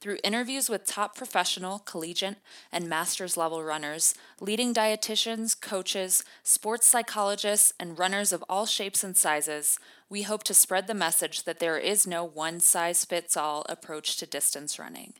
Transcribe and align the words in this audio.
Through 0.00 0.16
interviews 0.24 0.70
with 0.70 0.86
top 0.86 1.14
professional, 1.14 1.80
collegiate, 1.80 2.38
and 2.72 2.88
master's 2.88 3.36
level 3.36 3.62
runners, 3.62 4.14
leading 4.40 4.72
dietitians, 4.72 5.60
coaches, 5.60 6.24
sports 6.42 6.86
psychologists, 6.86 7.74
and 7.78 7.98
runners 7.98 8.32
of 8.32 8.42
all 8.48 8.64
shapes 8.64 9.04
and 9.04 9.14
sizes, 9.14 9.78
we 10.08 10.22
hope 10.22 10.42
to 10.44 10.54
spread 10.54 10.86
the 10.86 10.94
message 10.94 11.42
that 11.42 11.58
there 11.58 11.76
is 11.76 12.06
no 12.06 12.24
one 12.24 12.60
size 12.60 13.04
fits 13.04 13.36
all 13.36 13.66
approach 13.68 14.16
to 14.16 14.26
distance 14.26 14.78
running. 14.78 15.12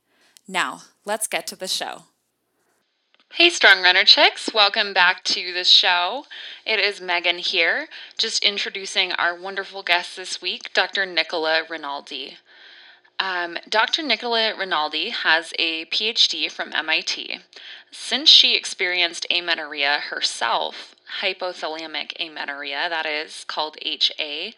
Now, 0.49 0.81
let's 1.05 1.27
get 1.27 1.47
to 1.49 1.57
the 1.57 1.69
show. 1.69 2.05
Hey, 3.35 3.51
Strong 3.51 3.83
Runner 3.83 4.05
Chicks, 4.05 4.49
welcome 4.55 4.95
back 4.95 5.23
to 5.25 5.53
the 5.53 5.63
show. 5.63 6.25
It 6.65 6.81
is 6.81 7.03
Megan 7.03 7.39
here, 7.39 7.87
just 8.17 8.43
introducing 8.43 9.13
our 9.13 9.39
wonderful 9.39 9.83
guest 9.83 10.17
this 10.17 10.41
week, 10.41 10.73
Dr. 10.73 11.05
Nicola 11.05 11.65
Rinaldi. 11.69 12.39
Um, 13.21 13.59
Dr. 13.69 14.03
Nicola 14.03 14.57
Rinaldi 14.57 15.11
has 15.11 15.53
a 15.59 15.85
PhD 15.85 16.51
from 16.51 16.73
MIT. 16.73 17.41
Since 17.91 18.31
she 18.31 18.57
experienced 18.57 19.27
amenorrhea 19.31 19.99
herself, 20.09 20.95
hypothalamic 21.21 22.13
amenorrhea, 22.19 22.89
that 22.89 23.05
is 23.05 23.45
called 23.45 23.77
HA, 23.83 24.55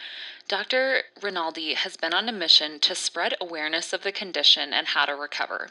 Dr. 0.49 1.05
Rinaldi 1.23 1.75
has 1.75 1.97
been 1.97 2.13
on 2.13 2.29
a 2.29 2.33
mission 2.33 2.79
to 2.81 2.95
spread 2.95 3.35
awareness 3.41 3.93
of 3.93 4.03
the 4.03 4.13
condition 4.13 4.73
and 4.75 4.89
how 4.89 5.07
to 5.07 5.15
recover. 5.15 5.71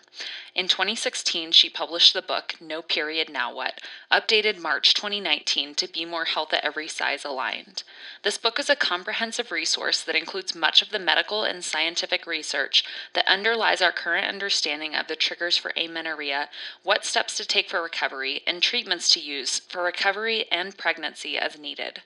In 0.56 0.68
2016, 0.68 1.52
she 1.52 1.70
published 1.70 2.13
the 2.13 2.22
book 2.22 2.55
No 2.60 2.82
Period 2.82 3.30
Now 3.30 3.54
What, 3.54 3.80
updated 4.12 4.58
March 4.58 4.94
2019 4.94 5.76
to 5.76 5.88
be 5.88 6.04
more 6.04 6.26
health 6.26 6.52
at 6.54 6.63
every 6.63 6.88
size 6.88 7.24
aligned. 7.24 7.84
This 8.24 8.38
book 8.38 8.58
is 8.60 8.70
a 8.70 8.76
comprehensive 8.76 9.52
resource 9.52 10.02
that 10.02 10.16
includes 10.16 10.55
much 10.55 10.82
of 10.82 10.90
the 10.90 11.00
medical 11.00 11.44
and 11.44 11.63
scientific 11.63 12.26
research 12.26 12.84
that 13.13 13.28
underlies 13.28 13.82
our 13.82 13.91
current 13.91 14.26
understanding 14.26 14.96
of 14.96 15.08
the 15.08 15.16
triggers 15.16 15.58
for 15.58 15.74
amenorrhea, 15.78 16.50
what 16.82 17.06
steps 17.06 17.38
to 17.38 17.46
take 17.46 17.70
for 17.70 17.84
recovery, 17.84 18.41
and 18.48 18.63
treatments 18.63 19.10
to 19.13 19.20
use 19.20 19.60
for 19.60 19.84
recovery 19.84 20.46
and 20.52 20.78
pregnancy 20.78 21.38
as 21.38 21.60
needed. 21.60 22.02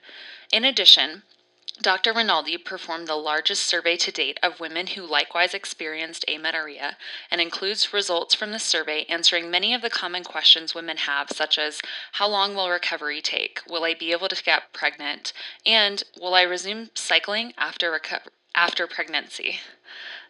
In 0.52 0.64
addition, 0.64 1.22
Dr. 1.82 2.14
Rinaldi 2.14 2.56
performed 2.56 3.06
the 3.06 3.16
largest 3.16 3.64
survey 3.64 3.98
to 3.98 4.10
date 4.10 4.40
of 4.42 4.60
women 4.60 4.86
who 4.88 5.06
likewise 5.06 5.52
experienced 5.52 6.24
amenorrhea 6.26 6.96
and 7.30 7.38
includes 7.38 7.92
results 7.92 8.34
from 8.34 8.50
the 8.52 8.58
survey 8.58 9.04
answering 9.10 9.50
many 9.50 9.74
of 9.74 9.82
the 9.82 9.90
common 9.90 10.24
questions 10.24 10.74
women 10.74 10.96
have, 10.96 11.28
such 11.30 11.58
as 11.58 11.82
How 12.12 12.28
long 12.28 12.54
will 12.54 12.70
recovery 12.70 13.20
take? 13.20 13.60
Will 13.68 13.84
I 13.84 13.92
be 13.92 14.12
able 14.12 14.28
to 14.28 14.42
get 14.42 14.72
pregnant? 14.72 15.34
And 15.66 16.02
Will 16.18 16.34
I 16.34 16.42
resume 16.42 16.90
cycling 16.94 17.52
after, 17.58 17.92
reco- 17.92 18.26
after 18.54 18.86
pregnancy? 18.86 19.60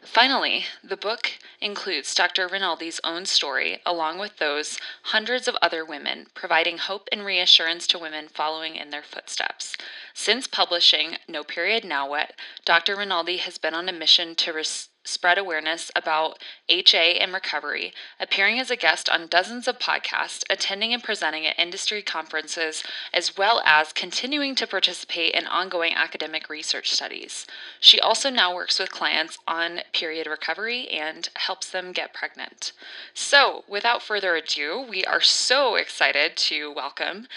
Finally, 0.07 0.65
the 0.85 0.97
book 0.97 1.33
includes 1.61 2.15
Dr. 2.15 2.49
Rinaldi's 2.49 3.01
own 3.03 3.27
story, 3.27 3.83
along 3.85 4.19
with 4.19 4.39
those 4.39 4.79
hundreds 5.03 5.49
of 5.49 5.57
other 5.61 5.85
women, 5.85 6.29
providing 6.33 6.79
hope 6.79 7.09
and 7.11 7.25
reassurance 7.25 7.87
to 7.89 7.99
women 7.99 8.29
following 8.29 8.77
in 8.77 8.91
their 8.91 9.03
footsteps. 9.03 9.77
Since 10.15 10.47
publishing 10.47 11.19
No 11.29 11.43
Period 11.43 11.85
Now 11.85 12.09
What, 12.09 12.35
Dr. 12.65 12.97
Rinaldi 12.97 13.39
has 13.39 13.59
been 13.59 13.75
on 13.75 13.89
a 13.89 13.93
mission 13.93 14.35
to 14.37 14.53
res- 14.53 14.89
spread 15.07 15.39
awareness 15.39 15.91
about 15.97 16.39
HA 16.69 17.19
and 17.19 17.33
recovery, 17.33 17.93
appearing 18.21 18.59
as 18.59 18.71
a 18.71 18.77
guest 18.77 19.09
on 19.09 19.27
dozens 19.27 19.67
of 19.69 19.79
podcasts, 19.79 20.45
attending 20.51 20.93
and 20.93 21.03
presenting 21.03 21.47
at 21.47 21.59
industry 21.59 22.03
conferences, 22.03 22.83
as 23.15 23.37
well 23.37 23.63
as 23.65 23.93
continuing 23.93 24.55
to 24.57 24.67
participate 24.67 25.35
in 25.35 25.47
ongoing 25.47 25.95
academic 25.95 26.49
research 26.49 26.93
studies. 26.93 27.47
She 27.81 28.01
also 28.01 28.31
now 28.31 28.55
works 28.55 28.79
with 28.79 28.91
clients 28.91 29.39
on 29.47 29.81
period 29.93 30.27
recovery 30.27 30.89
and 30.89 31.29
helps 31.37 31.71
them 31.71 31.93
get 31.93 32.13
pregnant. 32.13 32.73
So, 33.15 33.65
without 33.69 34.03
further 34.03 34.35
ado, 34.35 34.85
we 34.89 35.05
are 35.05 35.21
so 35.21 35.77
excited 35.77 36.37
to 36.37 36.73
welcome 36.73 37.29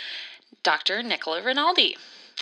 Dr. 0.63 1.02
Nicola 1.02 1.41
Rinaldi. 1.41 1.96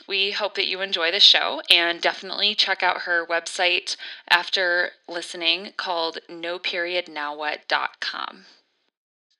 We 0.08 0.32
hope 0.32 0.56
that 0.56 0.68
you 0.68 0.82
enjoy 0.82 1.12
the 1.12 1.20
show 1.20 1.62
and 1.70 2.02
definitely 2.02 2.56
check 2.56 2.82
out 2.84 3.02
her 3.02 3.26
website 3.26 3.96
after 4.30 4.92
listening 5.08 5.74
called 5.78 6.20
noperiodnowwhat.com. 6.30 8.46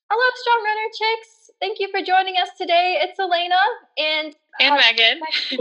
Hello, 0.10 0.30
Strong 0.36 0.64
Runner 0.64 0.90
Chicks. 0.98 1.52
Thank 1.60 1.80
you 1.80 1.90
for 1.92 2.02
joining 2.02 2.36
us 2.36 2.50
today. 2.58 2.98
It's 3.02 3.20
Elena 3.20 3.60
and 3.98 4.36
and 4.60 4.74
uh, 4.74 4.78
Megan. 4.78 5.20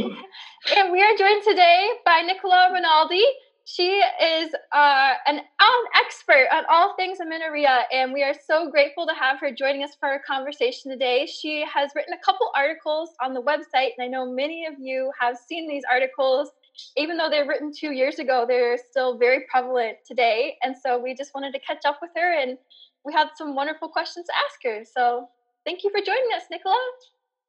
and 0.76 0.92
we 0.92 1.02
are 1.02 1.16
joined 1.16 1.42
today 1.42 1.90
by 2.04 2.22
Nicola 2.22 2.70
Rinaldi. 2.72 3.24
She 3.68 4.00
is 4.22 4.54
uh, 4.72 5.14
an, 5.26 5.38
an 5.38 5.84
expert 5.96 6.46
on 6.52 6.62
all 6.70 6.94
things 6.94 7.18
amenorrhea, 7.18 7.82
and 7.92 8.12
we 8.12 8.22
are 8.22 8.32
so 8.46 8.70
grateful 8.70 9.08
to 9.08 9.12
have 9.12 9.40
her 9.40 9.50
joining 9.50 9.82
us 9.82 9.90
for 9.98 10.08
our 10.08 10.22
conversation 10.24 10.88
today. 10.88 11.26
She 11.26 11.64
has 11.74 11.90
written 11.96 12.14
a 12.14 12.24
couple 12.24 12.48
articles 12.54 13.10
on 13.20 13.34
the 13.34 13.42
website, 13.42 13.90
and 13.98 14.02
I 14.02 14.06
know 14.06 14.24
many 14.24 14.66
of 14.66 14.74
you 14.78 15.10
have 15.20 15.36
seen 15.36 15.68
these 15.68 15.82
articles. 15.90 16.50
Even 16.96 17.16
though 17.16 17.28
they're 17.28 17.48
written 17.48 17.72
two 17.76 17.90
years 17.90 18.20
ago, 18.20 18.44
they're 18.46 18.78
still 18.78 19.18
very 19.18 19.46
prevalent 19.50 19.96
today. 20.06 20.58
And 20.62 20.76
so 20.80 20.96
we 20.96 21.16
just 21.16 21.34
wanted 21.34 21.52
to 21.54 21.58
catch 21.58 21.84
up 21.84 21.98
with 22.00 22.12
her, 22.14 22.40
and 22.40 22.56
we 23.04 23.12
had 23.12 23.30
some 23.34 23.56
wonderful 23.56 23.88
questions 23.88 24.26
to 24.26 24.32
ask 24.36 24.60
her. 24.62 24.84
So 24.84 25.28
thank 25.64 25.82
you 25.82 25.90
for 25.90 25.98
joining 25.98 26.28
us, 26.36 26.44
Nicola. 26.52 26.76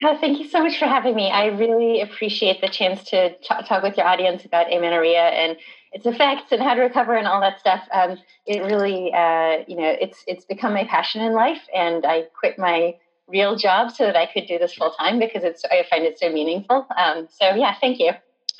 Oh, 0.03 0.17
thank 0.19 0.39
you 0.39 0.47
so 0.47 0.63
much 0.63 0.77
for 0.77 0.85
having 0.85 1.15
me. 1.15 1.31
I 1.31 1.47
really 1.47 2.01
appreciate 2.01 2.61
the 2.61 2.69
chance 2.69 3.03
to 3.05 3.35
talk 3.39 3.83
with 3.83 3.97
your 3.97 4.05
audience 4.05 4.45
about 4.45 4.71
amenorrhea 4.71 5.23
and 5.23 5.57
its 5.91 6.05
effects 6.05 6.51
and 6.51 6.61
how 6.61 6.73
to 6.73 6.81
recover 6.81 7.15
and 7.15 7.27
all 7.27 7.41
that 7.41 7.59
stuff. 7.59 7.81
Um, 7.91 8.17
it 8.45 8.63
really, 8.63 9.13
uh, 9.13 9.63
you 9.67 9.75
know, 9.77 9.95
it's 9.99 10.23
it's 10.27 10.45
become 10.45 10.73
my 10.73 10.85
passion 10.85 11.21
in 11.21 11.33
life, 11.33 11.61
and 11.73 12.05
I 12.05 12.23
quit 12.39 12.57
my 12.57 12.95
real 13.27 13.55
job 13.55 13.91
so 13.91 14.05
that 14.05 14.15
I 14.15 14.25
could 14.25 14.47
do 14.47 14.57
this 14.57 14.73
full 14.73 14.91
time 14.91 15.19
because 15.19 15.43
it's 15.43 15.63
I 15.65 15.85
find 15.89 16.05
it 16.05 16.19
so 16.19 16.31
meaningful. 16.31 16.87
Um, 16.97 17.27
so 17.29 17.55
yeah, 17.55 17.75
thank 17.79 17.99
you. 17.99 18.11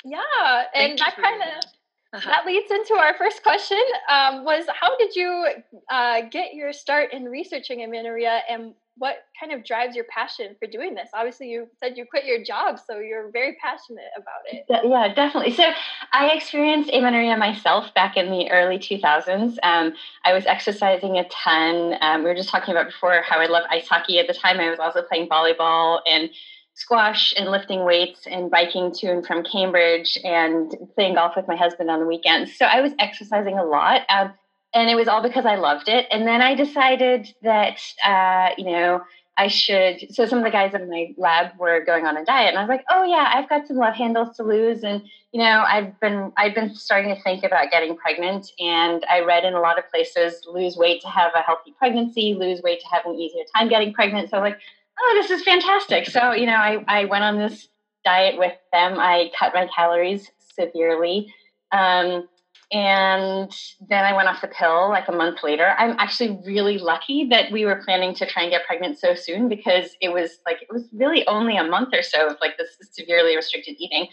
Yeah, 0.04 0.64
and 0.74 0.98
that 0.98 1.16
kind 1.16 1.42
of. 1.42 1.70
Uh-huh. 2.14 2.30
That 2.30 2.46
leads 2.46 2.70
into 2.70 2.94
our 2.94 3.14
first 3.18 3.42
question. 3.42 3.78
Um, 4.10 4.44
was 4.44 4.64
how 4.68 4.96
did 4.96 5.14
you 5.14 5.46
uh, 5.90 6.22
get 6.30 6.54
your 6.54 6.72
start 6.72 7.12
in 7.12 7.24
researching 7.24 7.82
amenorrhea, 7.82 8.40
and 8.48 8.72
what 8.96 9.16
kind 9.38 9.52
of 9.52 9.62
drives 9.64 9.94
your 9.94 10.06
passion 10.06 10.56
for 10.58 10.66
doing 10.66 10.94
this? 10.94 11.10
Obviously, 11.12 11.50
you 11.50 11.66
said 11.78 11.98
you 11.98 12.06
quit 12.08 12.24
your 12.24 12.42
job, 12.42 12.78
so 12.78 12.98
you're 12.98 13.30
very 13.30 13.56
passionate 13.62 14.10
about 14.16 14.40
it. 14.50 14.64
Yeah, 14.88 15.12
definitely. 15.12 15.52
So, 15.52 15.70
I 16.12 16.30
experienced 16.30 16.90
amenorrhea 16.90 17.36
myself 17.36 17.92
back 17.92 18.16
in 18.16 18.30
the 18.30 18.50
early 18.50 18.78
2000s. 18.78 19.58
Um, 19.62 19.92
I 20.24 20.32
was 20.32 20.46
exercising 20.46 21.18
a 21.18 21.28
ton. 21.28 21.94
Um, 22.00 22.22
we 22.22 22.30
were 22.30 22.34
just 22.34 22.48
talking 22.48 22.72
about 22.72 22.86
before 22.86 23.22
how 23.22 23.38
I 23.38 23.46
love 23.46 23.64
ice 23.70 23.86
hockey. 23.86 24.18
At 24.18 24.28
the 24.28 24.34
time, 24.34 24.60
I 24.60 24.70
was 24.70 24.78
also 24.78 25.02
playing 25.02 25.28
volleyball 25.28 26.00
and 26.06 26.30
squash 26.78 27.34
and 27.36 27.50
lifting 27.50 27.84
weights 27.84 28.26
and 28.26 28.50
biking 28.50 28.92
to 28.92 29.08
and 29.08 29.26
from 29.26 29.42
Cambridge 29.44 30.18
and 30.24 30.74
playing 30.94 31.14
golf 31.14 31.36
with 31.36 31.48
my 31.48 31.56
husband 31.56 31.90
on 31.90 32.00
the 32.00 32.06
weekends. 32.06 32.56
So, 32.56 32.64
I 32.64 32.80
was 32.80 32.92
exercising 32.98 33.58
a 33.58 33.64
lot. 33.64 34.02
Um, 34.08 34.32
and 34.74 34.90
it 34.90 34.96
was 34.96 35.08
all 35.08 35.22
because 35.22 35.46
I 35.46 35.56
loved 35.56 35.88
it. 35.88 36.06
And 36.10 36.26
then 36.26 36.42
I 36.42 36.54
decided 36.54 37.34
that, 37.42 37.80
uh, 38.04 38.50
you 38.58 38.64
know, 38.64 39.02
I 39.38 39.46
should. 39.46 40.12
So 40.12 40.26
some 40.26 40.38
of 40.38 40.44
the 40.44 40.50
guys 40.50 40.74
in 40.74 40.90
my 40.90 41.14
lab 41.16 41.52
were 41.58 41.84
going 41.84 42.06
on 42.06 42.16
a 42.16 42.24
diet, 42.24 42.48
and 42.48 42.58
I 42.58 42.62
was 42.62 42.68
like, 42.68 42.84
"Oh 42.90 43.04
yeah, 43.04 43.32
I've 43.34 43.48
got 43.48 43.68
some 43.68 43.76
love 43.76 43.94
handles 43.94 44.36
to 44.36 44.42
lose." 44.42 44.82
And 44.82 45.00
you 45.30 45.40
know, 45.40 45.64
I've 45.66 45.98
been 46.00 46.32
I've 46.36 46.56
been 46.56 46.74
starting 46.74 47.14
to 47.14 47.22
think 47.22 47.44
about 47.44 47.70
getting 47.70 47.96
pregnant, 47.96 48.50
and 48.58 49.06
I 49.08 49.20
read 49.20 49.44
in 49.44 49.54
a 49.54 49.60
lot 49.60 49.78
of 49.78 49.88
places 49.90 50.44
lose 50.52 50.76
weight 50.76 51.00
to 51.02 51.08
have 51.08 51.30
a 51.36 51.40
healthy 51.40 51.72
pregnancy, 51.78 52.34
lose 52.34 52.62
weight 52.62 52.80
to 52.80 52.88
have 52.88 53.06
an 53.06 53.14
easier 53.14 53.44
time 53.54 53.68
getting 53.68 53.94
pregnant. 53.94 54.28
So 54.28 54.38
I 54.38 54.40
was 54.40 54.50
like, 54.50 54.60
"Oh, 55.00 55.20
this 55.20 55.30
is 55.30 55.42
fantastic!" 55.42 56.06
So 56.06 56.32
you 56.32 56.46
know, 56.46 56.56
I 56.56 56.84
I 56.88 57.04
went 57.06 57.24
on 57.24 57.38
this 57.38 57.68
diet 58.04 58.38
with 58.38 58.54
them. 58.72 58.98
I 58.98 59.30
cut 59.38 59.54
my 59.54 59.68
calories 59.74 60.30
severely. 60.38 61.32
Um, 61.72 62.28
and 62.70 63.50
then 63.88 64.04
I 64.04 64.12
went 64.12 64.28
off 64.28 64.42
the 64.42 64.48
pill 64.48 64.90
like 64.90 65.08
a 65.08 65.12
month 65.12 65.42
later. 65.42 65.74
I'm 65.78 65.96
actually 65.98 66.38
really 66.44 66.76
lucky 66.76 67.26
that 67.30 67.50
we 67.50 67.64
were 67.64 67.82
planning 67.82 68.14
to 68.16 68.26
try 68.26 68.42
and 68.42 68.50
get 68.50 68.66
pregnant 68.66 68.98
so 68.98 69.14
soon 69.14 69.48
because 69.48 69.96
it 70.02 70.10
was 70.12 70.38
like 70.44 70.60
it 70.60 70.68
was 70.70 70.84
really 70.92 71.26
only 71.26 71.56
a 71.56 71.64
month 71.64 71.90
or 71.94 72.02
so 72.02 72.28
of 72.28 72.36
like 72.42 72.58
this 72.58 72.76
severely 72.92 73.36
restricted 73.36 73.76
eating. 73.78 74.08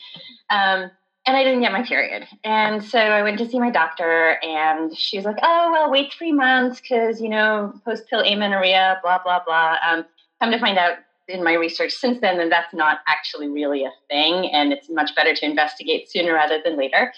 Um, 0.50 0.90
and 1.28 1.36
I 1.36 1.44
didn't 1.44 1.62
get 1.62 1.72
my 1.72 1.84
period. 1.84 2.28
And 2.44 2.84
so 2.84 3.00
I 3.00 3.24
went 3.24 3.40
to 3.40 3.50
see 3.50 3.60
my 3.60 3.72
doctor, 3.72 4.38
and 4.44 4.96
she 4.96 5.18
was 5.18 5.26
like, 5.26 5.40
"Oh, 5.42 5.72
well, 5.72 5.90
wait 5.90 6.14
three 6.14 6.32
months 6.32 6.80
because 6.80 7.20
you 7.20 7.30
know 7.30 7.74
post 7.84 8.08
pill 8.10 8.22
amenorrhea, 8.22 9.00
blah 9.04 9.20
blah 9.24 9.42
blah." 9.44 9.78
Um, 9.86 10.06
come 10.42 10.52
to 10.52 10.60
find 10.60 10.78
out, 10.78 10.98
in 11.28 11.44
my 11.44 11.54
research 11.54 11.92
since 11.92 12.20
then 12.22 12.38
that 12.38 12.50
that's 12.52 12.74
not 12.74 13.00
actually 13.08 13.48
really 13.48 13.84
a 13.84 13.92
thing, 14.10 14.52
and 14.52 14.72
it's 14.72 14.90
much 14.90 15.16
better 15.16 15.34
to 15.34 15.46
investigate 15.46 16.10
sooner 16.10 16.34
rather 16.34 16.60
than 16.64 16.78
later. 16.78 17.12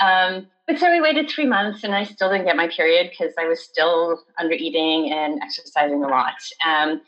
Um, 0.00 0.46
but 0.66 0.78
so 0.78 0.90
we 0.90 1.00
waited 1.00 1.30
three 1.30 1.46
months, 1.46 1.82
and 1.82 1.94
I 1.94 2.04
still 2.04 2.30
didn't 2.30 2.46
get 2.46 2.56
my 2.56 2.68
period 2.68 3.10
because 3.10 3.32
I 3.38 3.46
was 3.46 3.62
still 3.62 4.22
under 4.38 4.54
eating 4.54 5.12
and 5.12 5.40
exercising 5.42 6.04
a 6.04 6.08
lot. 6.08 6.34
Um, 6.66 7.00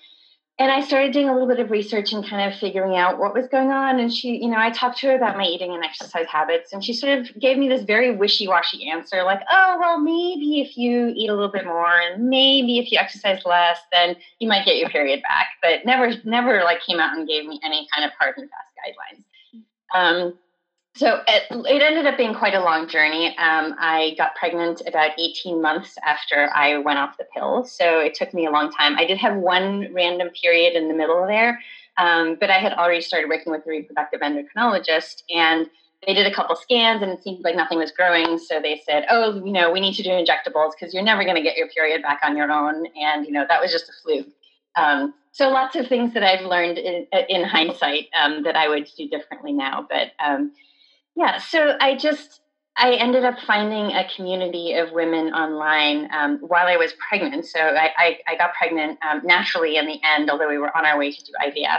and 0.58 0.72
I 0.72 0.80
started 0.80 1.12
doing 1.12 1.28
a 1.28 1.32
little 1.32 1.48
bit 1.48 1.60
of 1.60 1.70
research 1.70 2.14
and 2.14 2.26
kind 2.26 2.50
of 2.50 2.58
figuring 2.58 2.96
out 2.96 3.18
what 3.18 3.34
was 3.34 3.46
going 3.46 3.70
on. 3.70 4.00
And 4.00 4.12
she, 4.12 4.36
you 4.42 4.48
know, 4.48 4.56
I 4.56 4.70
talked 4.70 4.98
to 4.98 5.08
her 5.08 5.14
about 5.14 5.36
my 5.36 5.44
eating 5.44 5.74
and 5.74 5.84
exercise 5.84 6.26
habits, 6.28 6.72
and 6.72 6.82
she 6.82 6.94
sort 6.94 7.18
of 7.18 7.28
gave 7.38 7.58
me 7.58 7.68
this 7.68 7.82
very 7.82 8.16
wishy 8.16 8.48
washy 8.48 8.88
answer 8.88 9.22
like, 9.22 9.40
oh, 9.50 9.76
well, 9.78 10.00
maybe 10.00 10.62
if 10.62 10.78
you 10.78 11.12
eat 11.14 11.28
a 11.28 11.34
little 11.34 11.52
bit 11.52 11.66
more 11.66 11.92
and 12.00 12.28
maybe 12.28 12.78
if 12.78 12.90
you 12.90 12.98
exercise 12.98 13.42
less, 13.44 13.78
then 13.92 14.16
you 14.38 14.48
might 14.48 14.64
get 14.64 14.78
your 14.78 14.88
period 14.88 15.20
back. 15.22 15.48
But 15.60 15.84
never, 15.84 16.12
never 16.24 16.64
like 16.64 16.80
came 16.80 17.00
out 17.00 17.16
and 17.16 17.28
gave 17.28 17.44
me 17.44 17.60
any 17.62 17.86
kind 17.94 18.06
of 18.06 18.12
hard 18.18 18.38
and 18.38 18.48
fast 18.48 18.72
guidelines. 18.80 19.24
Um, 19.94 20.38
so 20.96 21.20
it, 21.28 21.44
it, 21.50 21.82
ended 21.82 22.06
up 22.06 22.16
being 22.16 22.34
quite 22.34 22.54
a 22.54 22.60
long 22.60 22.88
journey. 22.88 23.28
Um, 23.38 23.74
I 23.78 24.14
got 24.16 24.34
pregnant 24.34 24.80
about 24.86 25.10
18 25.18 25.60
months 25.60 25.96
after 26.06 26.50
I 26.54 26.78
went 26.78 26.98
off 26.98 27.18
the 27.18 27.26
pill. 27.34 27.64
So 27.64 28.00
it 28.00 28.14
took 28.14 28.32
me 28.32 28.46
a 28.46 28.50
long 28.50 28.72
time. 28.72 28.96
I 28.98 29.04
did 29.04 29.18
have 29.18 29.36
one 29.36 29.92
random 29.92 30.30
period 30.30 30.74
in 30.74 30.88
the 30.88 30.94
middle 30.94 31.26
there, 31.26 31.60
um, 31.98 32.36
but 32.40 32.50
I 32.50 32.58
had 32.58 32.72
already 32.72 33.02
started 33.02 33.28
working 33.28 33.52
with 33.52 33.66
a 33.66 33.70
reproductive 33.70 34.20
endocrinologist 34.20 35.22
and 35.30 35.68
they 36.06 36.14
did 36.14 36.26
a 36.26 36.34
couple 36.34 36.56
scans 36.56 37.02
and 37.02 37.10
it 37.10 37.22
seemed 37.22 37.44
like 37.44 37.56
nothing 37.56 37.78
was 37.78 37.90
growing. 37.90 38.38
So 38.38 38.60
they 38.60 38.82
said, 38.86 39.06
oh, 39.10 39.44
you 39.44 39.52
know, 39.52 39.70
we 39.70 39.80
need 39.80 39.94
to 39.94 40.02
do 40.02 40.10
injectables 40.10 40.72
because 40.78 40.94
you're 40.94 41.02
never 41.02 41.24
going 41.24 41.36
to 41.36 41.42
get 41.42 41.56
your 41.56 41.68
period 41.68 42.02
back 42.02 42.20
on 42.22 42.36
your 42.36 42.50
own. 42.50 42.86
And, 42.96 43.26
you 43.26 43.32
know, 43.32 43.44
that 43.48 43.60
was 43.60 43.70
just 43.70 43.88
a 43.88 43.92
fluke. 44.02 44.28
Um, 44.76 45.14
so 45.32 45.50
lots 45.50 45.76
of 45.76 45.88
things 45.88 46.14
that 46.14 46.22
I've 46.22 46.46
learned 46.46 46.78
in, 46.78 47.06
in 47.28 47.44
hindsight 47.44 48.06
um, 48.18 48.42
that 48.44 48.56
I 48.56 48.68
would 48.68 48.88
do 48.96 49.08
differently 49.08 49.52
now. 49.52 49.86
But 49.88 50.12
um, 50.24 50.52
yeah, 51.16 51.38
so 51.38 51.76
I 51.80 51.96
just 51.96 52.40
I 52.78 52.92
ended 52.94 53.24
up 53.24 53.38
finding 53.46 53.96
a 53.96 54.06
community 54.14 54.74
of 54.74 54.92
women 54.92 55.32
online 55.32 56.10
um, 56.12 56.38
while 56.40 56.66
I 56.66 56.76
was 56.76 56.92
pregnant. 57.08 57.46
So 57.46 57.58
I, 57.58 57.90
I, 57.96 58.18
I 58.28 58.36
got 58.36 58.52
pregnant 58.52 58.98
um, 59.02 59.22
naturally 59.24 59.78
in 59.78 59.86
the 59.86 59.98
end, 60.04 60.30
although 60.30 60.48
we 60.48 60.58
were 60.58 60.76
on 60.76 60.84
our 60.84 60.98
way 60.98 61.10
to 61.10 61.24
do 61.24 61.32
IVF. 61.42 61.78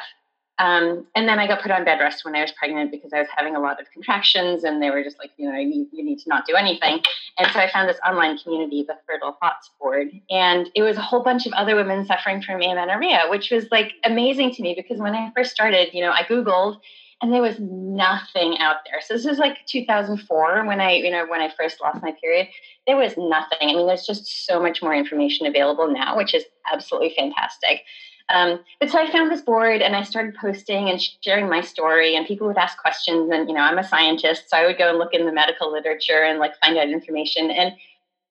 Um, 0.59 1.05
and 1.13 1.29
then 1.29 1.37
I 1.37 1.45
got 1.45 1.61
put 1.61 1.69
on 1.69 1.85
bed 1.85 1.99
rest 1.99 2.25
when 2.25 2.35
I 2.35 2.41
was 2.41 2.51
pregnant 2.51 2.89
because 2.89 3.13
I 3.13 3.19
was 3.19 3.27
having 3.35 3.55
a 3.55 3.59
lot 3.59 3.79
of 3.79 3.85
contractions, 3.93 4.63
and 4.63 4.81
they 4.81 4.89
were 4.89 5.03
just 5.03 5.19
like, 5.19 5.29
you 5.37 5.51
know, 5.51 5.59
you, 5.59 5.87
you 5.91 6.03
need 6.03 6.17
to 6.17 6.29
not 6.29 6.47
do 6.47 6.55
anything. 6.55 7.01
And 7.37 7.47
so 7.51 7.59
I 7.59 7.69
found 7.71 7.87
this 7.87 7.99
online 8.03 8.39
community, 8.39 8.83
the 8.87 8.97
Fertile 9.05 9.37
Thoughts 9.39 9.69
Board, 9.79 10.07
and 10.31 10.67
it 10.73 10.81
was 10.81 10.97
a 10.97 11.01
whole 11.01 11.21
bunch 11.21 11.45
of 11.45 11.53
other 11.53 11.75
women 11.75 12.07
suffering 12.07 12.41
from 12.41 12.55
amenorrhea, 12.55 13.25
which 13.29 13.51
was 13.51 13.67
like 13.69 13.93
amazing 14.03 14.51
to 14.53 14.63
me 14.63 14.73
because 14.75 14.99
when 14.99 15.13
I 15.13 15.31
first 15.35 15.51
started, 15.51 15.93
you 15.93 16.01
know, 16.01 16.11
I 16.11 16.23
Googled 16.23 16.79
and 17.21 17.33
there 17.33 17.41
was 17.41 17.59
nothing 17.59 18.57
out 18.59 18.77
there. 18.85 19.01
So 19.01 19.15
this 19.15 19.25
was 19.25 19.39
like 19.39 19.65
2004 19.65 20.65
when 20.65 20.79
I, 20.79 20.93
you 20.93 21.09
know, 21.09 21.25
when 21.27 21.41
I 21.41 21.51
first 21.57 21.81
lost 21.81 22.03
my 22.03 22.11
period. 22.21 22.47
There 22.85 22.95
was 22.95 23.15
nothing. 23.17 23.57
I 23.61 23.73
mean, 23.73 23.87
there's 23.87 24.05
just 24.05 24.45
so 24.45 24.61
much 24.61 24.81
more 24.81 24.93
information 24.93 25.47
available 25.47 25.91
now, 25.91 26.15
which 26.15 26.33
is 26.33 26.43
absolutely 26.71 27.13
fantastic. 27.17 27.81
Um, 28.29 28.59
but 28.79 28.89
so 28.89 28.99
I 28.99 29.09
found 29.09 29.31
this 29.31 29.41
board 29.41 29.81
and 29.81 29.95
I 29.95 30.03
started 30.03 30.35
posting 30.35 30.89
and 30.89 31.01
sharing 31.21 31.49
my 31.49 31.61
story, 31.61 32.15
and 32.15 32.25
people 32.25 32.47
would 32.47 32.57
ask 32.57 32.77
questions. 32.77 33.31
And 33.31 33.47
you 33.47 33.55
know, 33.55 33.61
I'm 33.61 33.77
a 33.77 33.87
scientist, 33.87 34.49
so 34.49 34.57
I 34.57 34.65
would 34.65 34.77
go 34.77 34.89
and 34.89 34.99
look 34.99 35.13
in 35.13 35.25
the 35.25 35.31
medical 35.31 35.71
literature 35.71 36.23
and 36.23 36.39
like 36.39 36.59
find 36.59 36.77
out 36.77 36.89
information. 36.89 37.49
And 37.49 37.73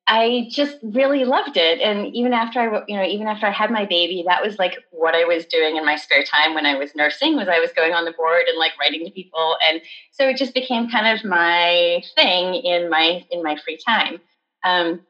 I 0.08 0.46
just 0.50 0.76
really 0.82 1.24
loved 1.24 1.56
it. 1.56 1.80
And 1.80 2.14
even 2.14 2.32
after 2.32 2.60
I, 2.60 2.84
you 2.86 2.96
know, 2.96 3.02
even 3.02 3.26
after 3.26 3.46
I 3.46 3.50
had 3.50 3.72
my 3.72 3.84
baby, 3.84 4.24
that 4.26 4.42
was 4.42 4.56
like 4.56 4.78
what 4.90 5.16
I 5.16 5.24
was 5.24 5.46
doing 5.46 5.76
in 5.76 5.84
my 5.84 5.96
spare 5.96 6.22
time 6.22 6.54
when 6.54 6.64
I 6.64 6.76
was 6.76 6.94
nursing 6.94 7.34
was 7.36 7.48
I 7.48 7.58
was 7.58 7.72
going 7.72 7.92
on 7.92 8.04
the 8.04 8.12
board 8.12 8.44
and 8.48 8.56
like 8.56 8.78
writing 8.78 9.04
to 9.04 9.10
people. 9.10 9.56
And 9.68 9.80
so 10.12 10.28
it 10.28 10.36
just 10.36 10.54
became 10.54 10.88
kind 10.88 11.18
of 11.18 11.24
my 11.24 12.02
thing 12.14 12.54
in 12.54 12.88
my, 12.88 13.24
in 13.32 13.42
my 13.42 13.56
free 13.64 13.78
time. 13.84 14.20
Um, 14.62 15.00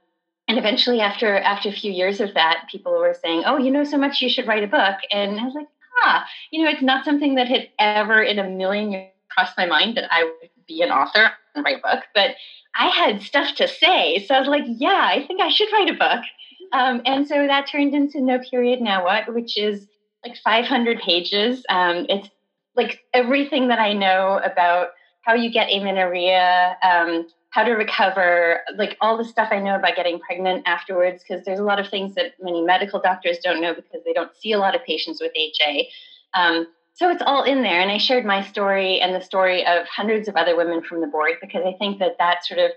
and 0.48 0.58
eventually 0.58 1.00
after, 1.00 1.36
after 1.36 1.68
a 1.68 1.72
few 1.72 1.92
years 1.92 2.20
of 2.20 2.32
that, 2.32 2.66
people 2.70 2.92
were 2.92 3.16
saying, 3.22 3.42
oh, 3.44 3.58
you 3.58 3.70
know 3.70 3.84
so 3.84 3.98
much, 3.98 4.22
you 4.22 4.30
should 4.30 4.46
write 4.46 4.64
a 4.64 4.68
book. 4.68 4.96
And 5.10 5.38
I 5.38 5.44
was 5.44 5.54
like, 5.54 5.68
ah, 6.02 6.26
you 6.50 6.64
know, 6.64 6.70
it's 6.70 6.82
not 6.82 7.04
something 7.04 7.34
that 7.34 7.48
had 7.48 7.68
ever 7.78 8.22
in 8.22 8.38
a 8.38 8.48
million 8.48 8.92
years 8.92 9.10
crossed 9.28 9.58
my 9.58 9.66
mind 9.66 9.96
that 9.98 10.10
I 10.10 10.24
would 10.24 10.50
be 10.66 10.80
an 10.80 10.90
author 10.90 11.32
write 11.62 11.78
a 11.84 11.94
book, 11.94 12.04
but 12.14 12.36
I 12.74 12.88
had 12.88 13.22
stuff 13.22 13.54
to 13.56 13.68
say. 13.68 14.24
So 14.26 14.34
I 14.34 14.40
was 14.40 14.48
like, 14.48 14.64
yeah, 14.66 15.08
I 15.10 15.24
think 15.26 15.40
I 15.40 15.50
should 15.50 15.72
write 15.72 15.90
a 15.90 15.94
book. 15.94 16.24
Um, 16.72 17.00
and 17.06 17.26
so 17.26 17.46
that 17.46 17.68
turned 17.68 17.94
into 17.94 18.20
No 18.20 18.38
Period 18.38 18.80
Now 18.80 19.04
What, 19.04 19.32
which 19.32 19.56
is 19.56 19.86
like 20.24 20.36
500 20.36 20.98
pages. 21.00 21.64
Um, 21.68 22.06
it's 22.08 22.28
like 22.74 23.00
everything 23.14 23.68
that 23.68 23.78
I 23.78 23.92
know 23.92 24.40
about 24.44 24.88
how 25.22 25.34
you 25.34 25.50
get 25.50 25.70
amenorrhea, 25.72 26.76
um, 26.82 27.26
how 27.50 27.64
to 27.64 27.72
recover, 27.72 28.60
like 28.76 28.96
all 29.00 29.16
the 29.16 29.24
stuff 29.24 29.48
I 29.50 29.58
know 29.58 29.76
about 29.76 29.96
getting 29.96 30.20
pregnant 30.20 30.64
afterwards, 30.66 31.24
because 31.26 31.44
there's 31.44 31.58
a 31.58 31.64
lot 31.64 31.80
of 31.80 31.88
things 31.88 32.14
that 32.14 32.34
many 32.40 32.62
medical 32.62 33.00
doctors 33.00 33.38
don't 33.38 33.60
know 33.60 33.74
because 33.74 34.02
they 34.04 34.12
don't 34.12 34.34
see 34.36 34.52
a 34.52 34.58
lot 34.58 34.74
of 34.74 34.84
patients 34.84 35.20
with 35.20 35.32
HA. 35.34 35.88
Um, 36.34 36.66
so 36.96 37.10
it's 37.10 37.22
all 37.24 37.42
in 37.42 37.62
there. 37.62 37.80
And 37.82 37.90
I 37.90 37.98
shared 37.98 38.24
my 38.24 38.42
story 38.42 39.00
and 39.02 39.14
the 39.14 39.20
story 39.20 39.66
of 39.66 39.86
hundreds 39.86 40.28
of 40.28 40.36
other 40.36 40.56
women 40.56 40.82
from 40.82 41.02
the 41.02 41.06
board 41.06 41.32
because 41.42 41.62
I 41.66 41.74
think 41.78 41.98
that 41.98 42.16
that 42.18 42.44
sort 42.46 42.58
of 42.58 42.70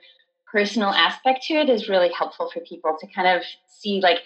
personal 0.51 0.89
aspect 0.89 1.44
to 1.44 1.54
it 1.54 1.69
is 1.69 1.88
really 1.88 2.12
helpful 2.12 2.50
for 2.54 2.60
people 2.60 2.98
to 3.00 3.07
kind 3.07 3.30
of 3.30 3.44
see 3.68 4.01
like, 4.01 4.18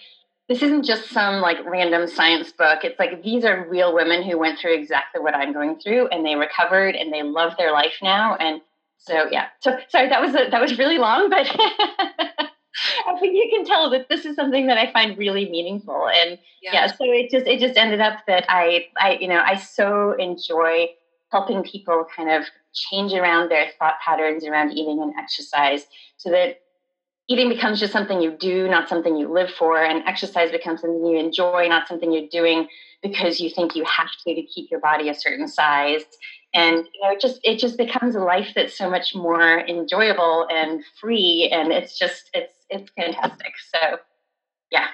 this 0.48 0.62
isn't 0.62 0.84
just 0.84 1.10
some 1.10 1.40
like 1.40 1.64
random 1.64 2.08
science 2.08 2.50
book. 2.50 2.80
It's 2.82 2.98
like 2.98 3.22
these 3.22 3.44
are 3.44 3.68
real 3.68 3.94
women 3.94 4.24
who 4.24 4.36
went 4.36 4.58
through 4.58 4.74
exactly 4.74 5.20
what 5.20 5.36
I'm 5.36 5.52
going 5.52 5.78
through 5.78 6.08
and 6.08 6.26
they 6.26 6.34
recovered 6.34 6.96
and 6.96 7.12
they 7.12 7.22
love 7.22 7.52
their 7.56 7.72
life 7.72 7.94
now. 8.02 8.34
And 8.34 8.60
so, 8.98 9.26
yeah. 9.30 9.46
So 9.60 9.78
sorry, 9.90 10.08
that 10.08 10.20
was 10.20 10.34
a, 10.34 10.50
that 10.50 10.60
was 10.60 10.76
really 10.76 10.98
long, 10.98 11.30
but 11.30 11.46
I 13.06 13.18
think 13.18 13.34
you 13.34 13.48
can 13.50 13.64
tell 13.64 13.90
that 13.90 14.08
this 14.08 14.24
is 14.24 14.36
something 14.36 14.66
that 14.66 14.78
I 14.78 14.92
find 14.92 15.16
really 15.16 15.48
meaningful. 15.48 16.08
And 16.08 16.38
yeah. 16.62 16.72
yeah, 16.72 16.86
so 16.86 16.96
it 17.00 17.30
just 17.30 17.46
it 17.46 17.60
just 17.60 17.76
ended 17.76 18.00
up 18.00 18.20
that 18.26 18.44
I 18.48 18.86
I 18.98 19.18
you 19.20 19.28
know 19.28 19.42
I 19.44 19.56
so 19.56 20.12
enjoy 20.12 20.88
helping 21.30 21.62
people 21.62 22.06
kind 22.14 22.30
of 22.30 22.44
change 22.72 23.12
around 23.12 23.50
their 23.50 23.68
thought 23.78 23.94
patterns 24.04 24.44
around 24.44 24.72
eating 24.72 25.00
and 25.00 25.12
exercise 25.18 25.86
so 26.16 26.30
that 26.30 26.60
eating 27.28 27.48
becomes 27.48 27.80
just 27.80 27.92
something 27.92 28.20
you 28.20 28.30
do, 28.38 28.68
not 28.68 28.88
something 28.88 29.16
you 29.16 29.32
live 29.32 29.50
for, 29.50 29.82
and 29.82 30.06
exercise 30.06 30.50
becomes 30.50 30.82
something 30.82 31.04
you 31.04 31.18
enjoy, 31.18 31.66
not 31.68 31.88
something 31.88 32.12
you're 32.12 32.28
doing 32.30 32.68
because 33.02 33.40
you 33.40 33.50
think 33.50 33.74
you 33.74 33.84
have 33.84 34.10
to 34.26 34.34
to 34.34 34.42
keep 34.42 34.70
your 34.70 34.80
body 34.80 35.08
a 35.08 35.14
certain 35.14 35.48
size 35.48 36.02
and 36.54 36.86
you 36.94 37.02
know 37.02 37.10
it 37.10 37.20
just 37.20 37.40
it 37.42 37.58
just 37.58 37.76
becomes 37.76 38.14
a 38.14 38.20
life 38.20 38.52
that's 38.54 38.78
so 38.78 38.88
much 38.88 39.14
more 39.14 39.58
enjoyable 39.66 40.46
and 40.50 40.82
free 41.00 41.50
and 41.52 41.72
it's 41.72 41.98
just 41.98 42.30
it's 42.32 42.63
it's 42.74 42.90
fantastic 42.96 43.54
so 43.74 43.98
yeah 44.70 44.88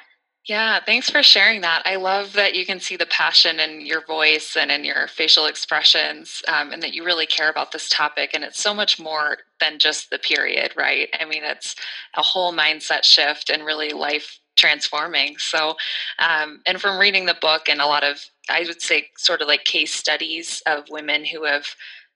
yeah, 0.50 0.80
thanks 0.84 1.10
for 1.10 1.22
sharing 1.22 1.60
that. 1.60 1.82
I 1.84 1.96
love 1.96 2.32
that 2.32 2.54
you 2.54 2.64
can 2.64 2.80
see 2.80 2.96
the 2.96 3.06
passion 3.06 3.60
in 3.60 3.84
your 3.84 4.04
voice 4.06 4.56
and 4.56 4.70
in 4.70 4.84
your 4.84 5.06
facial 5.06 5.46
expressions, 5.46 6.42
um, 6.48 6.72
and 6.72 6.82
that 6.82 6.94
you 6.94 7.04
really 7.04 7.26
care 7.26 7.50
about 7.50 7.72
this 7.72 7.88
topic. 7.90 8.30
And 8.32 8.42
it's 8.42 8.60
so 8.60 8.72
much 8.72 8.98
more 8.98 9.38
than 9.60 9.78
just 9.78 10.08
the 10.10 10.18
period, 10.18 10.72
right? 10.76 11.08
I 11.20 11.26
mean, 11.26 11.44
it's 11.44 11.76
a 12.14 12.22
whole 12.22 12.54
mindset 12.54 13.04
shift 13.04 13.50
and 13.50 13.64
really 13.64 13.90
life 13.90 14.40
transforming. 14.56 15.36
So, 15.38 15.76
um, 16.18 16.62
and 16.66 16.80
from 16.80 16.98
reading 16.98 17.26
the 17.26 17.36
book 17.40 17.68
and 17.68 17.80
a 17.80 17.86
lot 17.86 18.02
of, 18.02 18.18
I 18.48 18.64
would 18.66 18.80
say, 18.80 19.08
sort 19.18 19.42
of 19.42 19.48
like 19.48 19.64
case 19.64 19.94
studies 19.94 20.62
of 20.66 20.84
women 20.90 21.24
who 21.24 21.44
have 21.44 21.66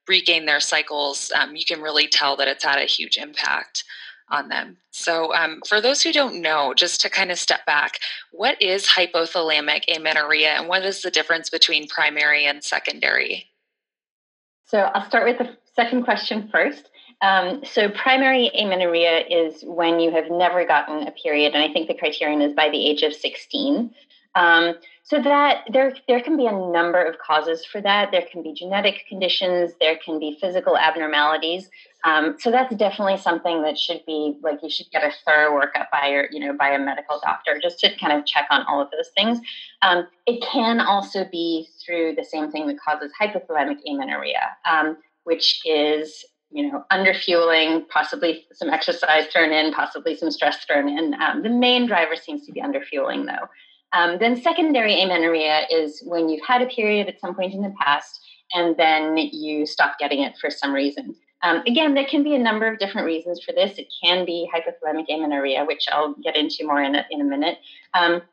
regained 0.07 0.47
their 0.47 0.59
cycles, 0.59 1.31
um, 1.39 1.55
you 1.55 1.63
can 1.63 1.81
really 1.81 2.07
tell 2.07 2.35
that 2.37 2.47
it's 2.47 2.63
had 2.63 2.79
a 2.79 2.85
huge 2.85 3.17
impact 3.17 3.83
on 4.29 4.49
them. 4.49 4.77
So, 4.91 5.33
um, 5.33 5.61
for 5.67 5.79
those 5.81 6.01
who 6.01 6.11
don't 6.11 6.41
know, 6.41 6.73
just 6.73 7.01
to 7.01 7.09
kind 7.09 7.31
of 7.31 7.37
step 7.37 7.65
back, 7.65 7.99
what 8.31 8.61
is 8.61 8.85
hypothalamic 8.85 9.83
amenorrhea 9.95 10.49
and 10.49 10.67
what 10.67 10.83
is 10.83 11.01
the 11.01 11.11
difference 11.11 11.49
between 11.49 11.87
primary 11.87 12.45
and 12.45 12.63
secondary? 12.63 13.45
So, 14.65 14.79
I'll 14.79 15.07
start 15.07 15.25
with 15.25 15.37
the 15.37 15.55
second 15.75 16.03
question 16.03 16.49
first. 16.51 16.89
Um, 17.21 17.63
so 17.63 17.89
primary 17.89 18.51
amenorrhea 18.53 19.25
is 19.29 19.63
when 19.63 19.99
you 19.99 20.11
have 20.11 20.29
never 20.29 20.65
gotten 20.65 21.07
a 21.07 21.11
period, 21.11 21.53
and 21.53 21.63
I 21.63 21.71
think 21.71 21.87
the 21.87 21.93
criterion 21.93 22.41
is 22.41 22.53
by 22.53 22.69
the 22.69 22.85
age 22.89 23.03
of 23.03 23.13
16. 23.13 23.93
Um, 24.35 24.75
so 25.03 25.21
that 25.21 25.65
there 25.71 25.95
there 26.07 26.19
can 26.19 26.35
be 26.35 26.45
a 26.45 26.51
number 26.51 27.01
of 27.01 27.17
causes 27.19 27.63
for 27.63 27.79
that. 27.81 28.11
There 28.11 28.25
can 28.29 28.43
be 28.43 28.53
genetic 28.53 29.05
conditions, 29.07 29.71
there 29.79 29.97
can 30.03 30.19
be 30.19 30.37
physical 30.41 30.77
abnormalities. 30.77 31.69
Um, 32.05 32.35
so 32.39 32.51
that's 32.51 32.73
definitely 32.75 33.17
something 33.17 33.63
that 33.63 33.77
should 33.77 34.01
be 34.05 34.37
like 34.41 34.59
you 34.61 34.69
should 34.69 34.89
get 34.91 35.03
a 35.03 35.11
thorough 35.25 35.59
workup 35.59 35.87
by 35.91 36.07
your 36.07 36.27
you 36.31 36.39
know 36.39 36.53
by 36.53 36.69
a 36.69 36.79
medical 36.79 37.19
doctor 37.21 37.59
just 37.61 37.79
to 37.79 37.93
kind 37.97 38.13
of 38.13 38.25
check 38.25 38.45
on 38.51 38.63
all 38.67 38.79
of 38.79 38.89
those 38.91 39.09
things. 39.15 39.39
Um, 39.81 40.07
it 40.27 40.41
can 40.43 40.79
also 40.79 41.25
be 41.31 41.67
through 41.83 42.15
the 42.15 42.23
same 42.23 42.51
thing 42.51 42.67
that 42.67 42.77
causes 42.79 43.11
hypothalamic 43.19 43.79
amenorrhea, 43.87 44.55
um, 44.69 44.97
which 45.23 45.61
is 45.65 46.23
you 46.51 46.71
know, 46.71 46.85
underfueling, 46.89 47.87
possibly 47.89 48.45
some 48.53 48.69
exercise 48.69 49.25
thrown 49.27 49.51
in, 49.51 49.73
possibly 49.73 50.15
some 50.15 50.31
stress 50.31 50.63
thrown 50.63 50.87
in. 50.87 51.13
Um, 51.15 51.43
the 51.43 51.49
main 51.49 51.85
driver 51.85 52.15
seems 52.15 52.45
to 52.45 52.53
be 52.53 52.61
underfueling, 52.61 53.25
though. 53.25 53.49
Um, 53.91 54.19
then 54.19 54.41
secondary 54.41 55.01
amenorrhea 55.01 55.63
is 55.69 56.01
when 56.05 56.29
you've 56.29 56.45
had 56.45 56.61
a 56.61 56.67
period 56.67 57.07
at 57.07 57.19
some 57.19 57.35
point 57.35 57.53
in 57.53 57.61
the 57.61 57.73
past 57.81 58.21
and 58.53 58.77
then 58.77 59.17
you 59.17 59.65
stop 59.65 59.97
getting 59.99 60.21
it 60.21 60.37
for 60.37 60.49
some 60.49 60.73
reason. 60.73 61.15
Um, 61.45 61.61
again, 61.67 61.93
there 61.93 62.05
can 62.05 62.23
be 62.23 62.33
a 62.33 62.39
number 62.39 62.65
of 62.65 62.79
different 62.79 63.05
reasons 63.05 63.41
for 63.43 63.51
this. 63.51 63.77
It 63.77 63.93
can 64.03 64.25
be 64.25 64.49
hypothalamic 64.53 65.05
amenorrhea, 65.09 65.63
which 65.63 65.85
I'll 65.91 66.15
get 66.15 66.35
into 66.35 66.65
more 66.65 66.81
in 66.81 66.95
a, 66.95 67.05
in 67.11 67.21
a 67.21 67.23
minute. 67.23 67.59
Um, 67.93 68.23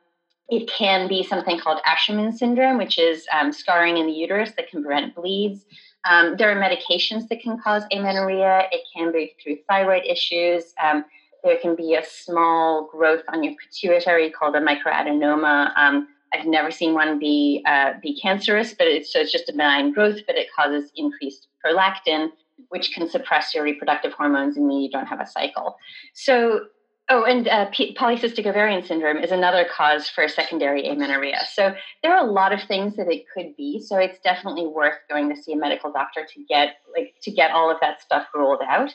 it 0.49 0.66
can 0.69 1.09
be 1.09 1.23
something 1.23 1.61
called 1.61 1.83
Asherman 1.87 2.33
syndrome, 2.33 2.78
which 2.78 2.99
is 2.99 3.26
um, 3.38 3.52
scarring 3.52 3.99
in 3.99 4.07
the 4.07 4.12
uterus 4.12 4.52
that 4.57 4.71
can 4.71 4.83
prevent 4.83 5.14
bleeds. 5.14 5.66
Um, 6.09 6.37
there 6.38 6.50
are 6.50 6.61
medications 6.61 7.28
that 7.28 7.42
can 7.42 7.59
cause 7.62 7.83
amenorrhea. 7.92 8.62
It 8.73 8.81
can 8.97 9.12
be 9.12 9.35
through 9.42 9.59
thyroid 9.69 10.04
issues. 10.07 10.73
Um, 10.83 11.04
there 11.45 11.59
can 11.61 11.76
be 11.76 11.95
a 11.95 12.04
small 12.04 12.88
growth 12.90 13.23
on 13.28 13.42
your 13.42 13.54
pituitary 13.62 14.31
called 14.31 14.57
a 14.57 14.61
microadenoma. 14.61 15.73
Um, 15.76 16.09
I've 16.33 16.47
never 16.47 16.71
seen 16.71 16.95
one 16.95 17.19
be 17.19 17.62
uh, 17.66 17.92
be 18.02 18.19
cancerous, 18.19 18.73
but 18.73 18.87
it's 18.87 19.12
so 19.12 19.21
it's 19.21 19.33
just 19.33 19.50
a 19.50 19.52
benign 19.52 19.92
growth, 19.92 20.21
but 20.26 20.37
it 20.37 20.49
causes 20.57 20.90
increased 20.97 21.49
prolactin, 21.64 22.31
which 22.69 22.92
can 22.92 23.09
suppress 23.09 23.54
your 23.54 23.64
reproductive 23.64 24.12
hormones 24.12 24.57
and 24.57 24.66
mean 24.66 24.83
you 24.83 24.90
don't 24.90 25.07
have 25.07 25.21
a 25.21 25.26
cycle. 25.26 25.76
So 26.14 26.66
Oh, 27.09 27.25
and 27.25 27.49
uh, 27.49 27.69
polycystic 27.71 28.47
ovarian 28.47 28.83
syndrome 28.85 29.19
is 29.19 29.33
another 29.33 29.66
cause 29.71 30.09
for 30.09 30.26
secondary 30.28 30.88
amenorrhea. 30.88 31.40
So 31.52 31.75
there 32.02 32.16
are 32.16 32.26
a 32.26 32.31
lot 32.31 32.52
of 32.52 32.62
things 32.62 32.97
that 32.97 33.11
it 33.11 33.25
could 33.35 33.57
be. 33.57 33.81
So 33.81 33.99
it's 33.99 34.21
definitely 34.21 34.66
worth 34.69 34.97
going 35.11 35.28
to 35.28 35.40
see 35.40 35.52
a 35.52 35.57
medical 35.57 35.92
doctor 35.92 36.25
to 36.25 36.45
get 36.49 36.76
like 36.97 37.14
to 37.23 37.33
get 37.33 37.50
all 37.50 37.71
of 37.71 37.78
that 37.81 38.00
stuff 38.00 38.28
ruled 38.35 38.62
out. 38.66 38.95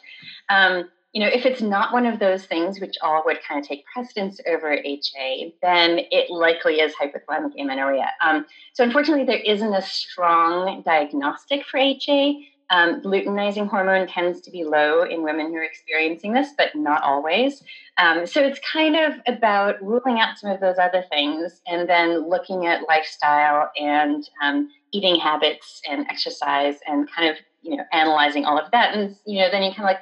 Um, 0.49 0.89
you 1.13 1.21
know, 1.21 1.29
if 1.31 1.45
it's 1.45 1.61
not 1.61 1.93
one 1.93 2.05
of 2.05 2.19
those 2.19 2.45
things, 2.45 2.79
which 2.79 2.95
all 3.01 3.23
would 3.25 3.39
kind 3.47 3.61
of 3.61 3.67
take 3.67 3.83
precedence 3.93 4.39
over 4.47 4.71
HA, 4.71 5.53
then 5.61 5.99
it 6.11 6.29
likely 6.29 6.75
is 6.75 6.93
hypothalamic 6.95 7.59
amenorrhea. 7.59 8.09
Um, 8.21 8.45
so 8.73 8.83
unfortunately, 8.83 9.25
there 9.25 9.37
isn't 9.37 9.73
a 9.73 9.81
strong 9.81 10.81
diagnostic 10.85 11.65
for 11.65 11.77
HA. 11.77 12.47
Um, 12.69 13.01
luteinizing 13.01 13.69
hormone 13.69 14.07
tends 14.07 14.41
to 14.41 14.51
be 14.51 14.63
low 14.63 15.03
in 15.03 15.23
women 15.23 15.47
who 15.47 15.55
are 15.55 15.63
experiencing 15.63 16.33
this, 16.33 16.49
but 16.57 16.75
not 16.75 17.01
always. 17.01 17.63
Um, 17.97 18.25
so 18.25 18.41
it's 18.41 18.59
kind 18.59 18.95
of 18.95 19.13
about 19.25 19.81
ruling 19.81 20.19
out 20.19 20.37
some 20.37 20.51
of 20.51 20.59
those 20.59 20.77
other 20.77 21.05
things 21.09 21.61
and 21.65 21.87
then 21.87 22.29
looking 22.29 22.65
at 22.65 22.87
lifestyle 22.87 23.71
and 23.79 24.29
um, 24.43 24.69
eating 24.91 25.15
habits 25.15 25.81
and 25.89 26.05
exercise 26.09 26.75
and 26.85 27.09
kind 27.09 27.29
of 27.29 27.37
you 27.61 27.77
know 27.77 27.83
analyzing 27.93 28.45
all 28.45 28.59
of 28.59 28.69
that. 28.71 28.93
And 28.93 29.15
you 29.25 29.39
know 29.39 29.49
then 29.49 29.63
you 29.63 29.69
kind 29.69 29.81
of 29.81 29.85
like 29.85 30.01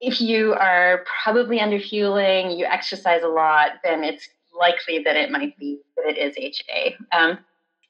if 0.00 0.20
you 0.20 0.54
are 0.54 1.04
probably 1.22 1.60
under 1.60 1.78
fueling, 1.78 2.50
you 2.50 2.66
exercise 2.66 3.22
a 3.22 3.28
lot, 3.28 3.72
then 3.82 4.04
it's 4.04 4.28
likely 4.58 5.02
that 5.02 5.16
it 5.16 5.30
might 5.30 5.56
be 5.58 5.80
that 5.96 6.06
it 6.06 6.18
is 6.18 6.36
HA. 6.36 6.96
Um, 7.12 7.38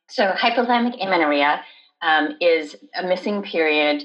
so 0.08 0.32
hypothalamic 0.32 1.02
amenorrhea 1.02 1.62
um, 2.02 2.36
is 2.40 2.76
a 2.98 3.06
missing 3.06 3.42
period 3.42 4.04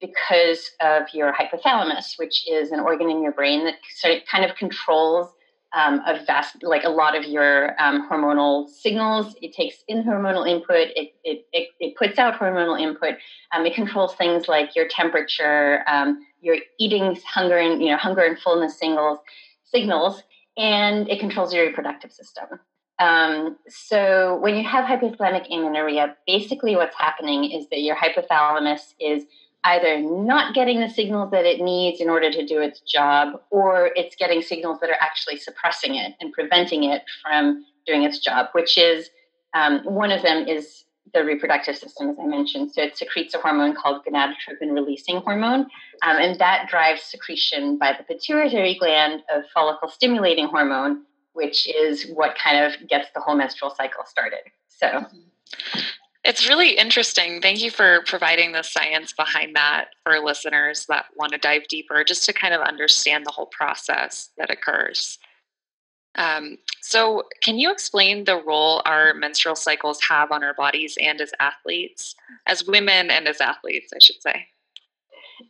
because 0.00 0.70
of 0.80 1.04
your 1.12 1.32
hypothalamus, 1.32 2.18
which 2.18 2.48
is 2.50 2.72
an 2.72 2.80
organ 2.80 3.08
in 3.08 3.22
your 3.22 3.32
brain 3.32 3.64
that 3.64 3.76
sort 3.96 4.16
of 4.16 4.22
kind 4.30 4.44
of 4.44 4.56
controls 4.56 5.28
um, 5.74 6.02
a 6.06 6.22
vast, 6.24 6.62
like 6.62 6.84
a 6.84 6.88
lot 6.90 7.16
of 7.16 7.24
your 7.24 7.80
um, 7.80 8.08
hormonal 8.08 8.68
signals. 8.68 9.34
It 9.40 9.54
takes 9.54 9.76
in 9.88 10.04
hormonal 10.04 10.46
input. 10.46 10.88
It, 10.94 11.14
it, 11.24 11.46
it, 11.52 11.68
it 11.80 11.96
puts 11.96 12.18
out 12.18 12.38
hormonal 12.38 12.78
input. 12.78 13.14
Um, 13.54 13.64
it 13.64 13.74
controls 13.74 14.14
things 14.14 14.48
like 14.48 14.76
your 14.76 14.86
temperature, 14.88 15.82
um, 15.88 16.20
your 16.40 16.56
eating, 16.78 17.18
hunger 17.26 17.56
and 17.56 17.80
you 17.82 17.90
know 17.90 17.96
hunger 17.96 18.22
and 18.22 18.38
fullness 18.38 18.78
signals, 18.78 19.20
signals, 19.64 20.22
and 20.58 21.08
it 21.08 21.20
controls 21.20 21.54
your 21.54 21.66
reproductive 21.66 22.12
system. 22.12 22.60
Um, 23.02 23.56
so 23.68 24.38
when 24.40 24.54
you 24.54 24.62
have 24.62 24.84
hypothalamic 24.84 25.52
amenorrhea, 25.52 26.16
basically 26.24 26.76
what's 26.76 26.96
happening 26.96 27.50
is 27.50 27.68
that 27.70 27.80
your 27.80 27.96
hypothalamus 27.96 28.94
is 29.00 29.24
either 29.64 29.98
not 29.98 30.54
getting 30.54 30.78
the 30.80 30.88
signals 30.88 31.32
that 31.32 31.44
it 31.44 31.60
needs 31.60 32.00
in 32.00 32.08
order 32.08 32.30
to 32.30 32.46
do 32.46 32.60
its 32.60 32.80
job, 32.80 33.40
or 33.50 33.90
it's 33.96 34.14
getting 34.14 34.40
signals 34.40 34.78
that 34.80 34.90
are 34.90 35.00
actually 35.00 35.36
suppressing 35.36 35.96
it 35.96 36.12
and 36.20 36.32
preventing 36.32 36.84
it 36.84 37.02
from 37.22 37.64
doing 37.86 38.04
its 38.04 38.18
job, 38.20 38.46
which 38.52 38.78
is 38.78 39.10
um, 39.54 39.80
one 39.84 40.12
of 40.12 40.22
them 40.22 40.46
is 40.46 40.84
the 41.12 41.24
reproductive 41.24 41.76
system, 41.76 42.08
as 42.08 42.16
I 42.20 42.26
mentioned. 42.26 42.72
So 42.72 42.82
it 42.82 42.96
secretes 42.96 43.34
a 43.34 43.38
hormone 43.38 43.74
called 43.74 44.04
gonadotropin 44.04 44.72
releasing 44.72 45.18
hormone, 45.18 45.62
um, 46.02 46.16
and 46.18 46.38
that 46.38 46.68
drives 46.68 47.02
secretion 47.02 47.78
by 47.78 47.96
the 47.98 48.04
pituitary 48.04 48.76
gland 48.78 49.22
of 49.32 49.42
follicle 49.52 49.88
stimulating 49.88 50.46
hormone, 50.46 51.02
which 51.32 51.68
is 51.68 52.06
what 52.14 52.36
kind 52.36 52.64
of 52.64 52.88
gets 52.88 53.08
the 53.14 53.20
whole 53.20 53.36
menstrual 53.36 53.70
cycle 53.70 54.04
started. 54.06 54.40
So. 54.68 55.06
It's 56.24 56.48
really 56.48 56.76
interesting. 56.76 57.40
Thank 57.40 57.60
you 57.62 57.70
for 57.70 58.02
providing 58.06 58.52
the 58.52 58.62
science 58.62 59.12
behind 59.12 59.56
that 59.56 59.88
for 60.04 60.20
listeners 60.20 60.86
that 60.86 61.06
want 61.16 61.32
to 61.32 61.38
dive 61.38 61.66
deeper, 61.68 62.04
just 62.04 62.24
to 62.26 62.32
kind 62.32 62.54
of 62.54 62.60
understand 62.60 63.26
the 63.26 63.32
whole 63.32 63.46
process 63.46 64.30
that 64.38 64.48
occurs. 64.48 65.18
Um, 66.14 66.58
so, 66.80 67.24
can 67.42 67.58
you 67.58 67.72
explain 67.72 68.24
the 68.24 68.36
role 68.36 68.82
our 68.84 69.14
menstrual 69.14 69.56
cycles 69.56 69.98
have 70.08 70.30
on 70.30 70.44
our 70.44 70.54
bodies 70.54 70.96
and 71.00 71.20
as 71.20 71.32
athletes, 71.40 72.14
as 72.46 72.66
women 72.66 73.10
and 73.10 73.26
as 73.26 73.40
athletes, 73.40 73.92
I 73.94 73.98
should 73.98 74.22
say? 74.22 74.46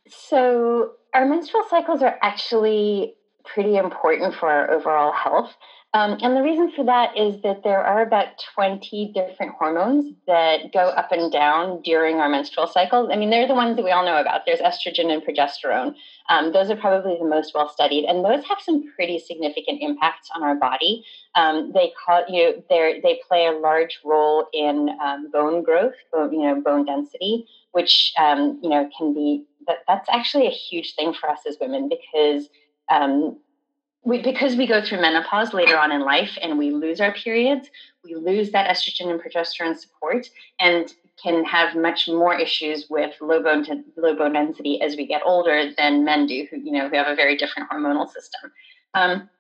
So, 0.09 0.93
our 1.15 1.27
menstrual 1.27 1.65
cycles 1.69 2.01
are 2.01 2.17
actually 2.23 3.15
pretty 3.45 3.77
important 3.77 4.35
for 4.35 4.49
our 4.49 4.71
overall 4.71 5.13
health. 5.13 5.55
Um, 5.95 6.17
and 6.23 6.35
the 6.35 6.43
reason 6.43 6.73
for 6.75 6.87
that 6.87 7.19
is 7.19 7.43
that 7.43 7.63
there 7.65 7.85
are 7.85 8.01
about 8.01 8.29
20 8.55 9.13
different 9.15 9.53
hormones 9.53 10.15
that 10.27 10.73
go 10.73 10.89
up 10.89 11.13
and 11.13 11.31
down 11.31 11.83
during 11.83 12.17
our 12.17 12.31
menstrual 12.31 12.67
cycle. 12.67 13.13
I 13.13 13.17
mean, 13.17 13.29
they're 13.29 13.47
the 13.47 13.55
ones 13.55 13.77
that 13.77 13.85
we 13.85 13.91
all 13.91 14.05
know 14.05 14.19
about. 14.19 14.47
There's 14.47 14.61
estrogen 14.61 15.13
and 15.13 15.23
progesterone. 15.23 15.95
Um, 16.31 16.53
those 16.55 16.71
are 16.71 16.77
probably 16.77 17.19
the 17.19 17.29
most 17.29 17.53
well 17.55 17.69
studied, 17.69 18.07
and 18.07 18.25
those 18.25 18.43
have 18.47 18.59
some 18.63 18.91
pretty 18.95 19.19
significant 19.19 19.83
impacts 19.83 20.31
on 20.35 20.43
our 20.43 20.55
body. 20.55 21.05
Um, 21.35 21.73
they 21.75 21.93
call 22.03 22.25
you 22.27 22.43
know, 22.43 22.63
they 22.71 23.21
play 23.29 23.47
a 23.47 23.53
large 23.53 24.01
role 24.03 24.49
in 24.55 24.97
um, 25.03 25.31
bone 25.31 25.63
growth, 25.63 25.95
bone, 26.11 26.33
you 26.33 26.41
know, 26.41 26.59
bone 26.63 26.87
density, 26.87 27.47
which 27.73 28.15
um, 28.19 28.59
you 28.63 28.71
know 28.71 28.89
can 28.97 29.13
be 29.13 29.45
that, 29.67 29.79
that's 29.87 30.09
actually 30.09 30.47
a 30.47 30.51
huge 30.51 30.95
thing 30.95 31.13
for 31.13 31.29
us 31.29 31.41
as 31.47 31.59
women 31.61 31.91
because 31.91 32.49
um, 32.89 33.37
we, 34.05 34.21
because 34.21 34.57
we 34.57 34.67
go 34.67 34.85
through 34.85 35.01
menopause 35.01 35.53
later 35.53 35.79
on 35.79 35.93
in 35.93 36.01
life 36.01 36.37
and 36.43 36.59
we 36.59 36.71
lose 36.71 37.01
our 37.01 37.13
periods, 37.13 37.71
we 38.05 38.15
lose 38.15 38.51
that 38.51 38.69
estrogen 38.69 39.11
and 39.11 39.21
progesterone 39.21 39.79
support 39.79 40.29
and 40.59 40.93
can 41.23 41.45
have 41.45 41.77
much 41.77 42.09
more 42.09 42.35
issues 42.35 42.87
with 42.91 43.15
low 43.21 43.43
bone 43.43 43.85
low 43.97 44.17
bone 44.17 44.33
density 44.33 44.81
as 44.81 44.97
we 44.97 45.07
get 45.07 45.23
older 45.25 45.71
than 45.77 46.05
men 46.05 46.27
do, 46.27 46.47
who 46.51 46.57
you 46.59 46.73
know 46.73 46.89
who 46.89 46.97
have 46.97 47.07
a 47.07 47.15
very 47.15 47.37
different 47.37 47.71
hormonal 47.71 48.11
system. 48.11 48.51
Um, 48.95 49.31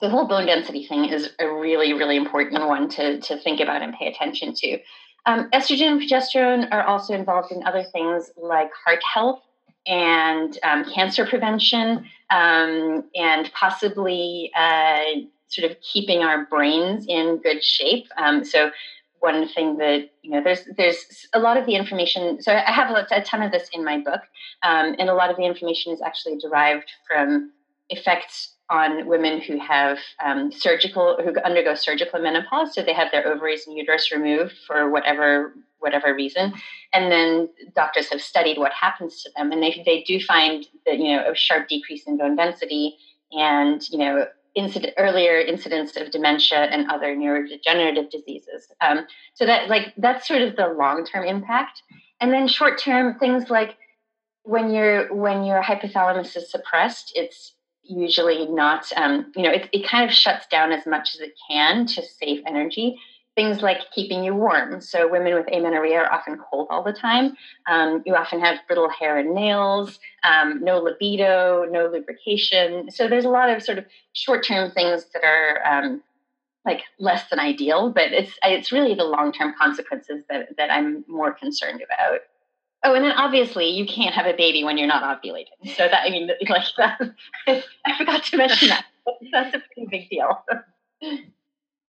the 0.00 0.08
whole 0.08 0.26
bone 0.26 0.46
density 0.46 0.86
thing 0.86 1.06
is 1.06 1.30
a 1.38 1.48
really 1.48 1.92
really 1.92 2.16
important 2.16 2.66
one 2.66 2.88
to 2.90 3.20
to 3.20 3.38
think 3.38 3.60
about 3.60 3.82
and 3.82 3.92
pay 3.94 4.06
attention 4.06 4.54
to. 4.54 4.78
Um, 5.26 5.50
estrogen 5.50 5.92
and 5.92 6.00
progesterone 6.00 6.68
are 6.70 6.84
also 6.84 7.12
involved 7.12 7.52
in 7.52 7.64
other 7.64 7.82
things 7.82 8.30
like 8.36 8.70
heart 8.72 9.02
health 9.02 9.42
and 9.86 10.58
um, 10.62 10.84
cancer 10.92 11.26
prevention, 11.26 12.04
um, 12.30 13.04
and 13.14 13.50
possibly 13.52 14.50
uh, 14.56 15.02
sort 15.48 15.70
of 15.70 15.76
keeping 15.80 16.20
our 16.20 16.46
brains 16.46 17.06
in 17.08 17.38
good 17.42 17.62
shape. 17.62 18.06
Um, 18.16 18.44
so 18.44 18.70
one 19.20 19.48
thing 19.48 19.78
that 19.78 20.10
you 20.22 20.30
know 20.30 20.42
there's 20.42 20.64
there's 20.76 21.26
a 21.32 21.38
lot 21.38 21.56
of 21.56 21.66
the 21.66 21.74
information 21.74 22.40
so 22.40 22.52
i 22.52 22.70
have 22.70 22.90
a, 22.90 23.20
ton 23.22 23.42
of 23.42 23.50
this 23.50 23.68
in 23.72 23.84
my 23.84 23.98
book 23.98 24.20
um, 24.62 24.94
and 24.98 25.08
a 25.08 25.14
lot 25.14 25.30
of 25.30 25.36
the 25.36 25.42
information 25.42 25.92
is 25.92 26.02
actually 26.02 26.36
derived 26.36 26.90
from 27.08 27.50
effects 27.88 28.55
on 28.68 29.06
women 29.06 29.40
who 29.40 29.58
have 29.58 29.98
um, 30.24 30.50
surgical 30.50 31.16
who 31.22 31.32
undergo 31.42 31.74
surgical 31.74 32.20
menopause 32.20 32.74
so 32.74 32.82
they 32.82 32.92
have 32.92 33.10
their 33.12 33.26
ovaries 33.26 33.66
and 33.66 33.76
uterus 33.76 34.10
removed 34.10 34.54
for 34.66 34.90
whatever 34.90 35.52
whatever 35.78 36.14
reason. 36.14 36.52
And 36.92 37.12
then 37.12 37.48
doctors 37.74 38.08
have 38.10 38.20
studied 38.20 38.58
what 38.58 38.72
happens 38.72 39.22
to 39.22 39.30
them 39.36 39.52
and 39.52 39.62
they, 39.62 39.82
they 39.84 40.02
do 40.02 40.20
find 40.20 40.66
that 40.84 40.98
you 40.98 41.16
know 41.16 41.30
a 41.30 41.34
sharp 41.34 41.68
decrease 41.68 42.04
in 42.06 42.16
bone 42.16 42.36
density 42.36 42.96
and 43.32 43.88
you 43.90 43.98
know 43.98 44.26
incident, 44.56 44.94
earlier 44.96 45.38
incidence 45.38 45.96
of 45.96 46.10
dementia 46.10 46.64
and 46.64 46.90
other 46.90 47.14
neurodegenerative 47.14 48.10
diseases. 48.10 48.72
Um, 48.80 49.06
so 49.34 49.46
that 49.46 49.68
like 49.68 49.92
that's 49.96 50.26
sort 50.26 50.42
of 50.42 50.56
the 50.56 50.68
long-term 50.68 51.24
impact. 51.24 51.82
And 52.20 52.32
then 52.32 52.48
short-term 52.48 53.18
things 53.18 53.50
like 53.50 53.76
when 54.42 54.70
your 54.70 55.12
when 55.14 55.44
your 55.44 55.62
hypothalamus 55.62 56.36
is 56.36 56.50
suppressed 56.50 57.12
it's 57.14 57.52
usually 57.88 58.46
not, 58.46 58.90
um, 58.96 59.32
you 59.36 59.42
know, 59.42 59.50
it, 59.50 59.68
it 59.72 59.86
kind 59.86 60.08
of 60.08 60.14
shuts 60.14 60.46
down 60.46 60.72
as 60.72 60.86
much 60.86 61.14
as 61.14 61.20
it 61.20 61.34
can 61.48 61.86
to 61.86 62.02
save 62.02 62.42
energy. 62.46 62.98
Things 63.34 63.60
like 63.60 63.90
keeping 63.94 64.24
you 64.24 64.34
warm. 64.34 64.80
So, 64.80 65.06
women 65.10 65.34
with 65.34 65.46
amenorrhea 65.52 65.98
are 65.98 66.12
often 66.12 66.38
cold 66.50 66.68
all 66.70 66.82
the 66.82 66.92
time. 66.92 67.36
Um, 67.68 68.02
you 68.06 68.14
often 68.14 68.40
have 68.40 68.60
brittle 68.66 68.88
hair 68.88 69.18
and 69.18 69.34
nails, 69.34 69.98
um, 70.24 70.64
no 70.64 70.78
libido, 70.78 71.66
no 71.70 71.86
lubrication. 71.86 72.90
So, 72.90 73.08
there's 73.08 73.26
a 73.26 73.28
lot 73.28 73.50
of 73.50 73.62
sort 73.62 73.76
of 73.76 73.84
short 74.14 74.42
term 74.46 74.70
things 74.70 75.04
that 75.12 75.22
are 75.22 75.60
um, 75.66 76.02
like 76.64 76.82
less 76.98 77.28
than 77.28 77.38
ideal, 77.38 77.90
but 77.90 78.12
it's 78.12 78.32
it's 78.42 78.72
really 78.72 78.94
the 78.94 79.04
long 79.04 79.32
term 79.32 79.54
consequences 79.58 80.24
that 80.30 80.56
that 80.56 80.72
I'm 80.72 81.04
more 81.06 81.32
concerned 81.32 81.82
about. 81.82 82.20
Oh, 82.86 82.94
and 82.94 83.04
then 83.04 83.12
obviously 83.12 83.68
you 83.68 83.84
can't 83.84 84.14
have 84.14 84.26
a 84.26 84.32
baby 84.32 84.62
when 84.62 84.78
you're 84.78 84.86
not 84.86 85.02
ovulating. 85.02 85.74
So 85.74 85.88
that 85.88 86.04
I 86.06 86.10
mean, 86.10 86.30
like 86.48 86.64
that, 86.78 87.00
I 87.48 87.98
forgot 87.98 88.22
to 88.26 88.36
mention 88.36 88.68
that. 88.68 88.84
That's 89.32 89.56
a 89.56 89.58
pretty 89.58 89.88
big 89.90 90.08
deal. 90.08 90.44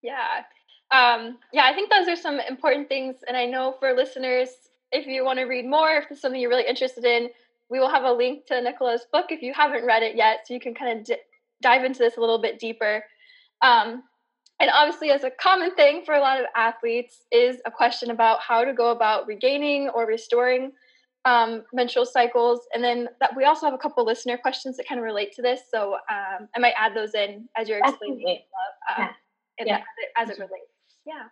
yeah, 0.02 0.42
um, 0.90 1.38
yeah. 1.54 1.66
I 1.66 1.74
think 1.76 1.92
those 1.92 2.08
are 2.08 2.16
some 2.16 2.40
important 2.40 2.90
things, 2.90 3.18
and 3.28 3.38
I 3.38 3.46
know 3.46 3.76
for 3.80 3.94
listeners, 3.94 4.50
if 4.92 5.06
you 5.06 5.24
want 5.24 5.38
to 5.38 5.46
read 5.46 5.68
more, 5.68 5.92
if 5.98 6.10
there's 6.10 6.20
something 6.20 6.42
you're 6.42 6.50
really 6.50 6.68
interested 6.68 7.06
in, 7.06 7.30
we 7.70 7.80
will 7.80 7.90
have 7.90 8.04
a 8.04 8.12
link 8.12 8.48
to 8.48 8.60
Nicola's 8.60 9.06
book 9.14 9.28
if 9.30 9.44
you 9.44 9.54
haven't 9.54 9.86
read 9.86 10.02
it 10.02 10.16
yet, 10.16 10.48
so 10.48 10.56
you 10.56 10.60
can 10.60 10.74
kind 10.74 10.98
of 10.98 11.06
d- 11.06 11.18
dive 11.62 11.84
into 11.84 12.00
this 12.00 12.18
a 12.18 12.20
little 12.20 12.42
bit 12.42 12.60
deeper. 12.60 13.04
Um, 13.62 14.02
and 14.60 14.72
obviously, 14.74 15.12
as 15.12 15.24
a 15.24 15.30
common 15.30 15.76
thing 15.76 16.02
for 16.04 16.16
a 16.16 16.22
lot 16.22 16.40
of 16.40 16.48
athletes, 16.56 17.22
is 17.32 17.58
a 17.66 17.72
question 17.72 18.10
about 18.10 18.40
how 18.40 18.64
to 18.64 18.74
go 18.74 18.90
about 18.90 19.28
regaining 19.28 19.90
or 19.90 20.08
restoring 20.08 20.72
um, 21.28 21.64
menstrual 21.74 22.06
cycles. 22.06 22.62
And 22.74 22.84
then 22.84 23.10
that 23.20 23.36
we 23.36 23.44
also 23.44 23.66
have 23.66 23.74
a 23.74 23.78
couple 23.78 24.06
listener 24.06 24.38
questions 24.38 24.78
that 24.78 24.88
kind 24.88 25.00
of 25.00 25.06
relate 25.06 25.34
to 25.34 25.42
this. 25.42 25.62
So 25.70 25.94
um, 25.94 26.48
I 26.56 26.60
might 26.60 26.74
add 26.78 26.96
those 26.96 27.14
in 27.14 27.50
as 27.58 27.68
you're 27.68 27.80
explaining 27.80 28.40
uh, 28.90 29.08
yeah. 29.60 29.66
yeah. 29.66 29.76
As, 29.76 29.82
it, 29.82 30.10
as 30.16 30.30
it 30.30 30.40
relates. 30.40 30.72
Yeah. 31.06 31.24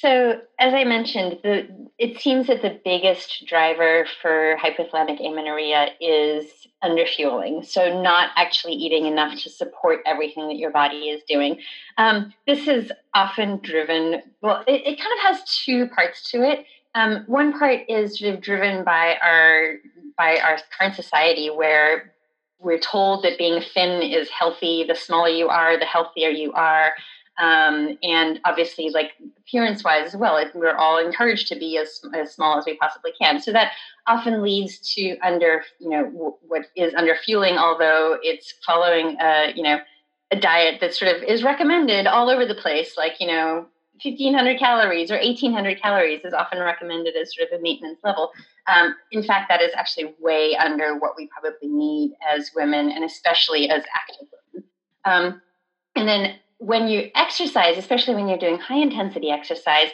So, 0.00 0.40
as 0.60 0.72
I 0.72 0.84
mentioned, 0.84 1.40
the 1.42 1.66
it 1.98 2.20
seems 2.20 2.46
that 2.46 2.62
the 2.62 2.80
biggest 2.84 3.44
driver 3.46 4.06
for 4.22 4.56
hypothalamic 4.62 5.20
amenorrhea 5.20 5.88
is 6.00 6.46
underfueling. 6.84 7.66
So, 7.66 8.00
not 8.00 8.30
actually 8.36 8.74
eating 8.74 9.06
enough 9.06 9.38
to 9.42 9.50
support 9.50 10.00
everything 10.06 10.46
that 10.48 10.56
your 10.56 10.70
body 10.70 11.08
is 11.08 11.22
doing. 11.28 11.60
Um, 11.98 12.32
this 12.46 12.68
is 12.68 12.92
often 13.12 13.58
driven. 13.58 14.22
Well, 14.40 14.62
it, 14.68 14.86
it, 14.86 15.00
kind 15.00 15.12
of 15.18 15.24
has 15.24 15.58
two 15.64 15.88
parts 15.88 16.30
to 16.30 16.42
it. 16.42 16.64
Um, 16.96 17.24
one 17.26 17.56
part 17.56 17.80
is 17.88 18.18
sort 18.18 18.34
of 18.34 18.40
driven 18.40 18.82
by 18.82 19.16
our 19.22 19.74
by 20.16 20.38
our 20.38 20.58
current 20.76 20.94
society, 20.94 21.50
where 21.50 22.14
we're 22.58 22.78
told 22.78 23.22
that 23.22 23.36
being 23.36 23.60
thin 23.60 24.00
is 24.02 24.30
healthy. 24.30 24.82
The 24.88 24.94
smaller 24.94 25.28
you 25.28 25.48
are, 25.48 25.78
the 25.78 25.84
healthier 25.84 26.30
you 26.30 26.52
are. 26.54 26.92
Um, 27.38 27.98
and 28.02 28.40
obviously, 28.46 28.88
like 28.88 29.12
appearance 29.38 29.84
wise 29.84 30.14
as 30.14 30.16
well, 30.16 30.42
we're 30.54 30.74
all 30.74 30.96
encouraged 30.96 31.48
to 31.48 31.54
be 31.54 31.76
as, 31.76 32.00
as 32.14 32.32
small 32.32 32.58
as 32.58 32.64
we 32.64 32.78
possibly 32.78 33.12
can. 33.20 33.40
So 33.40 33.52
that 33.52 33.72
often 34.06 34.42
leads 34.42 34.78
to 34.94 35.18
under, 35.18 35.62
you 35.78 35.90
know, 35.90 36.04
w- 36.04 36.34
what 36.48 36.62
is 36.76 36.94
under 36.94 37.14
fueling, 37.14 37.58
although 37.58 38.16
it's 38.22 38.54
following, 38.66 39.18
a, 39.20 39.52
you 39.54 39.62
know, 39.62 39.80
a 40.30 40.36
diet 40.40 40.80
that 40.80 40.94
sort 40.94 41.14
of 41.14 41.22
is 41.24 41.44
recommended 41.44 42.06
all 42.06 42.30
over 42.30 42.46
the 42.46 42.54
place, 42.54 42.96
like, 42.96 43.20
you 43.20 43.26
know, 43.26 43.66
1500 44.02 44.58
calories 44.58 45.10
or 45.10 45.18
1800 45.18 45.80
calories 45.80 46.24
is 46.24 46.32
often 46.32 46.60
recommended 46.60 47.16
as 47.16 47.34
sort 47.34 47.50
of 47.50 47.58
a 47.58 47.62
maintenance 47.62 47.98
level. 48.04 48.30
Um, 48.66 48.94
in 49.12 49.22
fact, 49.22 49.48
that 49.48 49.62
is 49.62 49.72
actually 49.76 50.14
way 50.20 50.56
under 50.56 50.98
what 50.98 51.12
we 51.16 51.28
probably 51.28 51.68
need 51.68 52.12
as 52.26 52.50
women 52.54 52.90
and 52.90 53.04
especially 53.04 53.70
as 53.70 53.82
active 53.94 54.28
women. 54.54 54.68
Um, 55.04 55.42
and 55.94 56.08
then 56.08 56.36
when 56.58 56.88
you 56.88 57.10
exercise, 57.14 57.78
especially 57.78 58.14
when 58.14 58.28
you're 58.28 58.38
doing 58.38 58.58
high 58.58 58.78
intensity 58.78 59.30
exercise, 59.30 59.88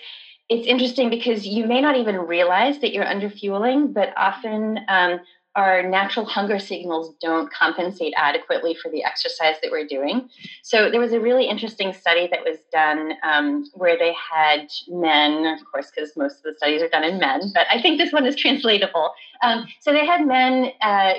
it's 0.48 0.66
interesting 0.66 1.08
because 1.08 1.46
you 1.46 1.66
may 1.66 1.80
not 1.80 1.96
even 1.96 2.16
realize 2.16 2.78
that 2.80 2.92
you're 2.92 3.06
under 3.06 3.30
fueling, 3.30 3.92
but 3.92 4.12
often 4.16 4.80
um, 4.88 5.20
our 5.54 5.82
natural 5.82 6.24
hunger 6.24 6.58
signals 6.58 7.14
don't 7.20 7.52
compensate 7.52 8.14
adequately 8.16 8.74
for 8.74 8.90
the 8.90 9.04
exercise 9.04 9.56
that 9.62 9.70
we're 9.70 9.86
doing. 9.86 10.28
So 10.62 10.90
there 10.90 11.00
was 11.00 11.12
a 11.12 11.20
really 11.20 11.46
interesting 11.46 11.92
study 11.92 12.28
that 12.30 12.40
was 12.42 12.58
done 12.72 13.12
um, 13.22 13.70
where 13.74 13.98
they 13.98 14.14
had 14.32 14.68
men, 14.88 15.46
of 15.46 15.60
course, 15.70 15.90
because 15.94 16.16
most 16.16 16.36
of 16.38 16.42
the 16.44 16.54
studies 16.56 16.82
are 16.82 16.88
done 16.88 17.04
in 17.04 17.18
men, 17.18 17.52
but 17.54 17.66
I 17.70 17.82
think 17.82 17.98
this 17.98 18.12
one 18.12 18.26
is 18.26 18.36
translatable. 18.36 19.12
Um, 19.42 19.66
so 19.80 19.92
they 19.92 20.06
had 20.06 20.26
men 20.26 20.70
uh, 20.80 21.14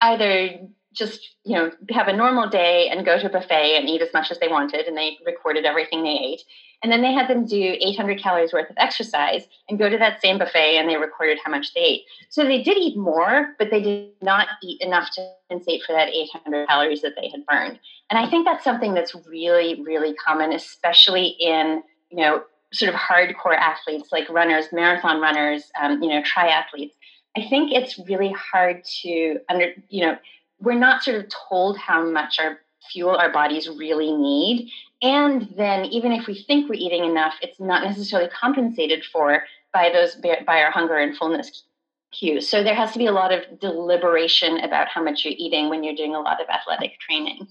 either 0.00 0.58
just 0.96 1.36
you 1.44 1.54
know 1.54 1.70
have 1.90 2.08
a 2.08 2.16
normal 2.16 2.48
day 2.48 2.88
and 2.88 3.04
go 3.04 3.18
to 3.18 3.26
a 3.26 3.30
buffet 3.30 3.76
and 3.76 3.88
eat 3.88 4.02
as 4.02 4.12
much 4.12 4.30
as 4.30 4.38
they 4.38 4.48
wanted 4.48 4.86
and 4.86 4.96
they 4.96 5.16
recorded 5.24 5.64
everything 5.64 6.02
they 6.02 6.18
ate. 6.18 6.42
And 6.82 6.92
then 6.92 7.00
they 7.00 7.12
had 7.12 7.28
them 7.28 7.46
do 7.46 7.76
800 7.80 8.22
calories 8.22 8.52
worth 8.52 8.68
of 8.68 8.76
exercise 8.78 9.46
and 9.68 9.78
go 9.78 9.88
to 9.88 9.96
that 9.98 10.20
same 10.20 10.38
buffet 10.38 10.76
and 10.76 10.88
they 10.88 10.96
recorded 10.96 11.38
how 11.42 11.50
much 11.50 11.72
they 11.74 11.80
ate. 11.80 12.02
So 12.28 12.44
they 12.44 12.62
did 12.62 12.76
eat 12.76 12.96
more 12.96 13.54
but 13.58 13.70
they 13.70 13.82
did 13.82 14.10
not 14.22 14.48
eat 14.62 14.80
enough 14.80 15.10
to 15.12 15.28
compensate 15.48 15.82
for 15.84 15.92
that 15.92 16.08
800 16.08 16.68
calories 16.68 17.02
that 17.02 17.14
they 17.20 17.28
had 17.28 17.46
burned. 17.46 17.78
And 18.10 18.18
i 18.18 18.28
think 18.28 18.46
that's 18.46 18.64
something 18.64 18.94
that's 18.94 19.14
really 19.26 19.82
really 19.82 20.14
common 20.14 20.52
especially 20.52 21.36
in 21.40 21.82
you 22.10 22.18
know 22.18 22.42
sort 22.72 22.92
of 22.92 22.98
hardcore 22.98 23.56
athletes 23.56 24.10
like 24.12 24.28
runners 24.28 24.66
marathon 24.72 25.20
runners 25.20 25.70
um, 25.80 26.02
you 26.02 26.08
know 26.08 26.22
triathletes. 26.22 26.92
I 27.36 27.46
think 27.48 27.70
it's 27.72 27.98
really 27.98 28.32
hard 28.32 28.82
to 29.02 29.38
under 29.48 29.72
you 29.88 30.06
know 30.06 30.18
we're 30.60 30.78
not 30.78 31.02
sort 31.02 31.16
of 31.18 31.30
told 31.48 31.78
how 31.78 32.04
much 32.04 32.38
our 32.38 32.58
fuel 32.92 33.16
our 33.16 33.32
bodies 33.32 33.68
really 33.68 34.12
need. 34.12 34.70
And 35.02 35.48
then 35.56 35.84
even 35.86 36.12
if 36.12 36.26
we 36.26 36.42
think 36.42 36.68
we're 36.68 36.76
eating 36.76 37.04
enough, 37.04 37.34
it's 37.42 37.60
not 37.60 37.84
necessarily 37.84 38.30
compensated 38.30 39.04
for 39.04 39.42
by 39.72 39.90
those 39.92 40.16
by 40.16 40.62
our 40.62 40.70
hunger 40.70 40.96
and 40.96 41.16
fullness 41.16 41.64
cues. 42.12 42.48
So 42.48 42.62
there 42.62 42.74
has 42.74 42.92
to 42.92 42.98
be 42.98 43.06
a 43.06 43.12
lot 43.12 43.32
of 43.32 43.60
deliberation 43.60 44.58
about 44.58 44.88
how 44.88 45.02
much 45.02 45.24
you're 45.24 45.34
eating 45.36 45.68
when 45.68 45.84
you're 45.84 45.94
doing 45.94 46.14
a 46.14 46.20
lot 46.20 46.40
of 46.40 46.48
athletic 46.48 46.98
training. 47.00 47.46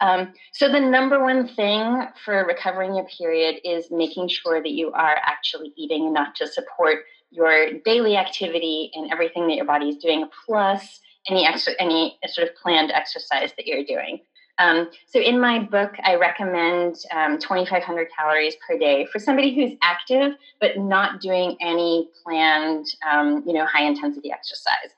Um, 0.00 0.32
so 0.52 0.70
the 0.70 0.80
number 0.80 1.22
one 1.22 1.48
thing 1.48 2.06
for 2.24 2.44
recovering 2.46 2.94
your 2.94 3.06
period 3.06 3.56
is 3.64 3.90
making 3.90 4.28
sure 4.28 4.62
that 4.62 4.70
you 4.70 4.92
are 4.92 5.16
actually 5.24 5.72
eating 5.76 6.06
enough 6.06 6.34
to 6.34 6.46
support 6.46 7.00
your 7.30 7.72
daily 7.84 8.16
activity 8.16 8.90
and 8.94 9.10
everything 9.12 9.48
that 9.48 9.56
your 9.56 9.64
body 9.64 9.88
is 9.88 9.96
doing, 9.96 10.28
plus 10.46 11.00
any 11.28 11.46
extra 11.46 11.74
any 11.78 12.18
sort 12.26 12.48
of 12.48 12.54
planned 12.56 12.90
exercise 12.90 13.52
that 13.56 13.66
you're 13.66 13.84
doing. 13.84 14.20
Um, 14.58 14.90
so 15.06 15.20
in 15.20 15.40
my 15.40 15.60
book, 15.60 15.92
I 16.02 16.16
recommend 16.16 16.96
um, 17.12 17.38
2,500 17.38 18.08
calories 18.14 18.56
per 18.66 18.76
day 18.76 19.06
for 19.06 19.20
somebody 19.20 19.54
who's 19.54 19.78
active 19.82 20.32
but 20.60 20.76
not 20.76 21.20
doing 21.20 21.56
any 21.60 22.08
planned, 22.24 22.86
um, 23.08 23.44
you 23.46 23.52
know, 23.52 23.64
high 23.64 23.84
intensity 23.84 24.32
exercise. 24.32 24.90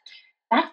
That's 0.51 0.69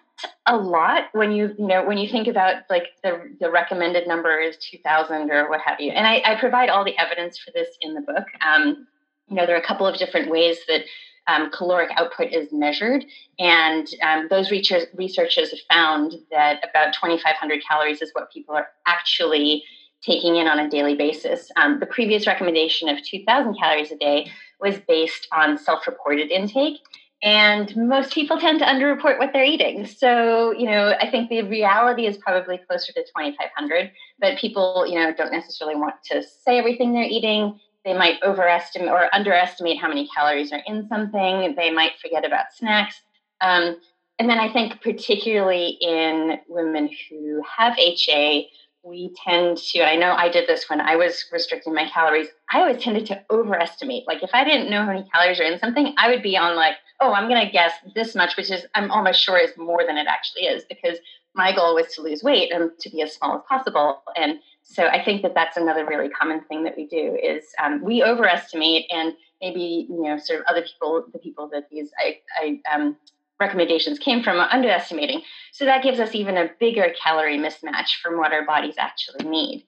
a 0.46 0.56
lot 0.56 1.04
when 1.12 1.32
you, 1.32 1.54
you 1.58 1.66
know, 1.66 1.84
when 1.84 1.98
you 1.98 2.08
think 2.08 2.28
about 2.28 2.62
like 2.70 2.88
the, 3.02 3.30
the 3.40 3.50
recommended 3.50 4.08
number 4.08 4.40
is 4.40 4.56
2,000 4.56 5.30
or 5.30 5.50
what 5.50 5.60
have 5.60 5.78
you. 5.80 5.92
And 5.92 6.06
I, 6.06 6.22
I, 6.24 6.40
provide 6.40 6.70
all 6.70 6.84
the 6.84 6.98
evidence 6.98 7.38
for 7.38 7.50
this 7.52 7.68
in 7.82 7.94
the 7.94 8.00
book. 8.00 8.24
Um, 8.40 8.86
you 9.28 9.36
know, 9.36 9.46
there 9.46 9.54
are 9.54 9.60
a 9.60 9.66
couple 9.66 9.86
of 9.86 9.98
different 9.98 10.30
ways 10.30 10.58
that 10.66 10.80
um, 11.28 11.50
caloric 11.50 11.90
output 11.96 12.32
is 12.32 12.48
measured. 12.52 13.04
And 13.38 13.86
um, 14.02 14.26
those 14.28 14.50
researchers 14.50 15.50
have 15.50 15.60
found 15.70 16.14
that 16.30 16.60
about 16.68 16.94
2,500 16.94 17.62
calories 17.68 18.02
is 18.02 18.10
what 18.14 18.32
people 18.32 18.54
are 18.54 18.68
actually 18.86 19.62
taking 20.02 20.36
in 20.36 20.48
on 20.48 20.58
a 20.58 20.68
daily 20.68 20.94
basis. 20.94 21.50
Um, 21.56 21.80
the 21.80 21.86
previous 21.86 22.26
recommendation 22.26 22.88
of 22.88 23.02
2,000 23.04 23.56
calories 23.58 23.92
a 23.92 23.96
day 23.96 24.30
was 24.60 24.78
based 24.88 25.28
on 25.32 25.58
self 25.58 25.86
reported 25.86 26.30
intake. 26.30 26.78
And 27.20 27.74
most 27.76 28.14
people 28.14 28.38
tend 28.38 28.60
to 28.60 28.64
underreport 28.64 29.18
what 29.18 29.30
they're 29.32 29.44
eating. 29.44 29.86
So, 29.86 30.52
you 30.52 30.66
know, 30.66 30.94
I 31.00 31.10
think 31.10 31.28
the 31.28 31.42
reality 31.42 32.06
is 32.06 32.16
probably 32.16 32.58
closer 32.58 32.92
to 32.92 33.02
2,500, 33.02 33.90
but 34.20 34.38
people, 34.38 34.86
you 34.86 34.94
know, 34.94 35.12
don't 35.12 35.32
necessarily 35.32 35.76
want 35.76 35.96
to 36.12 36.22
say 36.22 36.58
everything 36.58 36.92
they're 36.92 37.02
eating 37.02 37.58
they 37.88 37.96
might 37.96 38.22
overestimate 38.22 38.90
or 38.90 39.08
underestimate 39.14 39.80
how 39.80 39.88
many 39.88 40.06
calories 40.14 40.52
are 40.52 40.60
in 40.66 40.86
something. 40.88 41.54
They 41.56 41.70
might 41.70 41.92
forget 42.02 42.26
about 42.26 42.52
snacks. 42.54 43.00
Um, 43.40 43.80
and 44.18 44.28
then 44.28 44.38
I 44.38 44.52
think, 44.52 44.82
particularly 44.82 45.78
in 45.80 46.38
women 46.48 46.90
who 47.08 47.42
have 47.56 47.78
HA, 47.78 48.50
we 48.82 49.14
tend 49.24 49.56
to, 49.56 49.82
I 49.82 49.96
know 49.96 50.12
I 50.12 50.28
did 50.28 50.46
this 50.46 50.68
when 50.68 50.82
I 50.82 50.96
was 50.96 51.24
restricting 51.32 51.72
my 51.72 51.88
calories, 51.88 52.28
I 52.52 52.60
always 52.60 52.82
tended 52.82 53.06
to 53.06 53.24
overestimate. 53.30 54.06
Like, 54.06 54.22
if 54.22 54.30
I 54.34 54.44
didn't 54.44 54.70
know 54.70 54.82
how 54.82 54.92
many 54.92 55.08
calories 55.10 55.40
are 55.40 55.44
in 55.44 55.58
something, 55.58 55.94
I 55.96 56.10
would 56.10 56.22
be 56.22 56.36
on, 56.36 56.56
like, 56.56 56.74
oh, 57.00 57.14
I'm 57.14 57.28
going 57.28 57.44
to 57.44 57.50
guess 57.50 57.72
this 57.94 58.14
much, 58.14 58.36
which 58.36 58.50
is, 58.50 58.66
I'm 58.74 58.90
almost 58.90 59.20
sure 59.20 59.38
is 59.38 59.56
more 59.56 59.84
than 59.86 59.96
it 59.96 60.08
actually 60.08 60.42
is 60.42 60.64
because 60.68 60.98
my 61.34 61.54
goal 61.54 61.74
was 61.74 61.94
to 61.94 62.02
lose 62.02 62.22
weight 62.22 62.52
and 62.52 62.70
to 62.80 62.90
be 62.90 63.00
as 63.00 63.14
small 63.14 63.36
as 63.36 63.42
possible. 63.48 64.02
And 64.14 64.40
so 64.70 64.86
I 64.86 65.02
think 65.02 65.22
that 65.22 65.34
that's 65.34 65.56
another 65.56 65.86
really 65.86 66.10
common 66.10 66.42
thing 66.42 66.62
that 66.64 66.76
we 66.76 66.86
do 66.86 67.18
is 67.20 67.44
um, 67.62 67.82
we 67.82 68.02
overestimate 68.02 68.84
and 68.90 69.14
maybe 69.40 69.86
you 69.88 70.02
know 70.02 70.18
sort 70.18 70.40
of 70.40 70.46
other 70.46 70.62
people 70.62 71.06
the 71.10 71.18
people 71.18 71.48
that 71.52 71.68
these 71.70 71.90
I, 71.98 72.18
I 72.36 72.60
um, 72.70 72.96
recommendations 73.40 73.98
came 73.98 74.22
from 74.22 74.36
are 74.38 74.48
underestimating. 74.50 75.22
So 75.52 75.64
that 75.64 75.82
gives 75.82 76.00
us 76.00 76.14
even 76.14 76.36
a 76.36 76.50
bigger 76.60 76.92
calorie 77.02 77.38
mismatch 77.38 78.00
from 78.02 78.18
what 78.18 78.32
our 78.32 78.44
bodies 78.44 78.74
actually 78.78 79.26
need. 79.28 79.66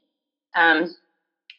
Um, 0.55 0.95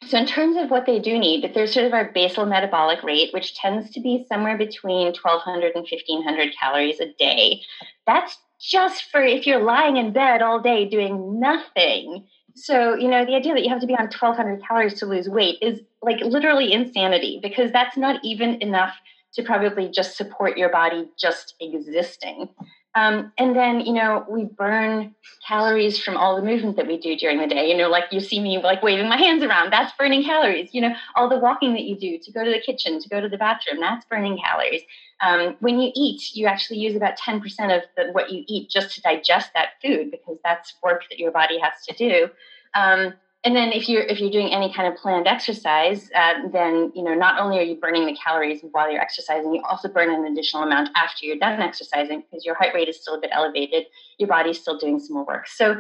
so 0.08 0.18
in 0.18 0.28
terms 0.28 0.58
of 0.58 0.70
what 0.70 0.86
they 0.86 1.00
do 1.00 1.18
need, 1.18 1.52
there's 1.54 1.74
sort 1.74 1.86
of 1.86 1.94
our 1.94 2.12
basal 2.12 2.46
metabolic 2.46 3.02
rate, 3.02 3.34
which 3.34 3.56
tends 3.56 3.92
to 3.92 4.02
be 4.02 4.26
somewhere 4.28 4.58
between 4.58 5.08
1,200 5.08 5.76
and 5.76 5.88
1,500 5.90 6.54
calories 6.60 7.00
a 7.00 7.14
day. 7.14 7.62
That's 8.06 8.38
just 8.60 9.06
for 9.12 9.24
if 9.24 9.48
you're 9.48 9.64
lying 9.64 9.98
in 9.98 10.14
bed 10.14 10.42
all 10.42 10.60
day 10.60 10.88
doing 10.88 11.40
nothing 11.40 12.28
So, 12.56 12.96
you 12.96 13.08
know, 13.08 13.26
the 13.26 13.36
idea 13.36 13.54
that 13.54 13.64
you 13.64 13.70
have 13.70 13.82
to 13.82 13.88
be 13.88 13.96
on 13.96 14.06
1200 14.06 14.64
calories 14.68 14.96
to 14.96 15.06
lose 15.06 15.30
weight 15.30 15.58
is 15.62 15.82
like 16.02 16.20
literally 16.22 16.74
insanity 16.74 17.40
because 17.42 17.72
that's 17.72 17.98
not 17.98 18.20
even 18.24 18.62
enough 18.62 18.94
to 19.34 19.44
probably 19.44 19.90
just 19.90 20.18
support 20.18 20.58
your 20.58 20.70
body 20.70 21.10
just 21.18 21.56
existing. 21.60 22.50
Um, 22.94 23.32
and 23.38 23.56
then, 23.56 23.82
you 23.82 23.94
know, 23.94 24.26
we 24.30 24.44
burn 24.44 25.16
calories 25.48 25.98
from 25.98 26.18
all 26.18 26.36
the 26.36 26.42
movement 26.42 26.76
that 26.76 26.88
we 26.88 26.98
do 26.98 27.16
during 27.16 27.40
the 27.40 27.48
day. 27.48 27.70
You 27.70 27.78
know, 27.78 27.90
like 27.90 28.06
you 28.12 28.20
see 28.20 28.40
me 28.40 28.58
like 28.58 28.84
waving 28.84 29.08
my 29.08 29.16
hands 29.16 29.44
around, 29.44 29.72
that's 29.72 29.94
burning 29.98 30.24
calories. 30.24 30.70
You 30.74 30.82
know, 30.82 30.96
all 31.16 31.30
the 31.30 31.40
walking 31.40 31.74
that 31.74 31.84
you 31.84 31.98
do 31.98 32.20
to 32.22 32.32
go 32.32 32.44
to 32.44 32.52
the 32.52 32.60
kitchen, 32.60 33.00
to 33.00 33.10
go 33.10 33.22
to 33.22 33.30
the 33.30 33.38
bathroom, 33.38 33.80
that's 33.80 34.06
burning 34.06 34.38
calories. 34.44 34.82
Um, 35.22 35.56
when 35.60 35.80
you 35.80 35.92
eat, 35.96 36.36
you 36.36 36.48
actually 36.48 36.80
use 36.80 36.96
about 36.96 37.18
10% 37.18 37.38
of 37.76 37.84
the, 37.96 38.12
what 38.12 38.32
you 38.32 38.44
eat 38.48 38.70
just 38.70 38.96
to 38.96 39.02
digest 39.02 39.52
that 39.54 39.70
food 39.82 40.12
because 40.12 40.38
that's 40.44 40.74
work 40.84 41.04
that 41.10 41.20
your 41.20 41.32
body 41.32 41.60
has 41.60 41.86
to 41.88 41.96
do. 41.96 42.30
Um, 42.74 43.14
and 43.44 43.56
then 43.56 43.72
if 43.72 43.90
you're 43.90 44.04
if 44.04 44.20
you're 44.20 44.32
doing 44.32 44.52
any 44.52 44.72
kind 44.74 44.92
of 44.92 45.00
planned 45.00 45.28
exercise 45.28 46.10
uh, 46.16 46.34
then 46.52 46.92
you 46.96 47.04
know 47.04 47.14
not 47.14 47.40
only 47.40 47.58
are 47.60 47.64
you 47.64 47.76
burning 47.76 48.06
the 48.06 48.16
calories 48.16 48.62
while 48.72 48.92
you're 48.92 49.02
exercising 49.02 49.54
you 49.54 49.62
also 49.64 49.88
burn 49.88 50.14
an 50.14 50.32
additional 50.32 50.64
amount 50.64 50.90
after 50.96 51.26
you're 51.26 51.38
done 51.38 51.62
exercising 51.62 52.22
because 52.22 52.46
your 52.46 52.56
heart 52.56 52.74
rate 52.74 52.88
is 52.88 53.00
still 53.00 53.16
a 53.16 53.20
bit 53.20 53.32
elevated 53.34 53.86
your 54.18 54.28
body's 54.28 54.60
still 54.60 54.78
doing 54.78 55.00
some 55.00 55.16
more 55.16 55.26
work. 55.26 55.48
So 55.48 55.80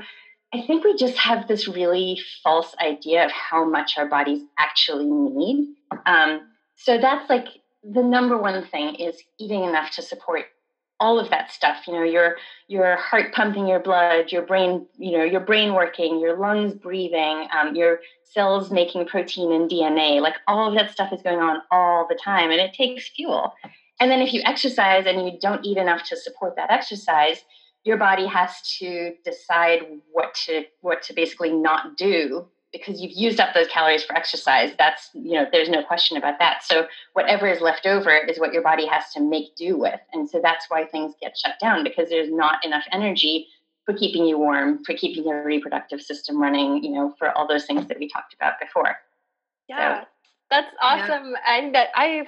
i 0.54 0.62
think 0.62 0.84
we 0.84 0.96
just 0.96 1.18
have 1.18 1.48
this 1.48 1.68
really 1.68 2.20
false 2.44 2.76
idea 2.82 3.26
of 3.26 3.32
how 3.32 3.64
much 3.64 3.98
our 3.98 4.08
bodies 4.08 4.44
actually 4.58 5.06
need. 5.06 5.76
Um, 6.06 6.42
so 6.76 6.98
that's 6.98 7.30
like 7.30 7.48
the 7.84 8.04
number 8.04 8.38
one 8.38 8.66
thing 8.66 8.96
is 8.96 9.22
eating 9.40 9.64
enough 9.64 9.92
to 9.92 10.02
support 10.02 10.46
all 11.02 11.20
of 11.20 11.30
that 11.32 11.52
stuff 11.52 11.88
you 11.88 11.94
know 11.94 12.04
your 12.04 12.38
your 12.68 12.96
heart 12.96 13.34
pumping 13.34 13.68
your 13.68 13.80
blood 13.80 14.32
your 14.32 14.44
brain 14.44 14.86
you 14.98 15.18
know 15.18 15.24
your 15.24 15.42
brain 15.42 15.74
working 15.74 16.20
your 16.20 16.38
lungs 16.38 16.74
breathing 16.74 17.48
um, 17.52 17.76
your 17.76 18.00
cells 18.24 18.72
making 18.72 19.06
protein 19.06 19.52
and 19.52 19.70
dna 19.70 20.22
like 20.22 20.36
all 20.48 20.70
of 20.70 20.76
that 20.76 20.92
stuff 20.92 21.12
is 21.12 21.22
going 21.22 21.40
on 21.40 21.62
all 21.72 22.08
the 22.08 22.16
time 22.16 22.52
and 22.52 22.62
it 22.62 22.74
takes 22.74 23.10
fuel. 23.10 23.54
And 24.00 24.10
then 24.10 24.22
if 24.22 24.34
you 24.34 24.42
exercise 24.46 25.06
and 25.06 25.26
you 25.26 25.38
don't 25.40 25.64
eat 25.64 25.78
enough 25.78 26.04
to 26.06 26.18
support 26.18 26.56
that 26.56 26.72
exercise 26.72 27.44
your 27.84 27.98
body 27.98 28.28
has 28.28 28.62
to 28.80 29.14
decide 29.26 29.80
what 30.12 30.34
to 30.36 30.64
what 30.82 31.02
to 31.04 31.14
basically 31.14 31.52
not 31.52 31.98
do 31.98 32.48
because 32.72 33.02
you've 33.02 33.12
used 33.12 33.40
up 33.40 33.54
those 33.54 33.68
calories 33.68 34.04
for 34.04 34.16
exercise 34.16 34.72
that's 34.78 35.10
you 35.14 35.34
know 35.34 35.46
there's 35.52 35.70
no 35.70 35.84
question 35.84 36.18
about 36.18 36.40
that. 36.40 36.64
So 36.64 36.88
whatever 37.14 37.48
is 37.48 37.62
left 37.62 37.86
over 37.86 38.16
is 38.16 38.40
what 38.40 38.54
your 38.54 38.62
body 38.62 38.86
has 38.86 39.12
to 39.14 39.22
make 39.22 39.56
do 39.56 39.78
with. 39.78 40.00
And 40.14 40.30
so 40.30 40.40
that's 40.42 40.70
why 40.70 40.86
things 40.86 41.14
get 41.22 41.38
shut 41.38 41.56
down 41.60 41.84
because 41.84 42.10
there's 42.10 42.32
not 42.32 42.64
enough 42.66 42.84
energy 42.92 43.48
for 43.86 43.94
keeping 43.94 44.26
you 44.26 44.38
warm 44.38 44.84
for 44.84 44.94
keeping 44.94 45.28
your 45.28 45.44
reproductive 45.44 46.02
system 46.02 46.42
running 46.42 46.84
you 46.84 46.92
know 46.92 47.16
for 47.18 47.36
all 47.38 47.48
those 47.48 47.66
things 47.66 47.88
that 47.88 48.00
we 48.00 48.08
talked 48.08 48.34
about 48.34 48.54
before. 48.60 48.96
Yeah 49.68 50.02
so, 50.02 50.08
that's 50.50 50.76
awesome. 50.82 51.32
Yeah. 51.32 51.58
and 51.58 51.76
that 51.76 51.90
i 51.96 52.28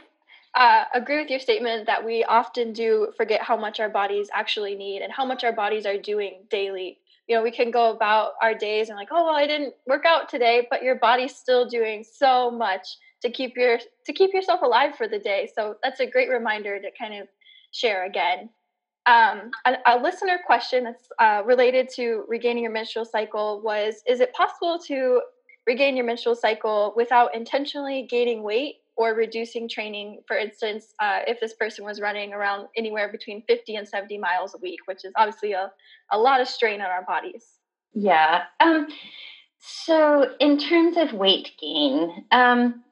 uh, 0.55 0.85
agree 0.93 1.19
with 1.19 1.29
your 1.31 1.39
statement 1.39 1.87
that 1.87 2.05
we 2.05 2.23
often 2.25 2.73
do 2.73 3.11
forget 3.17 3.41
how 3.41 3.57
much 3.57 3.79
our 3.79 3.89
bodies 3.89 4.29
actually 4.33 4.75
need 4.75 5.01
and 5.01 5.11
how 5.11 5.25
much 5.25 5.43
our 5.43 5.51
bodies 5.51 5.85
are 5.85 5.97
doing 5.97 6.43
daily 6.49 6.99
you 7.27 7.35
know 7.35 7.43
we 7.43 7.51
can 7.51 7.71
go 7.71 7.91
about 7.91 8.33
our 8.41 8.53
days 8.53 8.89
and 8.89 8.97
like 8.97 9.09
oh 9.11 9.25
well 9.25 9.35
i 9.35 9.47
didn't 9.47 9.73
work 9.87 10.05
out 10.05 10.27
today 10.29 10.67
but 10.69 10.83
your 10.83 10.95
body's 10.95 11.35
still 11.35 11.65
doing 11.65 12.03
so 12.03 12.51
much 12.51 12.97
to 13.23 13.31
keep 13.31 13.57
your 13.57 13.79
to 14.05 14.13
keep 14.13 14.33
yourself 14.33 14.61
alive 14.61 14.95
for 14.95 15.07
the 15.07 15.17
day. 15.17 15.49
So 15.55 15.77
that's 15.81 15.99
a 15.99 16.05
great 16.05 16.29
reminder 16.29 16.79
to 16.79 16.89
kind 16.99 17.19
of 17.19 17.27
share 17.71 18.05
again. 18.05 18.49
Um, 19.05 19.51
a, 19.65 19.75
a, 19.85 19.97
listener 20.01 20.39
question 20.45 20.85
that's 20.85 21.09
uh, 21.19 21.41
related 21.45 21.89
to 21.95 22.23
regaining 22.29 22.63
your 22.63 22.71
menstrual 22.71 23.03
cycle 23.03 23.61
was 23.61 23.95
is 24.07 24.21
it 24.21 24.31
possible 24.33 24.79
to 24.87 25.21
regain 25.67 25.97
your 25.97 26.05
menstrual 26.05 26.35
cycle 26.35 26.93
without 26.95 27.35
intentionally 27.35 28.07
gaining 28.09 28.43
weight 28.43 28.75
or 28.95 29.13
reducing 29.13 29.67
training. 29.67 30.21
For 30.27 30.37
instance, 30.37 30.93
uh, 30.99 31.19
if 31.27 31.39
this 31.39 31.53
person 31.53 31.85
was 31.85 31.99
running 31.99 32.33
around 32.33 32.67
anywhere 32.77 33.11
between 33.11 33.43
50 33.47 33.75
and 33.75 33.87
70 33.87 34.17
miles 34.17 34.53
a 34.53 34.57
week, 34.59 34.79
which 34.85 35.03
is 35.03 35.11
obviously 35.15 35.53
a, 35.53 35.71
a 36.11 36.17
lot 36.17 36.41
of 36.41 36.47
strain 36.47 36.81
on 36.81 36.87
our 36.87 37.03
bodies. 37.03 37.45
Yeah. 37.93 38.43
Um, 38.59 38.87
so, 39.59 40.35
in 40.39 40.57
terms 40.57 40.97
of 40.97 41.13
weight 41.13 41.51
gain, 41.59 42.25
um, 42.31 42.83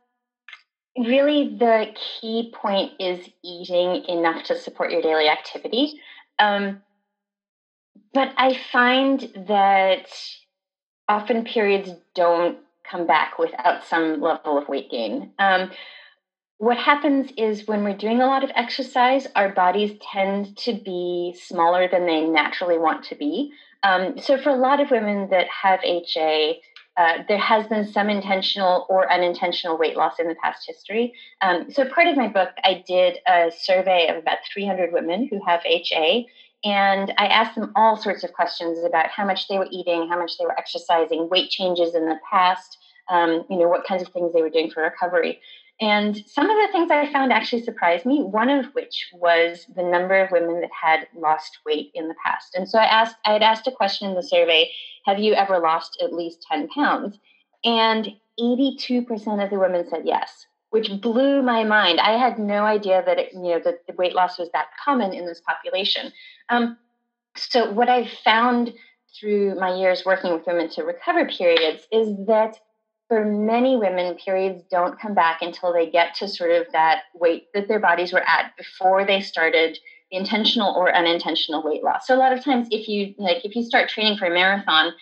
really 0.98 1.56
the 1.58 1.88
key 1.96 2.54
point 2.56 2.94
is 3.00 3.28
eating 3.44 4.06
enough 4.06 4.44
to 4.46 4.58
support 4.58 4.92
your 4.92 5.02
daily 5.02 5.28
activity. 5.28 6.00
Um, 6.40 6.82
but 8.14 8.34
I 8.38 8.58
find 8.72 9.20
that 9.48 10.08
often 11.08 11.44
periods 11.44 11.92
don't 12.16 12.58
come 12.92 13.08
back 13.08 13.40
without 13.40 13.86
some 13.86 14.22
level 14.22 14.58
of 14.58 14.68
weight 14.68 14.92
gain. 14.92 15.32
Um, 15.40 15.72
what 16.58 16.78
happens 16.78 17.32
is 17.38 17.68
when 17.68 17.84
we're 17.84 17.98
doing 17.98 18.22
a 18.22 18.28
lot 18.28 18.44
of 18.44 18.52
exercise, 18.54 19.28
our 19.36 19.50
bodies 19.50 19.98
tend 20.12 20.56
to 20.58 20.74
be 20.74 21.36
smaller 21.42 21.88
than 21.90 22.06
they 22.06 22.22
naturally 22.22 22.78
want 22.78 23.04
to 23.06 23.16
be. 23.16 23.52
Um, 23.82 24.20
so, 24.20 24.38
for 24.38 24.52
a 24.52 24.56
lot 24.56 24.80
of 24.80 24.92
women 24.92 25.28
that 25.32 25.48
have 25.48 25.80
HA, 25.84 26.62
uh, 26.98 27.24
there 27.28 27.40
has 27.40 27.66
been 27.66 27.92
some 27.92 28.10
intentional 28.10 28.86
or 28.90 29.12
unintentional 29.12 29.76
weight 29.76 29.98
loss 29.98 30.20
in 30.20 30.28
the 30.28 30.36
past 30.36 30.68
history. 30.68 31.14
Um, 31.42 31.72
so, 31.72 31.84
part 31.90 32.08
of 32.08 32.16
my 32.16 32.28
book, 32.28 32.50
I 32.64 32.84
did 32.88 33.18
a 33.28 33.52
survey 33.60 34.08
of 34.10 34.18
about 34.18 34.38
300 34.54 34.94
women 34.94 35.28
who 35.32 35.42
have 35.44 35.62
HA, 35.66 36.28
and 36.64 37.12
I 37.18 37.26
asked 37.26 37.56
them 37.56 37.72
all 37.76 37.98
sorts 37.98 38.24
of 38.24 38.34
questions 38.34 38.78
about 38.86 39.08
how 39.08 39.26
much 39.26 39.48
they 39.48 39.58
were 39.58 39.68
eating, 39.72 40.08
how 40.10 40.20
much 40.20 40.38
they 40.38 40.46
were 40.46 40.60
exercising, 40.60 41.28
weight 41.30 41.50
changes 41.50 41.96
in 41.96 42.06
the 42.06 42.20
past, 42.30 42.78
um, 43.12 43.46
you 43.50 43.58
know, 43.58 43.68
what 43.68 43.86
kinds 43.86 44.02
of 44.02 44.08
things 44.10 44.34
they 44.34 44.42
were 44.42 44.50
doing 44.50 44.72
for 44.72 44.82
recovery. 44.82 45.42
And 45.82 46.16
some 46.28 46.50
of 46.50 46.56
the 46.56 46.72
things 46.72 46.90
I 46.92 47.12
found 47.12 47.34
actually 47.34 47.64
surprised 47.64 48.06
me, 48.06 48.22
one 48.22 48.50
of 48.50 48.66
which 48.74 49.10
was 49.14 49.66
the 49.76 49.84
number 49.84 50.16
of 50.16 50.32
women 50.32 50.62
that 50.62 50.70
had 50.72 51.08
lost 51.16 51.60
weight 51.66 51.92
in 51.94 52.08
the 52.08 52.16
past. 52.24 52.56
And 52.56 52.70
so 52.70 52.80
I 52.80 52.86
asked, 52.86 53.16
I 53.26 53.34
had 53.34 53.44
asked 53.44 53.68
a 53.68 53.72
question 53.72 54.10
in 54.10 54.16
the 54.16 54.24
survey, 54.24 54.72
have 55.06 55.20
you 55.20 55.34
ever 55.34 55.60
lost 55.60 56.02
at 56.04 56.14
least 56.14 56.46
10 56.50 56.70
pounds? 56.70 57.18
And 57.64 58.10
82% 58.40 59.44
of 59.44 59.50
the 59.50 59.60
women 59.60 59.88
said 59.90 60.04
yes, 60.06 60.46
which 60.70 61.02
blew 61.02 61.42
my 61.42 61.64
mind. 61.64 62.00
I 62.00 62.18
had 62.18 62.40
no 62.40 62.64
idea 62.64 63.04
that 63.06 63.20
it, 63.20 63.34
you 63.34 63.42
know 63.42 63.60
that 63.64 63.86
the 63.88 63.94
weight 63.94 64.16
loss 64.16 64.40
was 64.40 64.50
that 64.54 64.68
common 64.84 65.14
in 65.14 65.26
this 65.26 65.42
population. 65.42 66.12
Um, 66.50 66.78
so 67.36 67.72
what 67.72 67.90
I 67.90 68.10
found 68.24 68.74
through 69.20 69.56
my 69.56 69.76
years 69.76 70.06
working 70.06 70.34
with 70.34 70.48
women 70.48 70.70
to 70.70 70.84
recover 70.84 71.26
periods 71.26 71.88
is 71.92 72.16
that 72.28 72.58
for 73.12 73.26
many 73.26 73.76
women, 73.76 74.16
periods 74.16 74.64
don't 74.72 74.98
come 74.98 75.14
back 75.14 75.42
until 75.42 75.74
they 75.74 75.90
get 75.90 76.16
to 76.16 76.30
sort 76.30 76.50
of 76.50 76.66
that 76.72 77.02
weight 77.14 77.48
that 77.54 77.68
their 77.68 77.78
bodies 77.78 78.14
were 78.14 78.22
at 78.26 78.56
before 78.58 79.06
they 79.06 79.20
started 79.20 79.78
the 80.10 80.16
intentional 80.16 80.74
or 80.74 80.96
unintentional 80.96 81.62
weight 81.62 81.84
loss. 81.84 82.08
So 82.08 82.16
a 82.16 82.18
lot 82.18 82.32
of 82.32 82.42
times, 82.42 82.70
if 82.72 82.88
you 82.88 83.14
like, 83.18 83.44
if 83.44 83.54
you 83.54 83.64
start 83.64 83.90
training 83.90 84.18
for 84.18 84.28
a 84.28 84.30
marathon, 84.34 84.94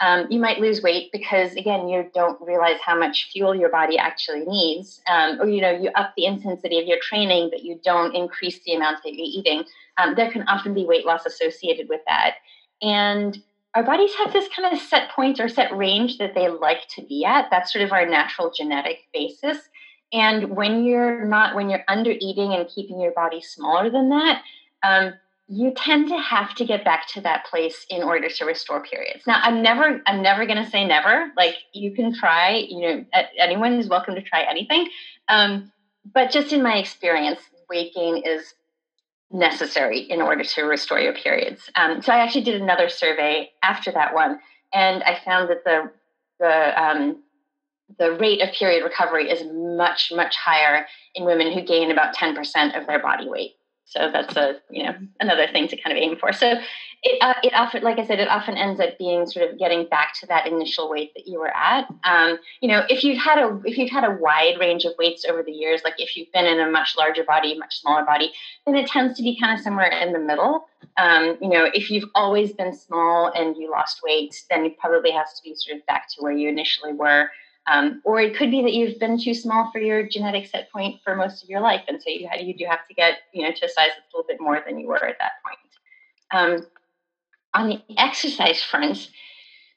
um, 0.00 0.26
you 0.30 0.40
might 0.40 0.58
lose 0.58 0.82
weight 0.82 1.12
because 1.12 1.52
again, 1.52 1.86
you 1.86 2.10
don't 2.14 2.40
realize 2.40 2.78
how 2.82 2.98
much 2.98 3.28
fuel 3.30 3.54
your 3.54 3.68
body 3.68 3.98
actually 3.98 4.46
needs, 4.46 5.02
um, 5.06 5.38
or 5.38 5.46
you 5.46 5.60
know, 5.60 5.70
you 5.70 5.90
up 5.96 6.14
the 6.16 6.24
intensity 6.24 6.80
of 6.80 6.86
your 6.86 6.98
training, 7.02 7.50
but 7.52 7.62
you 7.62 7.78
don't 7.84 8.16
increase 8.16 8.58
the 8.64 8.72
amount 8.72 9.02
that 9.04 9.12
you're 9.12 9.28
eating. 9.28 9.64
Um, 9.98 10.14
there 10.14 10.30
can 10.30 10.48
often 10.48 10.72
be 10.72 10.86
weight 10.86 11.04
loss 11.04 11.26
associated 11.26 11.90
with 11.90 12.00
that, 12.06 12.36
and 12.80 13.36
our 13.74 13.84
bodies 13.84 14.12
have 14.14 14.32
this 14.32 14.48
kind 14.54 14.72
of 14.72 14.80
set 14.80 15.10
point 15.10 15.38
or 15.38 15.48
set 15.48 15.76
range 15.76 16.18
that 16.18 16.34
they 16.34 16.48
like 16.48 16.88
to 16.96 17.02
be 17.02 17.24
at. 17.24 17.48
That's 17.50 17.72
sort 17.72 17.84
of 17.84 17.92
our 17.92 18.06
natural 18.06 18.52
genetic 18.54 18.98
basis. 19.14 19.58
And 20.12 20.50
when 20.56 20.84
you're 20.84 21.24
not, 21.24 21.54
when 21.54 21.70
you're 21.70 21.84
under 21.86 22.10
eating 22.10 22.52
and 22.52 22.68
keeping 22.68 23.00
your 23.00 23.12
body 23.12 23.40
smaller 23.40 23.90
than 23.90 24.08
that, 24.10 24.42
um, 24.82 25.14
you 25.46 25.72
tend 25.76 26.08
to 26.08 26.18
have 26.18 26.54
to 26.54 26.64
get 26.64 26.84
back 26.84 27.08
to 27.08 27.20
that 27.20 27.44
place 27.46 27.86
in 27.90 28.02
order 28.02 28.28
to 28.28 28.44
restore 28.44 28.82
periods. 28.82 29.24
Now, 29.26 29.40
I'm 29.42 29.62
never, 29.62 30.00
I'm 30.06 30.22
never 30.22 30.46
going 30.46 30.64
to 30.64 30.70
say 30.70 30.86
never. 30.86 31.32
Like 31.36 31.54
you 31.72 31.92
can 31.92 32.14
try, 32.14 32.64
you 32.68 32.80
know, 32.80 33.04
anyone 33.38 33.74
is 33.74 33.88
welcome 33.88 34.14
to 34.14 34.22
try 34.22 34.42
anything. 34.42 34.88
Um, 35.28 35.72
but 36.12 36.30
just 36.30 36.52
in 36.52 36.62
my 36.62 36.76
experience, 36.76 37.40
weight 37.68 37.94
gain 37.94 38.22
is 38.24 38.54
necessary 39.30 40.00
in 40.00 40.20
order 40.20 40.42
to 40.42 40.62
restore 40.62 40.98
your 41.00 41.14
periods. 41.14 41.70
Um, 41.76 42.02
so 42.02 42.12
I 42.12 42.18
actually 42.18 42.44
did 42.44 42.60
another 42.60 42.88
survey 42.88 43.50
after 43.62 43.92
that 43.92 44.14
one, 44.14 44.40
and 44.72 45.02
I 45.02 45.20
found 45.24 45.48
that 45.50 45.64
the 45.64 45.90
the 46.38 46.82
um, 46.82 47.22
the 47.98 48.12
rate 48.12 48.40
of 48.40 48.52
period 48.52 48.82
recovery 48.84 49.30
is 49.30 49.44
much 49.52 50.12
much 50.14 50.36
higher 50.36 50.86
in 51.14 51.24
women 51.24 51.52
who 51.52 51.62
gain 51.62 51.90
about 51.90 52.14
ten 52.14 52.34
percent 52.34 52.74
of 52.74 52.86
their 52.86 53.00
body 53.00 53.28
weight. 53.28 53.52
So 53.90 54.08
that's 54.12 54.36
a 54.36 54.60
you 54.70 54.84
know 54.84 54.94
another 55.18 55.48
thing 55.48 55.66
to 55.66 55.76
kind 55.76 55.96
of 55.96 56.00
aim 56.00 56.16
for. 56.16 56.32
So 56.32 56.60
it 57.02 57.18
uh, 57.20 57.34
it 57.42 57.52
often, 57.54 57.82
like 57.82 57.98
I 57.98 58.06
said, 58.06 58.20
it 58.20 58.28
often 58.28 58.56
ends 58.56 58.78
up 58.78 58.96
being 58.98 59.26
sort 59.26 59.50
of 59.50 59.58
getting 59.58 59.88
back 59.88 60.14
to 60.20 60.26
that 60.26 60.46
initial 60.46 60.88
weight 60.88 61.12
that 61.14 61.26
you 61.26 61.40
were 61.40 61.52
at. 61.52 61.88
Um, 62.04 62.38
you 62.60 62.68
know, 62.68 62.84
if 62.88 63.02
you've 63.02 63.18
had 63.18 63.38
a 63.38 63.60
if 63.64 63.76
you've 63.76 63.90
had 63.90 64.04
a 64.04 64.12
wide 64.12 64.60
range 64.60 64.84
of 64.84 64.92
weights 64.96 65.24
over 65.24 65.42
the 65.42 65.50
years, 65.50 65.80
like 65.84 65.94
if 65.98 66.16
you've 66.16 66.30
been 66.32 66.46
in 66.46 66.60
a 66.60 66.70
much 66.70 66.96
larger 66.96 67.24
body, 67.24 67.58
much 67.58 67.80
smaller 67.80 68.04
body, 68.04 68.32
then 68.64 68.76
it 68.76 68.86
tends 68.86 69.16
to 69.16 69.24
be 69.24 69.36
kind 69.40 69.58
of 69.58 69.64
somewhere 69.64 69.88
in 69.88 70.12
the 70.12 70.20
middle. 70.20 70.68
Um, 70.96 71.36
you 71.42 71.48
know, 71.48 71.68
if 71.74 71.90
you've 71.90 72.08
always 72.14 72.52
been 72.52 72.72
small 72.72 73.32
and 73.34 73.56
you 73.56 73.72
lost 73.72 74.02
weight, 74.04 74.44
then 74.50 74.64
it 74.66 74.78
probably 74.78 75.10
has 75.10 75.32
to 75.34 75.42
be 75.42 75.56
sort 75.56 75.78
of 75.78 75.86
back 75.86 76.08
to 76.10 76.22
where 76.22 76.32
you 76.32 76.48
initially 76.48 76.92
were. 76.92 77.28
Um, 77.70 78.02
or 78.04 78.20
it 78.20 78.36
could 78.36 78.50
be 78.50 78.62
that 78.62 78.72
you've 78.72 78.98
been 78.98 79.16
too 79.18 79.32
small 79.32 79.70
for 79.70 79.78
your 79.78 80.02
genetic 80.02 80.46
set 80.46 80.72
point 80.72 81.00
for 81.04 81.14
most 81.14 81.44
of 81.44 81.48
your 81.48 81.60
life, 81.60 81.82
and 81.86 82.02
so 82.02 82.10
you 82.10 82.28
you 82.40 82.52
do 82.52 82.66
have 82.68 82.86
to 82.88 82.94
get 82.94 83.18
you 83.32 83.44
know 83.44 83.52
to 83.52 83.64
a 83.64 83.68
size 83.68 83.90
that's 83.96 84.12
a 84.12 84.16
little 84.16 84.26
bit 84.26 84.40
more 84.40 84.60
than 84.66 84.80
you 84.80 84.88
were 84.88 85.04
at 85.04 85.18
that 85.20 85.32
point. 85.44 85.58
Um, 86.32 86.66
on 87.54 87.68
the 87.68 87.80
exercise 87.96 88.60
front, 88.60 89.10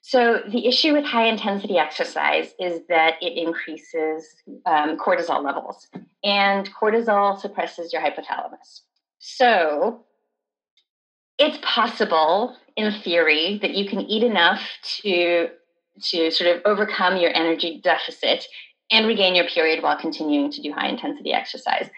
so 0.02 0.42
the 0.52 0.68
issue 0.68 0.94
with 0.94 1.06
high 1.06 1.28
intensity 1.28 1.78
exercise 1.78 2.56
is 2.60 2.82
that 2.90 3.22
it 3.22 3.38
increases 3.38 4.28
um, 4.66 4.98
cortisol 4.98 5.44
levels, 5.44 5.88
and 6.24 6.74
cortisol 6.74 7.40
suppresses 7.40 7.94
your 7.94 8.02
hypothalamus. 8.02 8.82
So 9.20 10.04
it's 11.38 11.60
possible, 11.62 12.56
in 12.76 12.92
theory, 13.04 13.60
that 13.62 13.76
you 13.76 13.88
can 13.88 14.02
eat 14.02 14.24
enough 14.24 14.62
to 15.02 15.50
to 16.02 16.32
sort 16.32 16.56
of 16.56 16.62
overcome 16.66 17.18
your 17.18 17.36
energy 17.36 17.80
deficit 17.84 18.46
and 18.92 19.08
regain 19.08 19.36
your 19.36 19.48
period 19.48 19.82
while 19.82 19.98
continuing 19.98 20.52
to 20.52 20.62
do 20.62 20.72
high 20.72 20.88
intensity 20.88 21.34
exercise. 21.34 21.90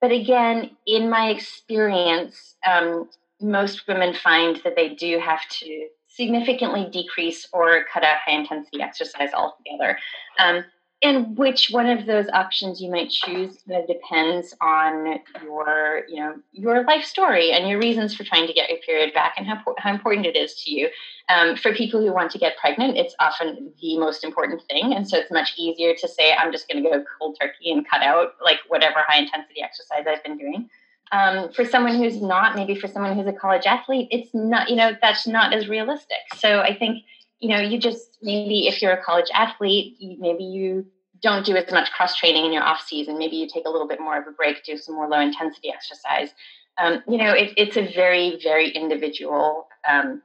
But 0.00 0.12
again, 0.12 0.70
in 0.86 1.08
my 1.08 1.30
experience, 1.30 2.56
um, 2.66 3.08
most 3.40 3.86
women 3.88 4.14
find 4.14 4.60
that 4.64 4.76
they 4.76 4.90
do 4.90 5.18
have 5.18 5.40
to 5.48 5.88
significantly 6.06 6.88
decrease 6.92 7.48
or 7.52 7.84
cut 7.92 8.04
out 8.04 8.18
high 8.24 8.32
intensity 8.32 8.80
exercise 8.80 9.30
altogether. 9.34 9.98
Um, 10.38 10.64
and 11.04 11.36
which 11.36 11.68
one 11.70 11.86
of 11.86 12.06
those 12.06 12.28
options 12.30 12.80
you 12.80 12.90
might 12.90 13.10
choose 13.10 13.58
kind 13.68 13.82
of 13.82 13.86
depends 13.86 14.54
on 14.62 15.20
your 15.42 16.04
you 16.08 16.16
know 16.16 16.34
your 16.52 16.82
life 16.84 17.04
story 17.04 17.52
and 17.52 17.68
your 17.68 17.78
reasons 17.78 18.14
for 18.14 18.24
trying 18.24 18.46
to 18.46 18.54
get 18.54 18.70
your 18.70 18.78
period 18.78 19.12
back 19.12 19.34
and 19.36 19.46
how, 19.46 19.60
how 19.76 19.92
important 19.92 20.26
it 20.26 20.34
is 20.34 20.54
to 20.62 20.70
you. 20.70 20.88
Um, 21.28 21.56
for 21.56 21.74
people 21.74 22.00
who 22.00 22.12
want 22.12 22.30
to 22.32 22.38
get 22.38 22.56
pregnant 22.58 22.96
it's 22.96 23.14
often 23.20 23.72
the 23.80 23.98
most 23.98 24.24
important 24.24 24.62
thing. 24.62 24.94
And 24.94 25.08
so 25.08 25.18
it's 25.18 25.30
much 25.30 25.52
easier 25.56 25.94
to 25.94 26.08
say 26.08 26.32
i'm 26.32 26.50
just 26.50 26.68
going 26.68 26.82
to 26.82 26.90
go 26.90 27.04
cold 27.18 27.36
turkey 27.40 27.70
and 27.70 27.88
cut 27.88 28.02
out 28.02 28.32
like 28.42 28.58
whatever 28.68 29.04
high 29.06 29.20
intensity 29.20 29.62
exercise 29.62 30.06
i've 30.08 30.24
been 30.24 30.38
doing. 30.38 30.70
Um, 31.12 31.52
for 31.52 31.66
someone 31.66 31.96
who's 31.96 32.20
not 32.20 32.56
maybe 32.56 32.74
for 32.74 32.88
someone 32.88 33.14
who's 33.14 33.26
a 33.26 33.32
college 33.32 33.66
athlete 33.66 34.08
it's 34.10 34.30
not 34.32 34.70
you 34.70 34.76
know 34.76 34.92
that's 35.02 35.26
not 35.26 35.52
as 35.52 35.68
realistic. 35.68 36.24
So 36.38 36.60
i 36.60 36.74
think 36.74 37.04
you 37.40 37.50
know 37.50 37.60
you 37.60 37.78
just 37.78 38.16
maybe 38.22 38.66
if 38.68 38.80
you're 38.80 38.92
a 38.92 39.04
college 39.04 39.30
athlete 39.34 39.96
maybe 40.18 40.44
you 40.44 40.86
don't 41.24 41.46
do 41.46 41.56
as 41.56 41.72
much 41.72 41.90
cross 41.90 42.14
training 42.14 42.44
in 42.44 42.52
your 42.52 42.62
off 42.62 42.84
season. 42.86 43.18
Maybe 43.18 43.36
you 43.36 43.48
take 43.48 43.64
a 43.64 43.70
little 43.70 43.88
bit 43.88 43.98
more 43.98 44.20
of 44.20 44.28
a 44.28 44.30
break, 44.30 44.62
do 44.62 44.76
some 44.76 44.94
more 44.94 45.08
low 45.08 45.18
intensity 45.18 45.72
exercise. 45.72 46.28
Um, 46.76 47.02
you 47.08 47.16
know, 47.16 47.32
it, 47.32 47.54
it's 47.56 47.78
a 47.78 47.92
very, 47.94 48.38
very 48.42 48.68
individual 48.68 49.66
um, 49.88 50.20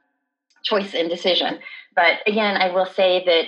choice 0.62 0.94
and 0.94 1.08
decision. 1.08 1.58
But 1.96 2.18
again, 2.26 2.58
I 2.58 2.70
will 2.70 2.84
say 2.84 3.24
that 3.24 3.46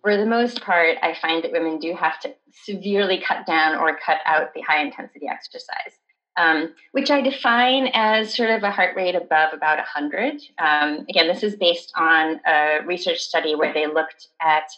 for 0.00 0.16
the 0.16 0.24
most 0.24 0.62
part, 0.62 0.96
I 1.02 1.14
find 1.20 1.44
that 1.44 1.52
women 1.52 1.78
do 1.78 1.94
have 1.94 2.18
to 2.20 2.34
severely 2.64 3.20
cut 3.20 3.44
down 3.44 3.76
or 3.76 3.98
cut 3.98 4.18
out 4.24 4.54
the 4.54 4.62
high 4.62 4.80
intensity 4.80 5.28
exercise. 5.28 5.98
Um, 6.38 6.74
which 6.92 7.10
I 7.10 7.22
define 7.22 7.88
as 7.94 8.34
sort 8.34 8.50
of 8.50 8.62
a 8.62 8.70
heart 8.70 8.94
rate 8.94 9.14
above 9.14 9.54
about 9.54 9.78
100. 9.78 10.42
Um, 10.58 11.06
again, 11.08 11.28
this 11.28 11.42
is 11.42 11.56
based 11.56 11.92
on 11.96 12.40
a 12.46 12.80
research 12.84 13.20
study 13.20 13.54
where 13.54 13.72
they 13.72 13.86
looked 13.86 14.28
at 14.42 14.68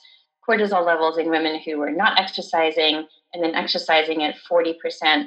cortisol 0.49 0.85
levels 0.85 1.19
in 1.19 1.31
women 1.31 1.61
who 1.61 1.79
were 1.79 1.91
not 1.91 2.19
exercising 2.19 3.07
and 3.35 3.45
then 3.45 3.55
exercising 3.55 4.23
at 4.23 4.37
40%, 4.51 4.75
60%, 4.83 5.27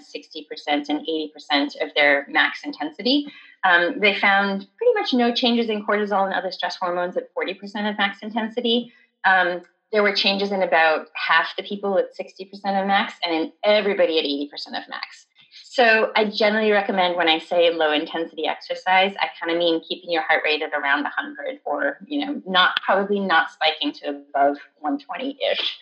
and 0.90 1.08
80% 1.08 1.82
of 1.82 1.94
their 1.96 2.26
max 2.30 2.64
intensity. 2.64 3.28
Um, 3.64 4.00
they 4.00 4.16
found 4.16 4.68
pretty 4.78 4.94
much 4.96 5.14
no 5.14 5.34
changes 5.34 5.70
in 5.70 5.86
cortisol 5.86 6.26
and 6.26 6.34
other 6.34 6.52
stress 6.52 6.76
hormones 6.76 7.16
at 7.16 7.34
40% 7.36 7.60
of 7.90 7.98
max 7.98 8.20
intensity. 8.24 8.92
Um, 9.24 9.62
there 9.92 10.02
were 10.02 10.16
changes 10.16 10.52
in 10.52 10.64
about 10.64 11.08
half 11.16 11.56
the 11.58 11.64
people 11.64 11.98
at 11.98 12.16
60% 12.18 12.52
of 12.82 12.88
max 12.88 13.14
and 13.24 13.36
in 13.36 13.52
everybody 13.64 14.18
at 14.18 14.26
80% 14.26 14.82
of 14.82 14.90
max. 14.90 15.28
So 15.74 16.12
I 16.18 16.26
generally 16.26 16.72
recommend 16.72 17.16
when 17.16 17.30
I 17.30 17.40
say 17.40 17.72
low 17.72 17.94
intensity 17.94 18.46
exercise, 18.46 19.16
I 19.22 19.30
kind 19.40 19.54
of 19.54 19.58
mean 19.58 19.80
keeping 19.88 20.12
your 20.12 20.22
heart 20.22 20.42
rate 20.44 20.62
at 20.62 20.74
around 20.74 21.04
100 21.04 21.62
or, 21.64 21.98
you 22.06 22.26
know, 22.26 22.42
not 22.46 22.76
probably 22.86 23.22
not 23.22 23.52
spiking 23.52 23.94
to 23.94 24.10
above 24.10 24.58
120 24.80 25.40
ish. 25.50 25.80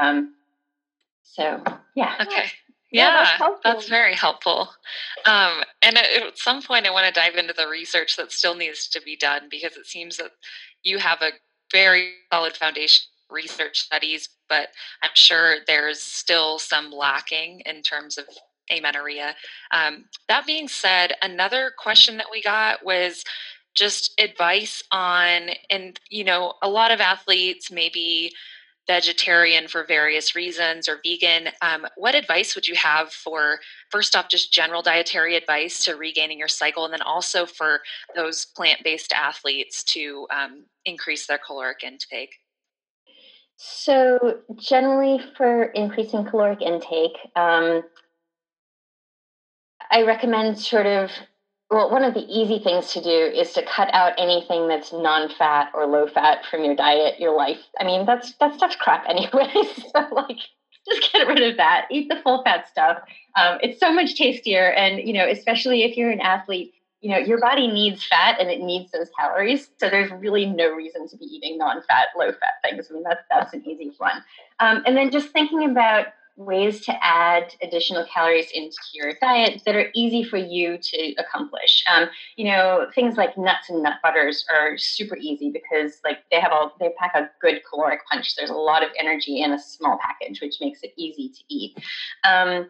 Um, 0.00 0.36
so, 1.22 1.62
yeah. 1.94 2.14
Okay. 2.22 2.46
Yeah, 2.90 3.24
yeah 3.24 3.36
that's, 3.38 3.60
that's, 3.62 3.88
very 3.90 4.14
helpful. 4.14 4.70
Um, 5.26 5.62
and 5.82 5.98
at 5.98 6.38
some 6.38 6.62
point, 6.62 6.86
I 6.86 6.90
want 6.90 7.06
to 7.06 7.12
dive 7.12 7.34
into 7.34 7.52
the 7.52 7.68
research 7.68 8.16
that 8.16 8.32
still 8.32 8.54
needs 8.54 8.88
to 8.88 9.02
be 9.02 9.16
done 9.16 9.48
because 9.50 9.76
it 9.76 9.84
seems 9.84 10.16
that 10.16 10.30
you 10.82 10.96
have 10.96 11.20
a 11.20 11.32
very 11.70 12.12
solid 12.32 12.56
foundation 12.56 13.04
research 13.30 13.80
studies, 13.80 14.30
but 14.48 14.68
I'm 15.02 15.10
sure 15.12 15.56
there's 15.66 16.00
still 16.00 16.58
some 16.58 16.90
lacking 16.90 17.60
in 17.66 17.82
terms 17.82 18.16
of 18.16 18.24
amenorrhea. 18.70 19.34
Um, 19.70 20.04
that 20.28 20.46
being 20.46 20.68
said, 20.68 21.14
another 21.22 21.72
question 21.78 22.16
that 22.16 22.26
we 22.30 22.42
got 22.42 22.84
was 22.84 23.24
just 23.74 24.18
advice 24.20 24.82
on, 24.90 25.50
and 25.70 26.00
you 26.10 26.24
know, 26.24 26.54
a 26.62 26.68
lot 26.68 26.90
of 26.90 27.00
athletes 27.00 27.70
maybe 27.70 28.32
vegetarian 28.86 29.66
for 29.66 29.84
various 29.84 30.34
reasons 30.34 30.88
or 30.88 31.00
vegan. 31.04 31.48
Um, 31.60 31.86
what 31.96 32.14
advice 32.14 32.54
would 32.54 32.68
you 32.68 32.76
have 32.76 33.12
for, 33.12 33.58
first 33.90 34.14
off, 34.14 34.28
just 34.28 34.52
general 34.52 34.82
dietary 34.82 35.36
advice 35.36 35.84
to 35.84 35.96
regaining 35.96 36.38
your 36.38 36.48
cycle, 36.48 36.84
and 36.84 36.92
then 36.92 37.02
also 37.02 37.46
for 37.46 37.80
those 38.14 38.46
plant 38.46 38.82
based 38.84 39.12
athletes 39.12 39.82
to 39.84 40.26
um, 40.30 40.64
increase 40.84 41.26
their 41.26 41.40
caloric 41.44 41.82
intake? 41.82 42.34
So, 43.56 44.38
generally, 44.56 45.20
for 45.36 45.64
increasing 45.64 46.24
caloric 46.26 46.60
intake, 46.60 47.16
um, 47.36 47.82
I 49.90 50.02
recommend 50.02 50.58
sort 50.58 50.86
of 50.86 51.10
well, 51.70 51.90
one 51.90 52.04
of 52.04 52.14
the 52.14 52.24
easy 52.28 52.60
things 52.60 52.92
to 52.92 53.02
do 53.02 53.10
is 53.10 53.52
to 53.54 53.62
cut 53.64 53.92
out 53.92 54.12
anything 54.18 54.68
that's 54.68 54.92
non-fat 54.92 55.70
or 55.74 55.86
low-fat 55.86 56.44
from 56.48 56.64
your 56.64 56.76
diet, 56.76 57.18
your 57.18 57.36
life. 57.36 57.58
I 57.80 57.84
mean, 57.84 58.06
that's 58.06 58.34
that 58.34 58.54
stuff's 58.54 58.76
crap 58.76 59.04
anyway. 59.08 59.52
so, 59.92 60.06
like, 60.12 60.38
just 60.88 61.12
get 61.12 61.26
rid 61.26 61.42
of 61.42 61.56
that. 61.56 61.86
Eat 61.90 62.08
the 62.08 62.20
full-fat 62.22 62.68
stuff. 62.68 62.98
Um, 63.36 63.58
it's 63.62 63.80
so 63.80 63.92
much 63.92 64.14
tastier, 64.14 64.70
and 64.72 65.06
you 65.06 65.12
know, 65.12 65.28
especially 65.28 65.82
if 65.82 65.96
you're 65.96 66.10
an 66.10 66.20
athlete, 66.20 66.72
you 67.00 67.10
know, 67.10 67.18
your 67.18 67.40
body 67.40 67.66
needs 67.66 68.06
fat 68.06 68.40
and 68.40 68.48
it 68.48 68.60
needs 68.60 68.92
those 68.92 69.10
calories. 69.18 69.68
So 69.78 69.90
there's 69.90 70.10
really 70.12 70.46
no 70.46 70.70
reason 70.70 71.08
to 71.08 71.16
be 71.16 71.24
eating 71.24 71.58
non-fat, 71.58 72.08
low-fat 72.16 72.54
things. 72.62 72.86
I 72.90 72.94
mean, 72.94 73.02
that's 73.02 73.24
that's 73.28 73.52
an 73.54 73.66
easy 73.66 73.90
one. 73.98 74.22
Um, 74.60 74.84
and 74.86 74.96
then 74.96 75.10
just 75.10 75.30
thinking 75.30 75.68
about 75.68 76.06
ways 76.36 76.84
to 76.84 77.04
add 77.04 77.54
additional 77.62 78.04
calories 78.12 78.50
into 78.52 78.76
your 78.92 79.14
diet 79.20 79.62
that 79.64 79.74
are 79.74 79.90
easy 79.94 80.22
for 80.22 80.36
you 80.36 80.78
to 80.78 81.14
accomplish. 81.14 81.82
Um, 81.90 82.08
you 82.36 82.44
know, 82.44 82.86
things 82.94 83.16
like 83.16 83.38
nuts 83.38 83.70
and 83.70 83.82
nut 83.82 83.94
butters 84.02 84.44
are 84.52 84.76
super 84.76 85.16
easy 85.16 85.50
because 85.50 86.00
like 86.04 86.18
they 86.30 86.40
have 86.40 86.52
all 86.52 86.74
they 86.78 86.90
pack 86.98 87.12
a 87.14 87.30
good 87.40 87.62
caloric 87.68 88.00
punch. 88.10 88.36
There's 88.36 88.50
a 88.50 88.54
lot 88.54 88.82
of 88.82 88.90
energy 88.98 89.42
in 89.42 89.52
a 89.52 89.58
small 89.58 89.98
package, 90.02 90.40
which 90.40 90.56
makes 90.60 90.80
it 90.82 90.92
easy 90.96 91.30
to 91.30 91.42
eat. 91.48 91.78
Um, 92.24 92.68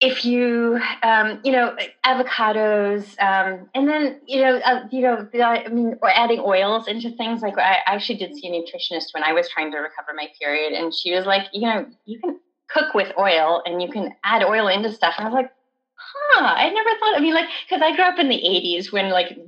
if 0.00 0.24
you 0.24 0.80
um, 1.02 1.40
you 1.42 1.50
know 1.50 1.76
avocados 2.06 3.20
um, 3.20 3.68
and 3.74 3.88
then 3.88 4.20
you 4.26 4.40
know 4.40 4.58
uh, 4.58 4.86
you 4.92 5.00
know 5.00 5.28
I 5.44 5.66
mean 5.68 5.96
or 6.00 6.10
adding 6.10 6.40
oils 6.40 6.86
into 6.86 7.10
things 7.10 7.42
like 7.42 7.58
I 7.58 7.78
actually 7.86 8.18
did 8.18 8.36
see 8.36 8.46
a 8.46 8.50
nutritionist 8.52 9.12
when 9.12 9.24
I 9.24 9.32
was 9.32 9.48
trying 9.48 9.72
to 9.72 9.78
recover 9.78 10.12
my 10.14 10.28
period 10.40 10.72
and 10.72 10.94
she 10.94 11.12
was 11.12 11.26
like 11.26 11.48
you 11.52 11.62
know 11.62 11.86
you 12.04 12.20
can 12.20 12.38
cook 12.68 12.94
with 12.94 13.12
oil 13.18 13.62
and 13.64 13.80
you 13.82 13.88
can 13.88 14.14
add 14.24 14.42
oil 14.42 14.68
into 14.68 14.92
stuff. 14.92 15.14
And 15.18 15.26
I 15.26 15.30
was 15.30 15.34
like, 15.34 15.50
huh, 15.96 16.44
I 16.44 16.70
never 16.70 16.90
thought, 16.98 17.16
I 17.16 17.20
mean, 17.20 17.34
like, 17.34 17.48
because 17.68 17.82
I 17.82 17.94
grew 17.94 18.04
up 18.04 18.18
in 18.18 18.28
the 18.28 18.36
80s 18.36 18.92
when 18.92 19.10
like 19.10 19.38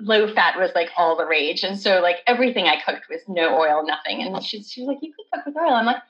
low 0.00 0.32
fat 0.32 0.58
was 0.58 0.70
like 0.74 0.90
all 0.96 1.16
the 1.16 1.26
rage. 1.26 1.62
And 1.62 1.78
so 1.78 2.00
like 2.00 2.18
everything 2.26 2.66
I 2.66 2.80
cooked 2.80 3.06
was 3.10 3.20
no 3.28 3.58
oil, 3.58 3.84
nothing. 3.84 4.22
And 4.22 4.42
she, 4.42 4.62
she 4.62 4.82
was 4.82 4.88
like, 4.88 4.98
you 5.02 5.12
could 5.12 5.26
cook 5.32 5.46
with 5.46 5.56
oil. 5.56 5.74
I'm 5.74 5.86
like, 5.86 6.02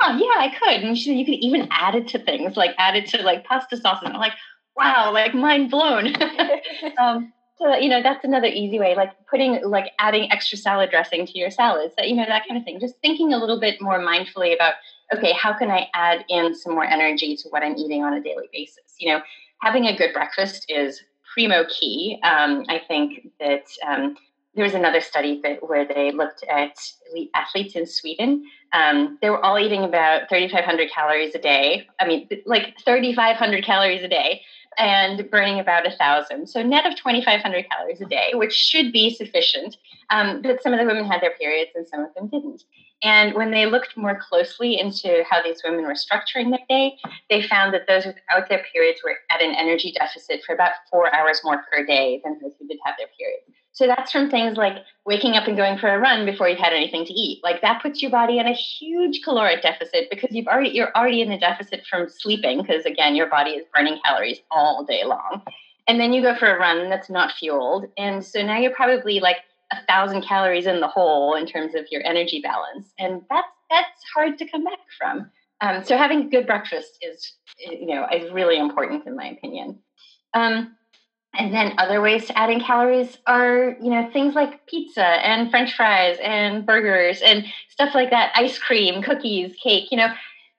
huh, 0.00 0.18
yeah, 0.18 0.40
I 0.40 0.54
could. 0.58 0.82
And 0.82 0.96
she 0.96 1.04
said, 1.04 1.18
you 1.18 1.24
could 1.24 1.44
even 1.44 1.68
add 1.70 1.94
it 1.94 2.08
to 2.08 2.18
things, 2.18 2.56
like 2.56 2.74
add 2.78 2.96
it 2.96 3.06
to 3.10 3.22
like 3.22 3.44
pasta 3.44 3.76
sauce. 3.76 4.00
And 4.02 4.12
I'm 4.12 4.20
like, 4.20 4.34
wow, 4.76 5.12
like 5.12 5.34
mind 5.34 5.70
blown. 5.70 6.14
um, 6.98 7.32
so 7.58 7.74
you 7.74 7.88
know 7.88 8.02
that's 8.02 8.24
another 8.24 8.46
easy 8.46 8.78
way 8.78 8.94
like 8.94 9.10
putting 9.28 9.60
like 9.64 9.90
adding 9.98 10.30
extra 10.30 10.56
salad 10.56 10.90
dressing 10.90 11.26
to 11.26 11.38
your 11.38 11.50
salads 11.50 11.92
that 11.96 12.08
you 12.08 12.14
know 12.14 12.24
that 12.26 12.46
kind 12.46 12.58
of 12.58 12.64
thing 12.64 12.80
just 12.80 12.94
thinking 13.02 13.32
a 13.32 13.38
little 13.38 13.60
bit 13.60 13.80
more 13.80 13.98
mindfully 13.98 14.54
about 14.54 14.74
okay, 15.14 15.32
how 15.32 15.52
can 15.56 15.70
I 15.70 15.88
add 15.94 16.24
in 16.28 16.54
some 16.54 16.74
more 16.74 16.84
energy 16.84 17.36
to 17.36 17.48
what 17.48 17.62
I'm 17.62 17.76
eating 17.76 18.04
on 18.04 18.14
a 18.14 18.22
daily 18.22 18.48
basis? 18.52 18.94
You 18.98 19.12
know, 19.12 19.22
having 19.60 19.86
a 19.86 19.96
good 19.96 20.12
breakfast 20.12 20.66
is 20.68 21.02
primo 21.32 21.64
key. 21.68 22.18
Um, 22.22 22.64
I 22.68 22.80
think 22.86 23.28
that 23.40 23.64
um, 23.86 24.16
there 24.54 24.64
was 24.64 24.74
another 24.74 25.00
study 25.00 25.40
that 25.42 25.66
where 25.68 25.86
they 25.86 26.10
looked 26.10 26.44
at 26.50 26.76
elite 27.10 27.30
athletes 27.34 27.76
in 27.76 27.86
Sweden. 27.86 28.44
Um, 28.72 29.18
they 29.22 29.30
were 29.30 29.44
all 29.44 29.58
eating 29.58 29.84
about 29.84 30.28
3,500 30.28 30.90
calories 30.90 31.34
a 31.34 31.38
day. 31.38 31.86
I 32.00 32.06
mean, 32.06 32.28
like 32.44 32.74
3,500 32.84 33.64
calories 33.64 34.02
a 34.02 34.08
day 34.08 34.42
and 34.76 35.28
burning 35.30 35.60
about 35.60 35.86
a 35.86 35.96
thousand. 35.96 36.48
So 36.48 36.62
net 36.62 36.86
of 36.86 36.96
2,500 36.96 37.66
calories 37.70 38.00
a 38.00 38.06
day, 38.06 38.30
which 38.34 38.52
should 38.52 38.92
be 38.92 39.14
sufficient. 39.14 39.76
Um, 40.10 40.42
but 40.42 40.62
some 40.62 40.72
of 40.72 40.78
the 40.78 40.86
women 40.86 41.04
had 41.04 41.20
their 41.20 41.34
periods 41.38 41.70
and 41.74 41.86
some 41.86 42.00
of 42.00 42.14
them 42.14 42.28
didn't. 42.28 42.64
And 43.02 43.34
when 43.34 43.52
they 43.52 43.66
looked 43.66 43.96
more 43.96 44.18
closely 44.18 44.78
into 44.78 45.22
how 45.28 45.42
these 45.42 45.62
women 45.64 45.84
were 45.84 45.94
structuring 45.94 46.50
their 46.50 46.66
day, 46.68 46.96
they 47.30 47.42
found 47.42 47.72
that 47.72 47.86
those 47.86 48.06
without 48.06 48.48
their 48.48 48.64
periods 48.72 49.00
were 49.04 49.16
at 49.30 49.40
an 49.40 49.54
energy 49.54 49.92
deficit 49.96 50.42
for 50.44 50.54
about 50.54 50.72
four 50.90 51.14
hours 51.14 51.40
more 51.44 51.64
per 51.70 51.86
day 51.86 52.20
than 52.24 52.38
those 52.42 52.52
who 52.58 52.66
did 52.66 52.78
have 52.84 52.96
their 52.98 53.06
periods. 53.16 53.44
So 53.78 53.86
that's 53.86 54.10
from 54.10 54.28
things 54.28 54.56
like 54.56 54.78
waking 55.06 55.34
up 55.34 55.46
and 55.46 55.56
going 55.56 55.78
for 55.78 55.88
a 55.88 56.00
run 56.00 56.26
before 56.26 56.48
you've 56.48 56.58
had 56.58 56.72
anything 56.72 57.04
to 57.04 57.12
eat. 57.12 57.44
Like 57.44 57.60
that 57.62 57.80
puts 57.80 58.02
your 58.02 58.10
body 58.10 58.40
in 58.40 58.48
a 58.48 58.52
huge 58.52 59.22
caloric 59.22 59.62
deficit 59.62 60.10
because 60.10 60.30
you've 60.32 60.48
already 60.48 60.70
you're 60.70 60.90
already 60.96 61.22
in 61.22 61.30
a 61.30 61.38
deficit 61.38 61.86
from 61.88 62.08
sleeping 62.08 62.60
because 62.60 62.84
again 62.84 63.14
your 63.14 63.28
body 63.28 63.52
is 63.52 63.64
burning 63.72 64.00
calories 64.04 64.40
all 64.50 64.84
day 64.84 65.04
long. 65.04 65.42
And 65.86 66.00
then 66.00 66.12
you 66.12 66.22
go 66.22 66.34
for 66.34 66.54
a 66.54 66.58
run 66.58 66.90
that's 66.90 67.08
not 67.08 67.30
fueled. 67.30 67.86
And 67.96 68.24
so 68.24 68.42
now 68.42 68.58
you're 68.58 68.74
probably 68.74 69.20
like 69.20 69.38
a 69.70 69.84
thousand 69.86 70.22
calories 70.22 70.66
in 70.66 70.80
the 70.80 70.88
hole 70.88 71.34
in 71.34 71.46
terms 71.46 71.74
of 71.74 71.86
your 71.90 72.02
energy 72.04 72.40
balance. 72.40 72.92
And 72.98 73.22
that's 73.28 73.46
that's 73.70 74.02
hard 74.14 74.38
to 74.38 74.48
come 74.48 74.64
back 74.64 74.78
from. 74.98 75.30
Um, 75.60 75.84
so 75.84 75.96
having 75.96 76.30
good 76.30 76.46
breakfast 76.46 76.98
is 77.02 77.34
you 77.58 77.86
know 77.86 78.06
is 78.12 78.32
really 78.32 78.58
important 78.58 79.06
in 79.06 79.16
my 79.16 79.26
opinion. 79.28 79.78
Um, 80.34 80.76
and 81.34 81.52
then 81.52 81.74
other 81.78 82.00
ways 82.00 82.26
to 82.26 82.38
add 82.38 82.50
in 82.50 82.60
calories 82.60 83.18
are, 83.26 83.76
you 83.82 83.90
know, 83.90 84.10
things 84.12 84.34
like 84.34 84.66
pizza 84.66 85.04
and 85.04 85.50
french 85.50 85.74
fries 85.76 86.16
and 86.22 86.64
burgers 86.64 87.20
and 87.20 87.44
stuff 87.68 87.94
like 87.94 88.10
that, 88.10 88.32
ice 88.34 88.58
cream, 88.58 89.02
cookies, 89.02 89.54
cake, 89.62 89.90
you 89.90 89.98
know, 89.98 90.08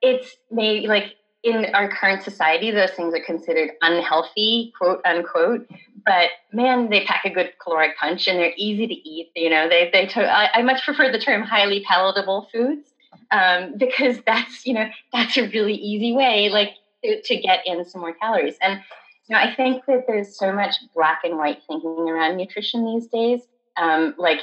it's 0.00 0.36
maybe 0.50 0.86
like 0.86 1.16
in 1.42 1.66
our 1.74 1.88
current 1.88 2.22
society, 2.22 2.70
those 2.70 2.90
things 2.92 3.14
are 3.14 3.24
considered 3.24 3.70
unhealthy, 3.82 4.72
quote 4.78 5.00
unquote. 5.04 5.68
But 6.04 6.30
man, 6.52 6.90
they 6.90 7.04
pack 7.04 7.24
a 7.24 7.30
good 7.30 7.52
caloric 7.62 7.96
punch 7.98 8.26
and 8.28 8.38
they're 8.38 8.52
easy 8.56 8.86
to 8.86 8.94
eat. 8.94 9.30
You 9.34 9.50
know, 9.50 9.68
they, 9.68 9.90
they, 9.92 10.06
to, 10.06 10.20
I, 10.20 10.58
I 10.58 10.62
much 10.62 10.82
prefer 10.84 11.10
the 11.10 11.18
term 11.18 11.42
highly 11.42 11.84
palatable 11.86 12.48
foods 12.52 12.92
um, 13.30 13.74
because 13.78 14.18
that's, 14.26 14.66
you 14.66 14.74
know, 14.74 14.88
that's 15.12 15.36
a 15.36 15.48
really 15.48 15.74
easy 15.74 16.12
way, 16.12 16.48
like 16.48 16.74
to, 17.04 17.20
to 17.22 17.36
get 17.36 17.66
in 17.66 17.84
some 17.84 18.00
more 18.00 18.14
calories. 18.14 18.56
And 18.60 18.80
you 19.28 19.36
know, 19.36 19.42
I 19.42 19.54
think 19.54 19.86
that 19.86 20.06
there's 20.08 20.36
so 20.36 20.52
much 20.52 20.74
black 20.92 21.20
and 21.22 21.38
white 21.38 21.62
thinking 21.68 21.88
around 21.88 22.36
nutrition 22.36 22.84
these 22.84 23.06
days. 23.06 23.40
Um, 23.76 24.14
like, 24.18 24.40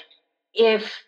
if 0.54 1.04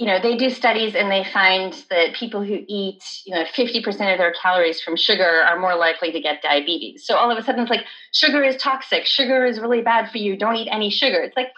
you 0.00 0.06
know, 0.06 0.18
they 0.18 0.34
do 0.34 0.48
studies 0.48 0.94
and 0.94 1.10
they 1.10 1.24
find 1.30 1.74
that 1.90 2.14
people 2.14 2.42
who 2.42 2.64
eat, 2.66 3.04
you 3.26 3.34
know, 3.34 3.44
50% 3.44 3.86
of 3.86 4.18
their 4.18 4.32
calories 4.32 4.80
from 4.80 4.96
sugar 4.96 5.42
are 5.42 5.60
more 5.60 5.76
likely 5.76 6.10
to 6.10 6.18
get 6.22 6.40
diabetes. 6.40 7.04
So 7.04 7.16
all 7.16 7.30
of 7.30 7.36
a 7.36 7.42
sudden 7.42 7.60
it's 7.60 7.70
like, 7.70 7.84
sugar 8.10 8.42
is 8.42 8.56
toxic. 8.56 9.04
Sugar 9.04 9.44
is 9.44 9.60
really 9.60 9.82
bad 9.82 10.10
for 10.10 10.16
you. 10.16 10.38
Don't 10.38 10.56
eat 10.56 10.70
any 10.72 10.88
sugar. 10.88 11.20
It's 11.20 11.36
like, 11.36 11.52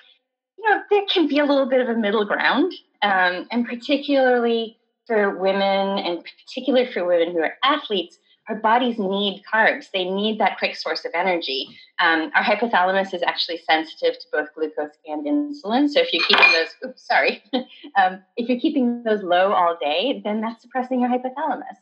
you 0.59 0.68
know, 0.68 0.83
there 0.90 1.05
can 1.09 1.28
be 1.28 1.38
a 1.38 1.44
little 1.44 1.66
bit 1.66 1.81
of 1.81 1.88
a 1.88 1.94
middle 1.94 2.24
ground. 2.24 2.74
Um, 3.00 3.46
and 3.52 3.64
particularly 3.64 4.76
for 5.07 5.38
women 5.38 6.00
and 6.00 6.24
particularly 6.44 6.92
for 6.92 7.07
women 7.07 7.31
who 7.31 7.42
are 7.42 7.55
athletes, 7.62 8.18
our 8.48 8.57
bodies 8.57 8.98
need 8.98 9.42
carbs. 9.52 9.90
They 9.92 10.05
need 10.05 10.40
that 10.40 10.59
quick 10.59 10.76
source 10.76 11.05
of 11.05 11.12
energy. 11.14 11.68
Um, 11.98 12.31
our 12.35 12.42
hypothalamus 12.42 13.14
is 13.14 13.22
actually 13.22 13.59
sensitive 13.59 14.18
to 14.18 14.26
both 14.33 14.48
glucose 14.55 14.90
and 15.07 15.24
insulin. 15.24 15.88
So 15.88 16.00
if 16.00 16.12
you're 16.12 16.24
keeping 16.26 16.52
those, 16.52 16.68
oops, 16.85 17.07
sorry, 17.07 17.42
um, 17.96 18.22
if 18.37 18.48
you're 18.48 18.61
keeping 18.61 19.05
those 19.05 19.22
low 19.22 19.52
all 19.52 19.76
day, 19.81 20.20
then 20.24 20.40
that's 20.40 20.62
suppressing 20.62 21.00
your 21.00 21.11
hypothalamus. 21.11 21.76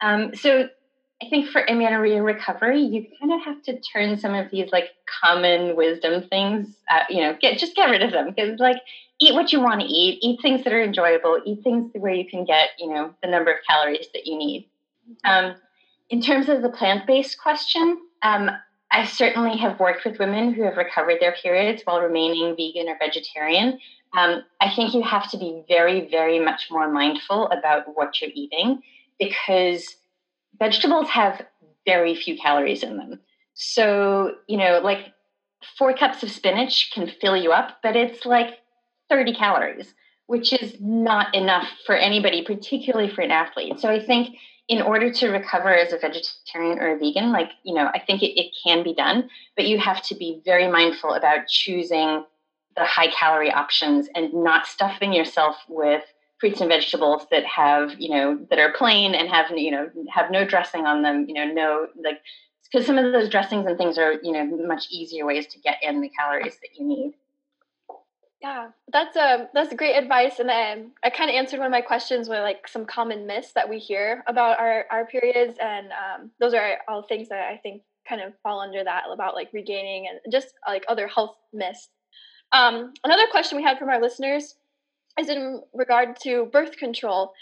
Um, 0.00 0.34
so 0.34 0.68
I 1.22 1.28
think 1.28 1.48
for 1.48 1.62
amenorrhea 1.62 2.22
recovery, 2.22 2.80
you 2.80 3.06
kind 3.18 3.32
of 3.32 3.40
have 3.44 3.62
to 3.64 3.80
turn 3.80 4.18
some 4.18 4.34
of 4.34 4.50
these 4.50 4.70
like 4.72 4.90
common 5.22 5.74
wisdom 5.76 6.28
things, 6.28 6.68
uh, 6.90 7.04
you 7.08 7.22
know, 7.22 7.36
get 7.40 7.58
just 7.58 7.74
get 7.74 7.90
rid 7.90 8.02
of 8.02 8.12
them 8.12 8.26
because 8.28 8.58
like 8.58 8.78
eat 9.20 9.34
what 9.34 9.52
you 9.52 9.60
want 9.60 9.80
to 9.80 9.86
eat, 9.86 10.18
eat 10.22 10.40
things 10.42 10.64
that 10.64 10.72
are 10.72 10.82
enjoyable, 10.82 11.40
eat 11.44 11.62
things 11.62 11.90
where 11.94 12.12
you 12.12 12.28
can 12.28 12.44
get, 12.44 12.70
you 12.78 12.88
know, 12.88 13.14
the 13.22 13.28
number 13.28 13.52
of 13.52 13.58
calories 13.68 14.06
that 14.12 14.26
you 14.26 14.36
need. 14.36 14.68
Um, 15.24 15.54
in 16.10 16.20
terms 16.20 16.48
of 16.48 16.62
the 16.62 16.68
plant 16.68 17.06
based 17.06 17.38
question, 17.38 17.98
um, 18.22 18.50
I 18.90 19.04
certainly 19.04 19.56
have 19.58 19.80
worked 19.80 20.04
with 20.04 20.18
women 20.18 20.52
who 20.52 20.62
have 20.62 20.76
recovered 20.76 21.18
their 21.20 21.32
periods 21.32 21.82
while 21.84 22.00
remaining 22.00 22.54
vegan 22.56 22.88
or 22.88 22.96
vegetarian. 22.98 23.80
Um, 24.16 24.44
I 24.60 24.72
think 24.74 24.94
you 24.94 25.02
have 25.02 25.28
to 25.32 25.36
be 25.36 25.64
very, 25.66 26.08
very 26.08 26.38
much 26.38 26.68
more 26.70 26.90
mindful 26.90 27.48
about 27.48 27.96
what 27.96 28.20
you're 28.20 28.30
eating 28.32 28.82
because 29.18 29.96
vegetables 30.58 31.08
have 31.08 31.44
very 31.84 32.14
few 32.14 32.38
calories 32.38 32.82
in 32.82 32.96
them. 32.96 33.18
So, 33.54 34.36
you 34.46 34.56
know, 34.56 34.80
like 34.82 35.12
four 35.76 35.94
cups 35.94 36.22
of 36.22 36.30
spinach 36.30 36.92
can 36.92 37.10
fill 37.20 37.36
you 37.36 37.52
up, 37.52 37.78
but 37.82 37.96
it's 37.96 38.24
like 38.24 38.58
30 39.10 39.34
calories, 39.34 39.94
which 40.26 40.52
is 40.52 40.76
not 40.80 41.34
enough 41.34 41.68
for 41.86 41.96
anybody, 41.96 42.42
particularly 42.42 43.12
for 43.12 43.22
an 43.22 43.30
athlete. 43.30 43.80
So 43.80 43.88
I 43.88 44.04
think 44.04 44.36
in 44.68 44.80
order 44.80 45.12
to 45.12 45.28
recover 45.28 45.74
as 45.74 45.92
a 45.92 45.98
vegetarian 45.98 46.78
or 46.78 46.94
a 46.94 46.98
vegan, 46.98 47.32
like, 47.32 47.50
you 47.64 47.74
know, 47.74 47.90
I 47.92 47.98
think 47.98 48.22
it, 48.22 48.38
it 48.40 48.52
can 48.64 48.82
be 48.82 48.94
done, 48.94 49.28
but 49.56 49.66
you 49.66 49.78
have 49.78 50.02
to 50.04 50.14
be 50.14 50.40
very 50.44 50.68
mindful 50.70 51.12
about 51.14 51.48
choosing 51.48 52.24
the 52.76 52.84
high 52.84 53.08
calorie 53.08 53.52
options 53.52 54.08
and 54.14 54.32
not 54.32 54.66
stuffing 54.66 55.12
yourself 55.12 55.56
with 55.68 56.02
fruits 56.40 56.60
and 56.60 56.68
vegetables 56.68 57.26
that 57.30 57.44
have, 57.44 57.94
you 57.98 58.10
know, 58.10 58.38
that 58.50 58.58
are 58.58 58.72
plain 58.72 59.14
and 59.14 59.28
have, 59.28 59.50
you 59.56 59.70
know, 59.70 59.88
have 60.12 60.30
no 60.30 60.44
dressing 60.44 60.86
on 60.86 61.02
them, 61.02 61.26
you 61.28 61.34
know, 61.34 61.46
no, 61.46 61.86
like, 62.02 62.20
because 62.64 62.86
some 62.86 62.98
of 62.98 63.12
those 63.12 63.28
dressings 63.28 63.66
and 63.66 63.78
things 63.78 63.98
are, 63.98 64.14
you 64.22 64.32
know, 64.32 64.44
much 64.66 64.86
easier 64.90 65.24
ways 65.24 65.46
to 65.46 65.60
get 65.60 65.76
in 65.82 66.00
the 66.00 66.08
calories 66.08 66.56
that 66.56 66.70
you 66.76 66.86
need. 66.86 67.12
Yeah, 68.44 68.72
that's 68.92 69.16
um 69.16 69.48
that's 69.54 69.72
great 69.72 69.96
advice, 69.96 70.38
and 70.38 70.50
um, 70.50 70.92
I 71.02 71.08
kind 71.08 71.30
of 71.30 71.34
answered 71.34 71.60
one 71.60 71.68
of 71.68 71.72
my 71.72 71.80
questions 71.80 72.28
with 72.28 72.40
like 72.40 72.68
some 72.68 72.84
common 72.84 73.26
myths 73.26 73.52
that 73.54 73.70
we 73.70 73.78
hear 73.78 74.22
about 74.26 74.60
our 74.60 74.84
our 74.90 75.06
periods, 75.06 75.56
and 75.62 75.86
um, 75.92 76.30
those 76.40 76.52
are 76.52 76.76
all 76.86 77.04
things 77.04 77.30
that 77.30 77.48
I 77.50 77.56
think 77.56 77.80
kind 78.06 78.20
of 78.20 78.34
fall 78.42 78.60
under 78.60 78.84
that 78.84 79.04
about 79.10 79.34
like 79.34 79.48
regaining 79.54 80.08
and 80.08 80.30
just 80.30 80.48
like 80.68 80.84
other 80.88 81.08
health 81.08 81.36
myths. 81.54 81.88
Um, 82.52 82.92
another 83.02 83.26
question 83.30 83.56
we 83.56 83.64
had 83.64 83.78
from 83.78 83.88
our 83.88 83.98
listeners 83.98 84.56
is 85.18 85.30
in 85.30 85.62
regard 85.72 86.20
to 86.24 86.44
birth 86.52 86.76
control, 86.76 87.32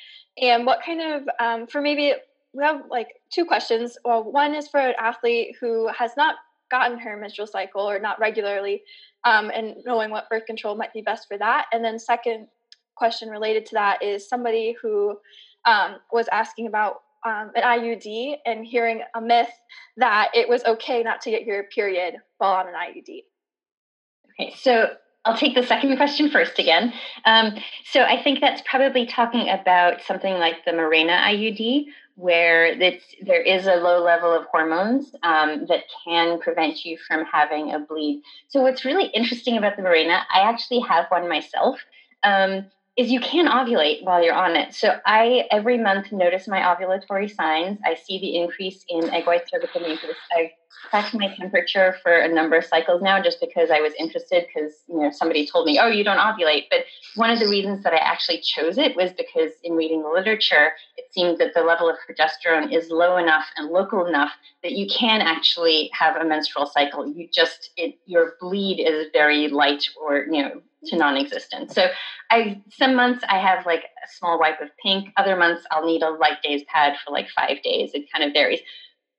and 0.40 0.64
what 0.64 0.84
kind 0.86 1.00
of 1.00 1.28
um, 1.40 1.66
for 1.66 1.80
maybe 1.80 2.12
we 2.52 2.62
have 2.62 2.82
like 2.88 3.08
two 3.28 3.44
questions. 3.44 3.98
Well, 4.04 4.22
one 4.22 4.54
is 4.54 4.68
for 4.68 4.78
an 4.78 4.94
athlete 5.00 5.56
who 5.60 5.88
has 5.88 6.12
not 6.16 6.36
gotten 6.72 6.98
her 6.98 7.16
menstrual 7.16 7.46
cycle 7.46 7.88
or 7.88 8.00
not 8.00 8.18
regularly 8.18 8.82
um, 9.24 9.52
and 9.54 9.76
knowing 9.84 10.10
what 10.10 10.28
birth 10.28 10.46
control 10.46 10.74
might 10.74 10.92
be 10.92 11.02
best 11.02 11.28
for 11.28 11.38
that. 11.38 11.66
And 11.72 11.84
then 11.84 11.98
second 11.98 12.48
question 12.96 13.28
related 13.28 13.66
to 13.66 13.74
that 13.74 14.02
is 14.02 14.28
somebody 14.28 14.74
who 14.82 15.18
um, 15.64 15.96
was 16.10 16.26
asking 16.32 16.66
about 16.66 17.02
um, 17.24 17.52
an 17.54 17.62
IUD 17.62 18.36
and 18.46 18.66
hearing 18.66 19.02
a 19.14 19.20
myth 19.20 19.50
that 19.96 20.30
it 20.34 20.48
was 20.48 20.64
okay 20.64 21.02
not 21.02 21.20
to 21.20 21.30
get 21.30 21.44
your 21.44 21.64
period 21.64 22.16
while 22.38 22.54
on 22.54 22.66
an 22.66 22.74
IUD. 22.74 23.22
Okay, 24.40 24.54
so 24.56 24.88
I'll 25.24 25.36
take 25.36 25.54
the 25.54 25.62
second 25.62 25.96
question 25.96 26.30
first 26.30 26.58
again. 26.58 26.92
Um, 27.24 27.54
so 27.84 28.02
I 28.02 28.20
think 28.20 28.40
that's 28.40 28.62
probably 28.66 29.06
talking 29.06 29.48
about 29.48 30.02
something 30.02 30.34
like 30.34 30.64
the 30.64 30.72
Mirena 30.72 31.16
IUD, 31.20 31.86
where 32.16 32.76
there 32.76 33.42
is 33.42 33.66
a 33.66 33.76
low 33.76 34.02
level 34.02 34.32
of 34.32 34.44
hormones 34.46 35.14
um, 35.22 35.66
that 35.68 35.84
can 36.04 36.38
prevent 36.40 36.84
you 36.84 36.98
from 37.08 37.24
having 37.24 37.72
a 37.72 37.78
bleed. 37.78 38.22
So, 38.48 38.60
what's 38.62 38.84
really 38.84 39.06
interesting 39.06 39.56
about 39.56 39.76
the 39.76 39.82
Mirena, 39.82 40.22
I 40.32 40.40
actually 40.40 40.80
have 40.80 41.06
one 41.08 41.28
myself. 41.28 41.80
Um, 42.22 42.66
is 42.96 43.10
you 43.10 43.20
can 43.20 43.46
ovulate 43.46 44.04
while 44.04 44.22
you're 44.22 44.34
on 44.34 44.54
it. 44.54 44.74
So 44.74 44.98
I 45.06 45.44
every 45.50 45.78
month 45.78 46.12
notice 46.12 46.46
my 46.46 46.60
ovulatory 46.60 47.34
signs. 47.34 47.78
I 47.86 47.94
see 47.94 48.18
the 48.18 48.36
increase 48.36 48.84
in 48.88 49.08
egg 49.10 49.26
white 49.26 49.48
cervical 49.48 49.80
mucus. 49.80 50.16
I 50.30 50.52
tracked 50.90 51.14
my 51.14 51.34
temperature 51.34 51.96
for 52.02 52.12
a 52.12 52.32
number 52.32 52.56
of 52.56 52.64
cycles 52.64 53.02
now 53.02 53.20
just 53.22 53.40
because 53.40 53.70
I 53.70 53.80
was 53.80 53.92
interested 53.98 54.46
because 54.46 54.74
you 54.88 54.98
know 54.98 55.10
somebody 55.10 55.46
told 55.46 55.66
me, 55.66 55.78
oh, 55.78 55.88
you 55.88 56.04
don't 56.04 56.18
ovulate. 56.18 56.64
But 56.70 56.84
one 57.14 57.30
of 57.30 57.38
the 57.38 57.48
reasons 57.48 57.82
that 57.84 57.92
I 57.92 57.98
actually 57.98 58.40
chose 58.40 58.78
it 58.78 58.96
was 58.96 59.12
because 59.12 59.52
in 59.62 59.74
reading 59.74 60.02
the 60.02 60.08
literature, 60.08 60.72
it 60.96 61.12
seemed 61.12 61.38
that 61.38 61.54
the 61.54 61.62
level 61.62 61.88
of 61.88 61.96
progesterone 62.08 62.72
is 62.74 62.90
low 62.90 63.16
enough 63.16 63.46
and 63.56 63.70
local 63.70 64.06
enough 64.06 64.32
that 64.62 64.72
you 64.72 64.86
can 64.86 65.20
actually 65.20 65.90
have 65.92 66.16
a 66.16 66.24
menstrual 66.24 66.66
cycle. 66.66 67.06
You 67.06 67.28
just 67.32 67.70
it, 67.76 67.98
your 68.06 68.34
bleed 68.40 68.80
is 68.80 69.08
very 69.12 69.48
light 69.48 69.84
or 70.00 70.26
you 70.30 70.42
know 70.42 70.62
to 70.86 70.96
non-existent. 70.96 71.72
So 71.72 71.88
I 72.30 72.60
some 72.70 72.94
months 72.94 73.24
I 73.28 73.38
have 73.38 73.66
like 73.66 73.84
a 73.84 74.08
small 74.18 74.38
wipe 74.38 74.60
of 74.60 74.68
pink. 74.82 75.10
Other 75.16 75.36
months 75.36 75.64
I'll 75.70 75.86
need 75.86 76.02
a 76.02 76.10
light 76.10 76.42
days 76.42 76.62
pad 76.66 76.94
for 77.04 77.12
like 77.12 77.28
five 77.30 77.62
days. 77.62 77.92
It 77.94 78.10
kind 78.12 78.24
of 78.24 78.32
varies. 78.32 78.60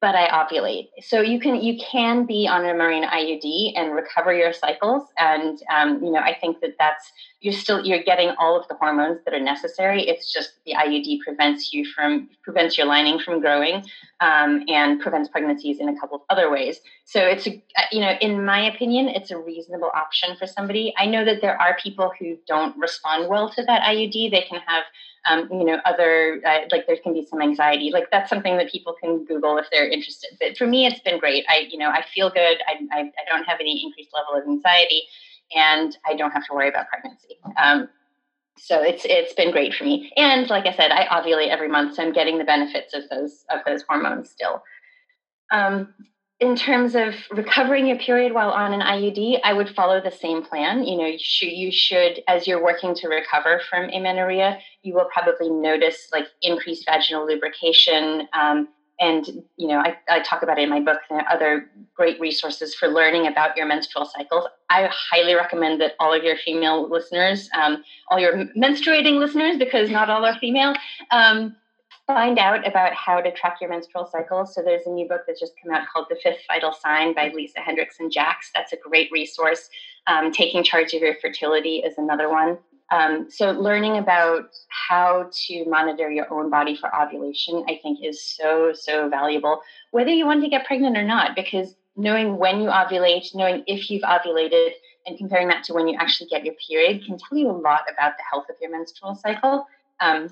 But 0.04 0.16
I 0.16 0.28
ovulate. 0.28 0.90
So 1.00 1.22
you 1.22 1.40
can 1.40 1.62
you 1.62 1.80
can 1.80 2.26
be 2.26 2.46
on 2.46 2.66
a 2.66 2.74
Mirena 2.74 3.08
IUD 3.10 3.72
and 3.78 3.96
recover 3.96 4.34
your 4.34 4.52
cycles, 4.52 5.04
and 5.18 5.58
um, 5.74 6.04
you 6.04 6.12
know 6.12 6.20
I 6.20 6.38
think 6.42 6.60
that 6.60 6.76
that's 6.78 7.10
you're 7.40 7.54
still 7.54 7.86
you're 7.86 8.04
getting 8.04 8.32
all 8.38 8.60
of 8.60 8.68
the 8.68 8.76
hormones 8.76 9.20
that 9.24 9.34
are 9.34 9.40
necessary. 9.40 10.06
It's 10.06 10.34
just 10.34 10.56
the 10.66 10.74
IUD 10.74 11.20
prevents 11.26 11.72
you 11.72 11.86
from 11.86 12.30
prevents 12.44 12.78
your 12.78 12.86
lining 12.86 13.18
from 13.18 13.40
growing, 13.40 13.86
um, 14.20 14.66
and 14.68 15.00
prevents 15.00 15.30
pregnancies 15.30 15.80
in 15.80 15.88
a 15.88 15.98
couple 15.98 16.18
of 16.18 16.24
other 16.30 16.52
ways. 16.52 16.82
So 17.06 17.22
it's 17.22 17.48
a 17.48 17.64
you 17.94 18.02
know 18.02 18.18
in 18.20 18.44
my 18.44 18.60
opinion 18.60 19.08
it's 19.08 19.32
a 19.32 19.38
reasonable 19.38 19.92
option 19.96 20.36
for 20.36 20.48
somebody. 20.48 20.94
I 20.98 21.06
know 21.06 21.24
that 21.24 21.40
there 21.40 21.58
are 21.62 21.78
people 21.82 22.12
who 22.20 22.36
don't 22.46 22.78
respond 22.78 23.30
well 23.30 23.50
to 23.52 23.64
that 23.64 23.84
IUD. 23.84 24.32
They 24.32 24.46
can 24.50 24.60
have 24.68 24.84
um, 25.26 25.48
you 25.52 25.64
know, 25.64 25.80
other 25.86 26.42
uh, 26.46 26.62
like 26.72 26.86
there 26.88 26.98
can 26.98 27.14
be 27.14 27.26
some 27.26 27.42
anxiety. 27.42 27.92
Like 27.92 28.12
that's 28.12 28.30
something 28.30 28.58
that 28.58 28.72
people 28.72 28.96
can 29.02 29.24
Google 29.26 29.58
if 29.58 29.68
they're 29.72 29.88
interested. 29.88 30.32
But 30.40 30.58
for 30.58 30.68
me, 30.68 30.86
it's 30.86 31.00
been 31.00 31.20
great. 31.20 31.46
I, 31.48 31.68
you 31.70 31.78
know, 31.78 31.90
I 31.90 32.04
feel 32.14 32.30
good. 32.30 32.58
I, 32.68 32.80
I, 32.92 33.00
I 33.02 33.30
don't 33.30 33.46
have 33.46 33.60
any 33.60 33.84
increased 33.86 34.12
level 34.14 34.42
of 34.42 34.48
anxiety, 34.48 35.04
and 35.56 35.98
I 36.06 36.16
don't 36.16 36.32
have 36.32 36.46
to 36.48 36.54
worry 36.54 36.70
about 36.70 36.88
pregnancy. 36.90 37.38
Um, 37.58 37.90
so 38.58 38.82
it's 38.82 39.06
it's 39.06 39.34
been 39.34 39.52
great 39.52 39.74
for 39.74 39.84
me. 39.86 40.12
And 40.18 40.50
like 40.50 40.66
I 40.66 40.74
said, 40.74 40.92
I 40.92 41.06
ovulate 41.06 41.50
every 41.50 41.70
month, 41.70 41.96
so 41.96 42.04
I'm 42.04 42.14
getting 42.14 42.38
the 42.38 42.44
benefits 42.44 42.94
of 42.94 43.08
those 43.10 43.46
of 43.50 43.62
those 43.66 43.84
hormones 43.84 44.30
still. 44.30 44.62
Um, 45.52 45.94
in 46.44 46.58
terms 46.58 46.94
of 46.94 47.16
recovering 47.32 47.88
your 47.88 47.98
period 47.98 48.34
while 48.34 48.50
on 48.50 48.74
an 48.74 48.82
IUD, 48.82 49.40
I 49.46 49.54
would 49.54 49.70
follow 49.70 50.02
the 50.02 50.12
same 50.12 50.44
plan. 50.44 50.84
You 50.84 50.98
know, 50.98 51.06
you 51.06 51.18
should, 51.18 51.54
you 51.54 51.72
should, 51.72 52.22
as 52.28 52.46
you're 52.46 52.62
working 52.62 52.94
to 52.96 53.08
recover 53.08 53.62
from 53.70 53.90
amenorrhea, 53.90 54.60
you 54.82 54.94
will 54.94 55.08
probably 55.14 55.50
notice 55.50 56.10
like 56.12 56.28
increased 56.42 56.84
vaginal 56.86 57.26
lubrication. 57.26 58.28
Um, 58.34 58.68
and, 59.00 59.26
you 59.56 59.70
know, 59.70 59.78
I, 59.78 59.96
I, 60.10 60.20
talk 60.20 60.44
about 60.44 60.60
it 60.60 60.64
in 60.64 60.70
my 60.70 60.82
book 60.82 61.00
and 61.10 61.22
other 61.32 61.70
great 61.96 62.20
resources 62.20 62.76
for 62.76 62.90
learning 62.90 63.26
about 63.26 63.56
your 63.56 63.66
menstrual 63.66 64.06
cycles. 64.06 64.46
I 64.70 64.90
highly 64.92 65.36
recommend 65.36 65.80
that 65.80 65.94
all 65.98 66.14
of 66.14 66.26
your 66.26 66.36
female 66.36 66.90
listeners, 66.90 67.50
um, 67.58 67.84
all 68.10 68.20
your 68.20 68.46
menstruating 68.58 69.18
listeners, 69.18 69.58
because 69.58 69.90
not 69.90 70.10
all 70.10 70.26
are 70.26 70.38
female, 70.40 70.76
um, 71.10 71.56
find 72.08 72.38
out 72.38 72.68
about 72.68 72.94
how 72.94 73.22
to 73.22 73.32
track 73.32 73.58
your 73.62 73.70
menstrual 73.70 74.06
cycle. 74.06 74.46
So 74.46 74.62
there's 74.62 74.86
a 74.86 74.90
new 74.90 75.08
book 75.08 75.22
that's 75.26 75.40
just 75.40 75.54
come 75.62 75.74
out 75.74 75.88
called 75.88 76.08
The 76.10 76.18
Fifth 76.22 76.40
Vital 76.48 76.74
Sign 76.74 77.14
by 77.14 77.32
Lisa 77.34 77.60
Hendrickson 77.60 78.12
Jax. 78.12 78.52
That's 78.54 78.74
a 78.74 78.78
great 78.78 79.10
resource. 79.12 79.70
Um, 80.08 80.32
Taking 80.32 80.64
Charge 80.64 80.94
of 80.94 81.02
Your 81.02 81.16
Fertility 81.22 81.78
is 81.78 81.98
another 81.98 82.30
one. 82.30 82.58
Um, 82.92 83.28
so 83.30 83.52
learning 83.52 83.98
about 83.98 84.50
how 84.68 85.30
to 85.48 85.66
monitor 85.66 86.12
your 86.12 86.32
own 86.32 86.50
body 86.50 86.76
for 86.76 86.94
ovulation, 86.96 87.64
I 87.68 87.80
think, 87.82 88.00
is 88.04 88.24
so 88.24 88.72
so 88.74 89.10
valuable. 89.10 89.62
Whether 89.92 90.12
you 90.12 90.26
want 90.26 90.44
to 90.44 90.50
get 90.50 90.66
pregnant 90.66 90.98
or 90.98 91.04
not, 91.04 91.36
because 91.36 91.76
knowing 91.96 92.38
when 92.38 92.62
you 92.62 92.68
ovulate, 92.68 93.34
knowing 93.34 93.64
if 93.66 93.90
you've 93.90 94.04
ovulated, 94.04 94.72
and 95.06 95.18
comparing 95.18 95.48
that 95.48 95.64
to 95.66 95.74
when 95.74 95.88
you 95.88 95.98
actually 96.00 96.28
get 96.30 96.46
your 96.46 96.56
period 96.68 97.06
can 97.06 97.18
tell 97.18 97.38
you 97.38 97.50
a 97.50 97.52
lot 97.52 97.82
about 97.92 98.14
the 98.18 98.24
health 98.30 98.46
of 98.50 98.56
your 98.62 98.72
menstrual 98.72 99.16
cycle. 99.16 99.66
Um, 100.00 100.30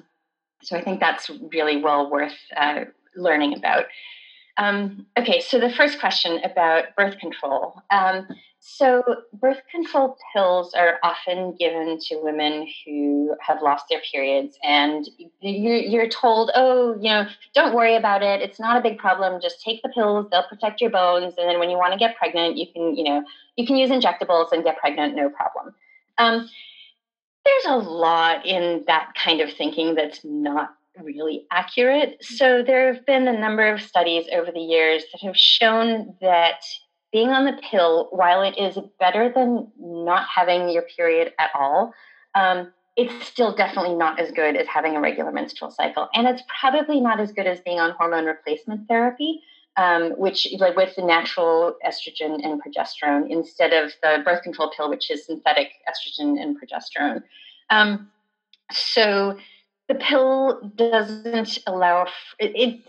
so 0.61 0.77
I 0.77 0.83
think 0.83 0.99
that's 0.99 1.29
really 1.51 1.77
well 1.77 2.09
worth 2.09 2.37
uh, 2.55 2.85
learning 3.15 3.55
about. 3.55 3.85
Um, 4.57 5.05
okay, 5.17 5.39
so 5.39 5.59
the 5.59 5.71
first 5.71 5.99
question 5.99 6.39
about 6.43 6.95
birth 6.95 7.17
control. 7.19 7.81
Um, 7.89 8.27
so, 8.63 9.01
birth 9.33 9.59
control 9.71 10.17
pills 10.31 10.75
are 10.75 10.99
often 11.01 11.55
given 11.55 11.97
to 11.97 12.21
women 12.21 12.67
who 12.85 13.33
have 13.41 13.59
lost 13.63 13.85
their 13.89 14.01
periods, 14.11 14.55
and 14.61 15.09
you're, 15.41 15.77
you're 15.77 16.07
told, 16.07 16.51
oh, 16.53 16.93
you 16.93 17.09
know, 17.09 17.25
don't 17.55 17.73
worry 17.73 17.95
about 17.95 18.21
it. 18.21 18.39
It's 18.39 18.59
not 18.59 18.77
a 18.77 18.81
big 18.81 18.99
problem. 18.99 19.41
Just 19.41 19.63
take 19.63 19.81
the 19.81 19.89
pills; 19.89 20.27
they'll 20.29 20.47
protect 20.47 20.79
your 20.79 20.91
bones. 20.91 21.33
And 21.39 21.49
then 21.49 21.57
when 21.57 21.71
you 21.71 21.77
want 21.77 21.93
to 21.93 21.97
get 21.97 22.15
pregnant, 22.17 22.55
you 22.55 22.67
can, 22.71 22.95
you 22.95 23.03
know, 23.03 23.23
you 23.55 23.65
can 23.65 23.77
use 23.77 23.89
injectables 23.89 24.51
and 24.51 24.63
get 24.63 24.77
pregnant, 24.77 25.15
no 25.15 25.31
problem. 25.31 25.73
Um, 26.19 26.47
there's 27.45 27.65
a 27.65 27.77
lot 27.77 28.45
in 28.45 28.83
that 28.87 29.13
kind 29.15 29.41
of 29.41 29.51
thinking 29.53 29.95
that's 29.95 30.21
not 30.23 30.75
really 31.01 31.45
accurate. 31.51 32.17
So 32.21 32.63
there 32.63 32.93
have 32.93 33.05
been 33.05 33.27
a 33.27 33.39
number 33.39 33.71
of 33.73 33.81
studies 33.81 34.25
over 34.33 34.51
the 34.51 34.59
years 34.59 35.03
that 35.11 35.21
have 35.21 35.37
shown 35.37 36.15
that 36.21 36.61
being 37.11 37.29
on 37.29 37.45
the 37.45 37.59
pill, 37.69 38.07
while 38.11 38.41
it 38.41 38.57
is 38.57 38.77
better 38.99 39.31
than 39.33 39.67
not 39.79 40.27
having 40.33 40.69
your 40.69 40.83
period 40.83 41.33
at 41.39 41.49
all, 41.53 41.93
um, 42.35 42.71
it's 42.95 43.25
still 43.25 43.53
definitely 43.55 43.95
not 43.95 44.19
as 44.19 44.31
good 44.31 44.55
as 44.55 44.67
having 44.67 44.95
a 44.95 45.01
regular 45.01 45.31
menstrual 45.31 45.71
cycle. 45.71 46.09
And 46.13 46.27
it's 46.27 46.43
probably 46.59 46.99
not 46.99 47.19
as 47.19 47.31
good 47.31 47.47
as 47.47 47.59
being 47.61 47.79
on 47.79 47.91
hormone 47.91 48.25
replacement 48.25 48.87
therapy, 48.87 49.41
um, 49.77 50.11
which, 50.11 50.47
like 50.59 50.75
with 50.75 50.95
the 50.95 51.03
natural 51.03 51.75
estrogen 51.85 52.43
and 52.43 52.61
progesterone, 52.61 53.29
instead 53.29 53.73
of 53.73 53.91
the 54.03 54.21
birth 54.23 54.43
control 54.43 54.71
pill, 54.75 54.89
which 54.89 55.09
is 55.09 55.25
synthetic 55.25 55.71
estrogen 55.89 56.41
and 56.41 56.57
progesterone. 56.59 57.23
Um, 57.69 58.09
so 58.71 59.37
the 59.87 59.95
pill 59.95 60.71
doesn't 60.75 61.59
allow 61.67 62.07
it, 62.39 62.51
it, 62.55 62.79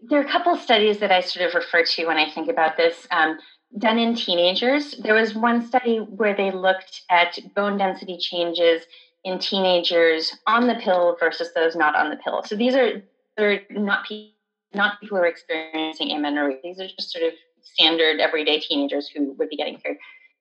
there 0.00 0.20
are 0.20 0.24
a 0.24 0.30
couple 0.30 0.56
studies 0.56 0.98
that 0.98 1.10
I 1.10 1.20
sort 1.20 1.48
of 1.48 1.54
refer 1.54 1.84
to 1.84 2.06
when 2.06 2.18
I 2.18 2.30
think 2.30 2.48
about 2.48 2.76
this. 2.76 3.06
Um, 3.10 3.38
done 3.78 3.98
in 3.98 4.14
teenagers. 4.14 4.92
There 5.02 5.14
was 5.14 5.34
one 5.34 5.66
study 5.66 5.98
where 5.98 6.36
they 6.36 6.52
looked 6.52 7.02
at 7.10 7.38
bone 7.54 7.76
density 7.76 8.16
changes 8.18 8.84
in 9.24 9.38
teenagers 9.38 10.36
on 10.46 10.66
the 10.66 10.76
pill 10.76 11.16
versus 11.18 11.52
those 11.54 11.74
not 11.74 11.96
on 11.96 12.10
the 12.10 12.16
pill. 12.16 12.42
So 12.44 12.56
these 12.56 12.74
are 12.74 13.02
they're 13.36 13.62
not 13.70 14.06
people 14.06 14.33
not 14.74 15.00
people 15.00 15.18
who 15.18 15.24
are 15.24 15.26
experiencing 15.26 16.10
amenorrhea. 16.10 16.58
These 16.62 16.80
are 16.80 16.88
just 16.88 17.10
sort 17.10 17.24
of 17.24 17.32
standard 17.62 18.20
everyday 18.20 18.60
teenagers 18.60 19.08
who 19.08 19.32
would 19.32 19.48
be 19.48 19.56
getting 19.56 19.78
cured. 19.78 19.96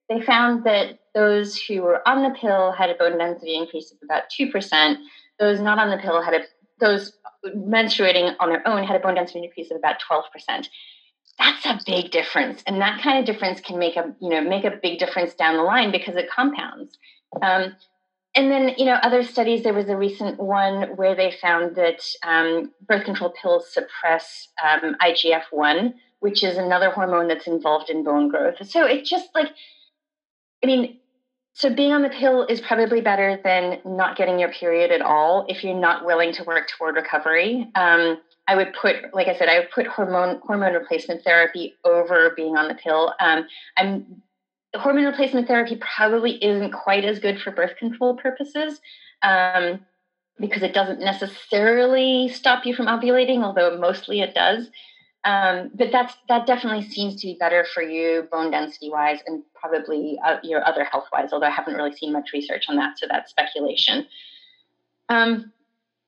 They 0.09 0.21
found 0.21 0.65
that 0.65 0.99
those 1.15 1.57
who 1.57 1.81
were 1.81 2.07
on 2.07 2.23
the 2.23 2.38
pill 2.38 2.71
had 2.71 2.89
a 2.89 2.95
bone 2.95 3.17
density 3.17 3.55
increase 3.55 3.91
of 3.91 3.97
about 4.03 4.23
two 4.29 4.51
percent 4.51 4.99
those 5.39 5.59
not 5.59 5.79
on 5.79 5.89
the 5.89 5.97
pill 5.97 6.21
had 6.21 6.34
a 6.34 6.41
those 6.79 7.13
menstruating 7.45 8.36
on 8.39 8.49
their 8.49 8.67
own 8.67 8.84
had 8.84 8.95
a 8.95 8.99
bone 8.99 9.15
density 9.15 9.43
increase 9.43 9.71
of 9.71 9.77
about 9.77 9.97
12%. 10.09 10.67
That's 11.39 11.65
a 11.65 11.79
big 11.86 12.11
difference. 12.11 12.63
And 12.67 12.79
that 12.81 13.01
kind 13.01 13.19
of 13.19 13.25
difference 13.25 13.59
can 13.59 13.79
make 13.79 13.95
a, 13.95 14.15
you 14.21 14.29
know, 14.29 14.41
make 14.41 14.63
a 14.63 14.79
big 14.81 14.99
difference 14.99 15.34
down 15.34 15.57
the 15.57 15.63
line 15.63 15.91
because 15.91 16.15
it 16.15 16.29
compounds. 16.29 16.97
Um, 17.41 17.75
and 18.36 18.51
then, 18.51 18.73
you 18.77 18.86
know, 18.86 18.95
other 18.95 19.23
studies, 19.23 19.63
there 19.63 19.73
was 19.73 19.89
a 19.89 19.97
recent 19.97 20.39
one 20.39 20.95
where 20.95 21.15
they 21.15 21.36
found 21.39 21.75
that 21.75 22.03
um, 22.23 22.71
birth 22.88 23.05
control 23.05 23.31
pills 23.39 23.71
suppress 23.71 24.47
um, 24.63 24.95
IGF 25.01 25.43
1, 25.51 25.93
which 26.19 26.43
is 26.43 26.57
another 26.57 26.89
hormone 26.89 27.27
that's 27.27 27.45
involved 27.45 27.91
in 27.91 28.03
bone 28.03 28.29
growth. 28.29 28.55
So 28.67 28.86
it 28.86 29.05
just 29.05 29.29
like, 29.36 29.49
I 30.63 30.67
mean, 30.67 30.97
so 31.53 31.71
being 31.71 31.91
on 31.91 32.01
the 32.01 32.09
pill 32.09 32.47
is 32.47 32.59
probably 32.59 33.01
better 33.01 33.39
than 33.43 33.79
not 33.86 34.17
getting 34.17 34.39
your 34.39 34.51
period 34.51 34.91
at 34.91 35.01
all 35.01 35.45
if 35.47 35.63
you're 35.63 35.79
not 35.79 36.03
willing 36.03 36.34
to 36.34 36.43
work 36.43 36.67
toward 36.67 36.95
recovery. 36.95 37.69
Um, 37.75 38.19
I 38.47 38.55
would 38.55 38.73
put, 38.73 39.13
like 39.13 39.27
I 39.27 39.38
said, 39.38 39.47
I 39.47 39.59
would 39.59 39.69
put 39.69 39.86
hormone 39.86 40.41
hormone 40.43 40.73
replacement 40.73 41.23
therapy 41.23 41.75
over 41.86 42.34
being 42.36 42.57
on 42.57 42.67
the 42.67 42.73
pill. 42.73 43.13
Um, 43.19 43.45
I'm 43.77 44.23
hormone 44.76 45.05
replacement 45.05 45.47
therapy 45.47 45.78
probably 45.78 46.43
isn't 46.43 46.71
quite 46.71 47.05
as 47.05 47.19
good 47.19 47.39
for 47.39 47.51
birth 47.51 47.76
control 47.78 48.15
purposes 48.15 48.80
um, 49.21 49.80
because 50.39 50.63
it 50.63 50.74
doesn't 50.74 50.99
necessarily 50.99 52.28
stop 52.30 52.65
you 52.65 52.76
from 52.76 52.88
ovulating, 52.88 53.43
although 53.43 53.78
mostly 53.78 54.21
it 54.21 54.34
does. 54.34 54.69
Um, 55.26 55.71
but 55.74 55.91
that's 55.91 56.15
that 56.28 56.45
definitely 56.45 56.86
seems 56.89 57.15
to 57.21 57.28
be 57.28 57.38
better 57.39 57.65
for 57.74 57.82
you 57.82 58.28
bone 58.30 58.51
density 58.51 58.89
wise 58.89 59.19
and 59.26 59.41
probably 59.55 60.19
uh, 60.26 60.38
your 60.43 60.67
other 60.67 60.84
health 60.84 61.05
wise 61.13 61.30
although 61.32 61.45
i 61.45 61.49
haven't 61.49 61.76
really 61.76 61.95
seen 61.95 62.11
much 62.11 62.32
research 62.34 62.65
on 62.67 62.76
that 62.76 62.99
so 62.99 63.05
that's 63.09 63.32
speculation 63.32 64.05
um, 65.07 65.53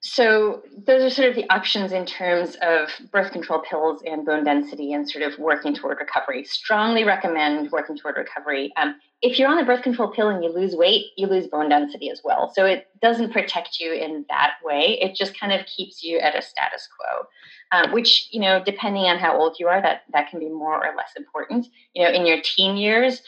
so 0.05 0.61
those 0.85 1.01
are 1.01 1.09
sort 1.09 1.29
of 1.29 1.35
the 1.35 1.49
options 1.49 1.91
in 1.91 2.05
terms 2.05 2.57
of 2.61 2.89
birth 3.11 3.31
control 3.31 3.63
pills 3.67 4.03
and 4.05 4.23
bone 4.23 4.43
density 4.43 4.93
and 4.93 5.09
sort 5.09 5.23
of 5.23 5.37
working 5.39 5.73
toward 5.73 5.97
recovery. 5.99 6.43
Strongly 6.43 7.03
recommend 7.03 7.71
working 7.71 7.97
toward 7.97 8.15
recovery. 8.15 8.71
Um, 8.77 8.95
if 9.23 9.39
you're 9.39 9.49
on 9.49 9.57
the 9.57 9.63
birth 9.63 9.81
control 9.81 10.11
pill 10.11 10.29
and 10.29 10.43
you 10.43 10.53
lose 10.53 10.75
weight 10.75 11.05
you 11.17 11.25
lose 11.25 11.47
bone 11.47 11.69
density 11.69 12.11
as 12.11 12.21
well. 12.23 12.51
So 12.53 12.65
it 12.65 12.87
doesn't 13.01 13.33
protect 13.33 13.79
you 13.79 13.93
in 13.93 14.25
that 14.29 14.53
way. 14.63 14.99
It 15.01 15.15
just 15.15 15.39
kind 15.39 15.51
of 15.51 15.65
keeps 15.65 16.03
you 16.03 16.19
at 16.19 16.37
a 16.37 16.41
status 16.41 16.87
quo 16.95 17.27
um, 17.71 17.91
which 17.91 18.27
you 18.31 18.39
know 18.39 18.61
depending 18.63 19.05
on 19.05 19.17
how 19.17 19.35
old 19.37 19.57
you 19.59 19.67
are 19.67 19.81
that 19.81 20.03
that 20.13 20.29
can 20.29 20.39
be 20.39 20.49
more 20.49 20.85
or 20.85 20.95
less 20.95 21.13
important. 21.17 21.67
You 21.93 22.03
know 22.03 22.11
in 22.11 22.25
your 22.25 22.37
teen 22.43 22.77
years 22.77 23.21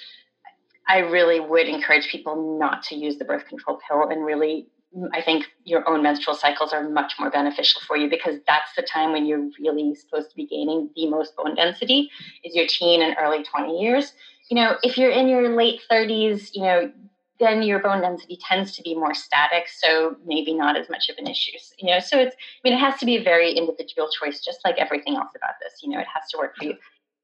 i 0.88 1.00
really 1.00 1.40
would 1.40 1.68
encourage 1.68 2.08
people 2.08 2.58
not 2.60 2.82
to 2.84 2.96
use 2.96 3.18
the 3.18 3.26
birth 3.26 3.46
control 3.48 3.80
pill 3.88 4.08
and 4.10 4.24
really 4.24 4.68
I 5.14 5.22
think 5.22 5.46
your 5.64 5.88
own 5.88 6.04
menstrual 6.04 6.36
cycles 6.36 6.74
are 6.74 6.90
much 6.90 7.14
more 7.20 7.30
beneficial 7.30 7.82
for 7.88 7.98
you 7.98 8.10
because 8.10 8.40
that's 8.48 8.74
the 8.76 8.82
time 8.82 9.12
when 9.12 9.26
you're 9.26 9.50
really 9.60 9.94
supposed 9.96 10.30
to 10.30 10.36
be 10.36 10.46
gaining 10.46 10.90
the 10.96 11.08
most 11.08 11.36
bone 11.36 11.56
density 11.56 12.10
is 12.44 12.56
your 12.56 12.68
teen 12.68 13.02
and 13.02 13.16
early 13.20 13.44
20 13.44 13.80
years. 13.80 14.14
You 14.50 14.56
know, 14.56 14.78
if 14.84 14.98
you're 14.98 15.12
in 15.12 15.28
your 15.28 15.56
late 15.56 15.82
30s, 15.92 16.52
you 16.54 16.62
know, 16.62 16.92
then 17.40 17.62
your 17.62 17.80
bone 17.80 18.02
density 18.02 18.40
tends 18.48 18.76
to 18.76 18.82
be 18.82 18.96
more 18.96 19.14
static, 19.14 19.68
so 19.68 20.16
maybe 20.26 20.54
not 20.54 20.76
as 20.76 20.90
much 20.90 21.10
of 21.10 21.18
an 21.18 21.28
issue. 21.28 21.58
You 21.78 21.92
know, 21.92 22.00
so 22.00 22.18
it's 22.20 22.36
I 22.36 22.68
mean 22.68 22.74
it 22.74 22.80
has 22.80 23.00
to 23.00 23.06
be 23.06 23.18
a 23.18 23.24
very 23.24 23.52
individual 23.52 24.10
choice, 24.10 24.44
just 24.44 24.60
like 24.66 24.78
everything 24.80 25.16
else 25.16 25.30
about 25.36 25.56
this. 25.62 25.82
You 25.84 25.90
know, 25.90 26.00
it 26.00 26.08
has 26.14 26.30
to 26.32 26.38
work 26.38 26.56
for 26.58 26.66
you. 26.66 26.76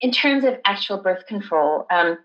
In 0.02 0.12
terms 0.12 0.44
of 0.44 0.58
actual 0.66 0.98
birth 0.98 1.26
control, 1.26 1.88
um, 1.90 2.18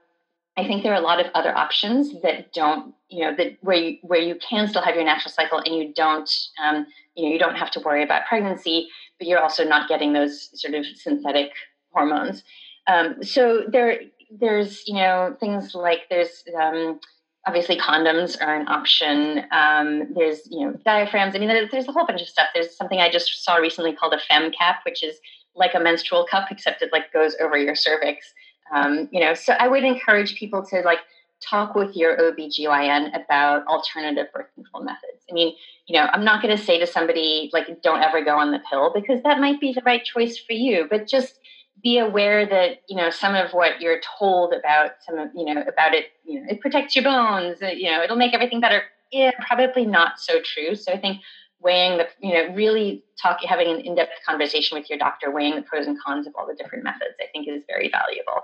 I 0.59 0.67
think 0.67 0.83
there 0.83 0.93
are 0.93 1.01
a 1.01 1.05
lot 1.05 1.25
of 1.25 1.31
other 1.35 1.57
options 1.57 2.21
that 2.23 2.53
don't, 2.53 2.93
you 3.09 3.21
know, 3.21 3.35
that 3.37 3.57
where 3.61 3.77
you 3.77 3.99
where 4.03 4.21
you 4.21 4.35
can 4.37 4.67
still 4.67 4.83
have 4.83 4.97
your 4.97 5.05
natural 5.05 5.31
cycle 5.31 5.59
and 5.59 5.73
you 5.73 5.95
don't, 5.95 6.29
um, 6.61 6.85
you 7.15 7.25
know, 7.25 7.33
you 7.33 7.39
don't 7.39 7.55
have 7.55 7.71
to 7.73 7.81
worry 7.81 8.03
about 8.03 8.27
pregnancy, 8.27 8.89
but 9.19 9.29
you're 9.29 9.41
also 9.41 9.65
not 9.65 9.89
getting 9.89 10.13
those 10.13 10.51
sort 10.61 10.75
of 10.75 10.85
synthetic 10.85 11.53
hormones. 11.93 12.43
Um, 12.89 13.23
so 13.23 13.67
there, 13.71 14.01
there's, 14.33 14.83
you 14.89 14.95
know, 14.95 15.37
things 15.39 15.77
like 15.77 16.01
there's 16.11 16.43
um, 16.61 16.99
obviously 17.47 17.79
condoms 17.79 18.37
are 18.43 18.57
an 18.57 18.67
option. 18.67 19.45
Um, 19.53 20.13
there's 20.13 20.41
you 20.51 20.67
know 20.67 20.73
diaphragms. 20.85 21.37
I 21.37 21.39
mean, 21.39 21.69
there's 21.71 21.87
a 21.87 21.93
whole 21.93 22.07
bunch 22.07 22.21
of 22.21 22.29
stuff. 22.29 22.49
There's 22.53 22.77
something 22.77 22.99
I 22.99 23.13
just 23.13 23.45
saw 23.45 23.57
recently 23.57 23.93
called 23.93 24.13
a 24.13 24.33
FemCap, 24.33 24.79
which 24.85 25.05
is 25.05 25.21
like 25.55 25.75
a 25.75 25.81
menstrual 25.81 26.27
cup 26.29 26.49
except 26.51 26.83
it 26.83 26.91
like 26.93 27.13
goes 27.13 27.37
over 27.41 27.57
your 27.57 27.77
cervix. 27.77 28.35
Um, 28.73 29.09
you 29.13 29.21
know, 29.21 29.35
so 29.35 29.55
I 29.55 29.69
would 29.69 29.85
encourage 29.85 30.37
people 30.37 30.65
to 30.67 30.81
like 30.83 31.01
talk 31.41 31.75
with 31.75 31.97
your 31.97 32.17
OBGYN 32.17 33.15
about 33.15 33.67
alternative 33.67 34.27
birth 34.35 34.49
control 34.55 34.83
methods. 34.83 35.25
I 35.31 35.33
mean, 35.33 35.55
you 35.87 35.99
know, 35.99 36.09
I'm 36.13 36.25
not 36.25 36.43
going 36.43 36.57
to 36.57 36.63
say 36.63 36.79
to 36.79 36.87
somebody 36.87 37.51
like 37.53 37.83
don't 37.83 38.03
ever 38.03 38.25
go 38.25 38.37
on 38.37 38.51
the 38.51 38.61
pill 38.71 38.93
because 38.95 39.23
that 39.23 39.41
might 39.41 39.61
be 39.61 39.73
the 39.73 39.83
right 39.85 40.05
choice 40.05 40.39
for 40.39 40.53
you, 40.53 40.87
but 40.91 41.07
just 41.07 41.39
be 41.83 41.99
aware 41.99 42.47
that 42.47 42.83
you 42.89 42.97
know 42.97 43.11
some 43.11 43.35
of 43.35 43.53
what 43.53 43.81
you're 43.81 44.01
told 44.19 44.53
about 44.53 44.93
some 45.07 45.19
of 45.19 45.29
you 45.35 45.45
know 45.45 45.63
about 45.63 45.95
it 45.95 46.07
you 46.25 46.41
know 46.41 46.47
it 46.49 46.61
protects 46.61 46.97
your 46.97 47.05
bones 47.05 47.59
you 47.61 47.89
know 47.89 48.03
it'll 48.03 48.17
make 48.17 48.35
everything 48.35 48.61
better. 48.61 48.83
Yeah 49.13 49.31
probably 49.47 49.87
not 49.87 50.19
so 50.19 50.41
true. 50.43 50.75
So 50.75 50.93
i 50.93 50.99
think 50.99 51.21
weighing 51.61 51.99
the 51.99 52.09
you 52.21 52.35
know 52.35 52.55
really 52.55 53.05
talking 53.21 53.49
having 53.49 53.69
an 53.69 53.81
in-depth 53.81 54.13
conversation 54.27 54.79
with 54.79 54.89
your 54.89 54.99
doctor 54.99 55.31
weighing 55.31 55.57
the 55.57 55.63
pros 55.63 55.87
and 55.87 55.99
cons 56.01 56.27
of 56.27 56.35
all 56.37 56.47
the 56.47 56.55
different 56.55 56.85
methods 56.85 57.15
i 57.21 57.27
think 57.33 57.49
is 57.49 57.63
very 57.67 57.91
valuable 57.91 58.43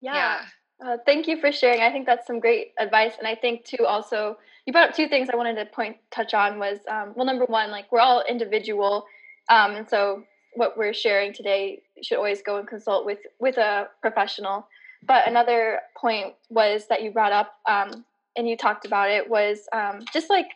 yeah, 0.00 0.14
yeah. 0.14 0.40
Uh, 0.86 0.96
thank 1.06 1.26
you 1.26 1.40
for 1.40 1.50
sharing 1.50 1.80
i 1.80 1.90
think 1.90 2.04
that's 2.06 2.26
some 2.26 2.38
great 2.38 2.72
advice 2.78 3.12
and 3.18 3.26
i 3.26 3.34
think 3.34 3.64
too 3.64 3.86
also 3.86 4.36
you 4.66 4.72
brought 4.72 4.90
up 4.90 4.94
two 4.94 5.08
things 5.08 5.28
i 5.32 5.36
wanted 5.36 5.54
to 5.54 5.64
point 5.66 5.96
touch 6.10 6.34
on 6.34 6.58
was 6.58 6.78
um, 6.88 7.12
well 7.16 7.24
number 7.24 7.46
one 7.46 7.70
like 7.70 7.90
we're 7.90 8.00
all 8.00 8.22
individual 8.28 9.06
um, 9.48 9.76
and 9.76 9.88
so 9.88 10.22
what 10.56 10.76
we're 10.76 10.94
sharing 10.94 11.32
today 11.32 11.82
should 12.02 12.16
always 12.16 12.42
go 12.42 12.56
and 12.56 12.66
consult 12.66 13.04
with 13.04 13.18
with 13.38 13.58
a 13.58 13.88
professional. 14.00 14.66
But 15.06 15.28
another 15.28 15.80
point 15.96 16.34
was 16.48 16.88
that 16.88 17.02
you 17.02 17.10
brought 17.10 17.32
up 17.32 17.54
um, 17.68 18.04
and 18.36 18.48
you 18.48 18.56
talked 18.56 18.86
about 18.86 19.10
it 19.10 19.28
was 19.28 19.68
um, 19.72 20.00
just 20.12 20.30
like 20.30 20.48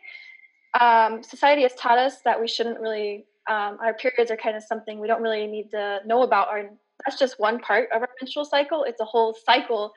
um, 0.80 1.22
society 1.22 1.62
has 1.62 1.74
taught 1.74 1.98
us 1.98 2.20
that 2.24 2.40
we 2.40 2.48
shouldn't 2.48 2.80
really 2.80 3.26
um, 3.48 3.78
our 3.82 3.94
periods 3.94 4.30
are 4.30 4.36
kind 4.36 4.56
of 4.56 4.62
something 4.62 5.00
we 5.00 5.06
don't 5.06 5.22
really 5.22 5.46
need 5.46 5.70
to 5.70 6.00
know 6.06 6.22
about. 6.22 6.48
Our 6.48 6.70
that's 7.04 7.18
just 7.18 7.38
one 7.38 7.58
part 7.60 7.88
of 7.92 8.02
our 8.02 8.08
menstrual 8.20 8.44
cycle. 8.44 8.84
It's 8.84 9.00
a 9.00 9.04
whole 9.04 9.36
cycle 9.46 9.92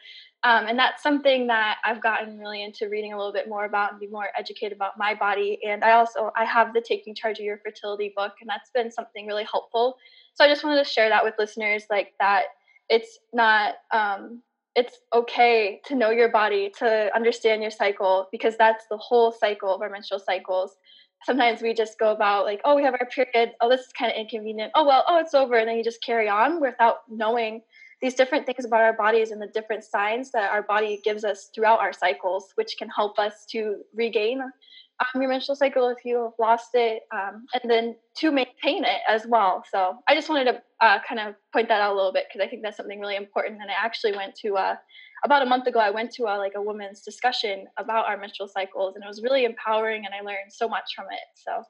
um, 0.46 0.68
and 0.68 0.78
that's 0.78 1.02
something 1.02 1.48
that 1.48 1.78
I've 1.86 2.04
gotten 2.04 2.38
really 2.38 2.64
into 2.64 2.90
reading 2.90 3.14
a 3.14 3.18
little 3.18 3.32
bit 3.32 3.48
more 3.48 3.64
about 3.64 3.92
and 3.92 4.00
be 4.00 4.08
more 4.08 4.28
educated 4.38 4.76
about 4.76 4.98
my 4.98 5.16
body. 5.16 5.58
And 5.66 5.84
I 5.86 5.94
also 5.94 6.32
I 6.36 6.44
have 6.44 6.74
the 6.74 6.82
Taking 6.82 7.16
Charge 7.16 7.40
of 7.40 7.46
Your 7.46 7.60
Fertility 7.60 8.14
book, 8.16 8.34
and 8.42 8.50
that's 8.50 8.70
been 8.74 8.92
something 8.92 9.26
really 9.26 9.46
helpful. 9.50 9.96
So 10.34 10.44
I 10.44 10.50
just 10.50 10.64
wanted 10.64 10.84
to 10.84 10.90
share 10.90 11.08
that 11.08 11.24
with 11.24 11.36
listeners, 11.40 11.86
like 11.90 12.14
that 12.20 12.46
it's 12.90 13.20
not 13.32 13.76
um, 13.92 14.42
it's 14.76 14.98
okay 15.14 15.80
to 15.86 15.96
know 15.96 16.10
your 16.10 16.30
body, 16.30 16.74
to 16.80 17.16
understand 17.16 17.62
your 17.62 17.72
cycle, 17.72 18.28
because 18.30 18.58
that's 18.58 18.86
the 18.90 18.98
whole 18.98 19.32
cycle 19.32 19.74
of 19.74 19.82
our 19.82 19.90
menstrual 19.90 20.20
cycles. 20.20 20.76
Sometimes 21.26 21.62
we 21.62 21.74
just 21.74 21.98
go 22.00 22.12
about 22.12 22.46
like, 22.46 22.62
oh, 22.66 22.76
we 22.76 22.84
have 22.84 22.96
our 23.00 23.08
period. 23.08 23.54
Oh, 23.62 23.70
this 23.70 23.82
is 23.82 23.94
kind 23.98 24.12
of 24.12 24.18
inconvenient. 24.18 24.72
Oh 24.76 24.86
well, 24.86 25.04
oh, 25.08 25.20
it's 25.20 25.34
over, 25.34 25.56
and 25.56 25.68
then 25.68 25.78
you 25.78 25.84
just 25.84 26.04
carry 26.04 26.28
on 26.28 26.62
without 26.62 26.98
knowing 27.10 27.62
these 28.02 28.16
different 28.16 28.46
things 28.46 28.66
about 28.66 28.82
our 28.82 28.94
bodies 28.94 29.32
and 29.32 29.42
the 29.42 29.48
different 29.48 29.84
signs 29.84 30.30
that 30.32 30.52
our 30.52 30.64
body 30.64 31.00
gives 31.06 31.24
us 31.24 31.50
throughout 31.56 31.80
our 31.80 31.94
cycles, 31.94 32.52
which 32.56 32.76
can 32.78 32.90
help 32.90 33.18
us 33.18 33.46
to 33.50 33.78
regain 33.96 34.42
um, 35.00 35.22
your 35.22 35.30
menstrual 35.30 35.56
cycle 35.56 35.90
if 35.90 36.06
you 36.06 36.24
have 36.24 36.34
lost 36.40 36.70
it, 36.74 37.04
um, 37.14 37.46
and 37.54 37.72
then 37.72 37.96
to 38.18 38.32
maintain 38.32 38.84
it 38.84 39.02
as 39.08 39.26
well. 39.26 39.64
So 39.72 39.98
I 40.08 40.16
just 40.16 40.30
wanted 40.30 40.52
to 40.52 40.62
uh, 40.86 41.00
kind 41.08 41.20
of 41.20 41.36
point 41.52 41.68
that 41.70 41.82
out 41.82 41.94
a 41.94 41.96
little 41.96 42.14
bit 42.14 42.26
because 42.28 42.46
I 42.46 42.50
think 42.50 42.62
that's 42.62 42.78
something 42.78 43.00
really 43.00 43.16
important. 43.16 43.62
And 43.62 43.72
I 43.72 43.76
actually 43.82 44.16
went 44.16 44.36
to 44.42 44.56
uh, 44.56 44.76
about 45.24 45.42
a 45.42 45.46
month 45.46 45.68
ago. 45.68 45.80
I 45.80 45.92
went 45.92 46.12
to 46.14 46.24
a, 46.24 46.38
like 46.38 46.54
a 46.56 46.62
women's 46.62 47.02
discussion 47.02 47.66
about 47.78 48.06
our 48.06 48.18
menstrual 48.18 48.48
cycles, 48.48 48.96
and 48.96 49.04
it 49.04 49.08
was 49.08 49.22
really 49.22 49.46
empowering, 49.46 50.06
and 50.06 50.14
I 50.14 50.22
learned 50.22 50.52
so 50.52 50.68
much 50.68 50.96
from 50.96 51.06
it. 51.12 51.20
So 51.36 51.64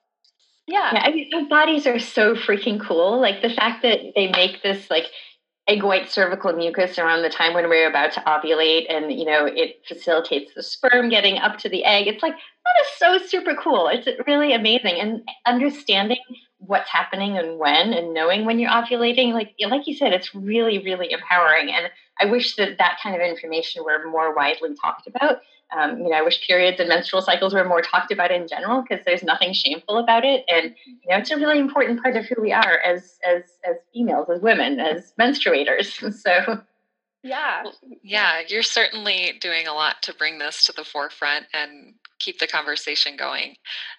yeah. 0.68 0.92
yeah 0.94 1.02
I 1.04 1.12
mean, 1.12 1.30
our 1.34 1.46
bodies 1.46 1.88
are 1.88 2.00
so 2.00 2.36
freaking 2.36 2.80
cool. 2.80 3.20
Like 3.20 3.42
the 3.42 3.50
fact 3.50 3.84
that 3.84 4.00
they 4.16 4.32
make 4.32 4.64
this 4.64 4.90
like 4.90 5.06
egg 5.68 5.84
white 5.84 6.10
cervical 6.10 6.52
mucus 6.54 7.00
around 7.00 7.22
the 7.22 7.30
time 7.30 7.54
when 7.54 7.70
we're 7.70 7.90
about 7.90 8.12
to 8.12 8.20
ovulate 8.22 8.86
and 8.90 9.14
you 9.14 9.24
know 9.24 9.46
it 9.46 9.78
facilitates 9.88 10.54
the 10.56 10.62
sperm 10.62 11.08
getting 11.08 11.38
up 11.38 11.58
to 11.58 11.70
the 11.70 11.86
egg 11.86 12.06
it's 12.06 12.22
like 12.22 12.34
that 12.34 12.82
is 12.82 12.88
so 12.98 13.18
super 13.26 13.56
cool 13.56 13.88
it's 13.88 14.06
really 14.28 14.54
amazing 14.54 15.00
and 15.00 15.22
understanding 15.46 16.18
what's 16.68 16.90
happening 16.90 17.38
and 17.38 17.58
when 17.58 17.94
and 17.94 18.14
knowing 18.14 18.46
when 18.46 18.60
you're 18.60 18.72
ovulating 18.72 19.34
like 19.34 19.54
like 19.68 19.88
you 19.88 19.96
said 19.96 20.14
it's 20.14 20.34
really 20.34 20.80
really 20.80 21.12
empowering 21.12 21.70
and 21.70 21.90
i 22.20 22.26
wish 22.26 22.56
that 22.56 22.78
that 22.78 22.98
kind 23.02 23.16
of 23.16 23.22
information 23.22 23.84
were 23.84 24.10
more 24.10 24.36
widely 24.36 24.76
talked 24.82 25.08
about 25.08 25.42
um, 25.76 26.00
you 26.00 26.10
know, 26.10 26.16
I 26.16 26.22
wish 26.22 26.46
periods 26.46 26.80
and 26.80 26.90
menstrual 26.90 27.22
cycles 27.22 27.54
were 27.54 27.64
more 27.64 27.82
talked 27.82 28.12
about 28.12 28.32
in 28.32 28.48
general 28.48 28.82
because 28.82 29.04
there's 29.06 29.24
nothing 29.24 29.54
shameful 29.54 29.98
about 29.98 30.24
it, 30.26 30.46
and 30.48 30.76
you 30.86 31.10
know, 31.10 31.18
it's 31.18 31.32
a 31.32 31.38
really 31.38 31.60
important 31.60 32.02
part 32.02 32.16
of 32.16 32.26
who 32.26 32.42
we 32.42 32.52
are 32.52 32.80
as 32.86 33.18
as 33.26 33.44
as 33.64 33.78
females, 33.94 34.30
as 34.30 34.42
women, 34.42 34.80
as 34.80 35.14
menstruators. 35.20 36.02
So, 36.24 36.62
yeah, 37.24 37.64
yeah, 38.04 38.42
you're 38.48 38.64
certainly 38.64 39.34
doing 39.42 39.68
a 39.68 39.74
lot 39.74 40.02
to 40.04 40.14
bring 40.14 40.38
this 40.38 40.62
to 40.66 40.74
the 40.74 40.84
forefront 40.84 41.46
and 41.54 41.96
keep 42.20 42.40
the 42.40 42.48
conversation 42.48 43.18
going. 43.18 43.56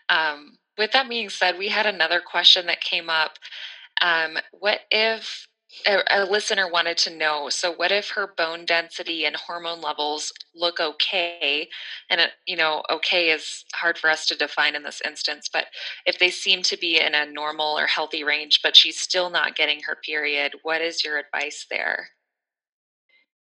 Um, 0.08 0.58
with 0.79 0.93
that 0.93 1.09
being 1.09 1.29
said, 1.29 1.59
we 1.59 1.68
had 1.68 1.87
another 1.87 2.20
question 2.20 2.66
that 2.66 2.81
came 2.81 3.09
up. 3.09 3.39
Um, 4.01 4.39
what 4.53 4.81
if 4.91 5.49
a, 5.87 6.03
a, 6.11 6.25
listener 6.25 6.70
wanted 6.70 6.97
to 6.99 7.16
know 7.16 7.49
so 7.49 7.72
what 7.72 7.91
if 7.91 8.11
her 8.11 8.33
bone 8.37 8.64
density 8.64 9.25
and 9.25 9.35
hormone 9.37 9.81
levels 9.81 10.33
look 10.55 10.79
okay 10.81 11.68
and 12.11 12.20
it, 12.20 12.31
you 12.47 12.57
know 12.57 12.83
okay 12.91 13.31
is 13.31 13.64
hard 13.75 13.99
for 13.99 14.09
us 14.09 14.27
to 14.27 14.37
define 14.37 14.75
in 14.75 14.83
this 14.83 15.03
instance 15.05 15.49
but 15.53 15.66
if 16.07 16.18
they 16.18 16.31
seem 16.31 16.62
to 16.62 16.77
be 16.77 17.01
in 17.01 17.14
a 17.14 17.27
normal 17.27 17.79
or 17.79 17.87
healthy 17.87 18.22
range 18.22 18.61
but 18.62 18.77
she's 18.77 18.99
still 18.99 19.31
not 19.31 19.57
getting 19.57 19.81
her 19.83 19.97
period 20.05 20.53
what 20.62 20.81
is 20.81 21.05
your 21.05 21.18
advice 21.18 21.66
there 21.70 22.09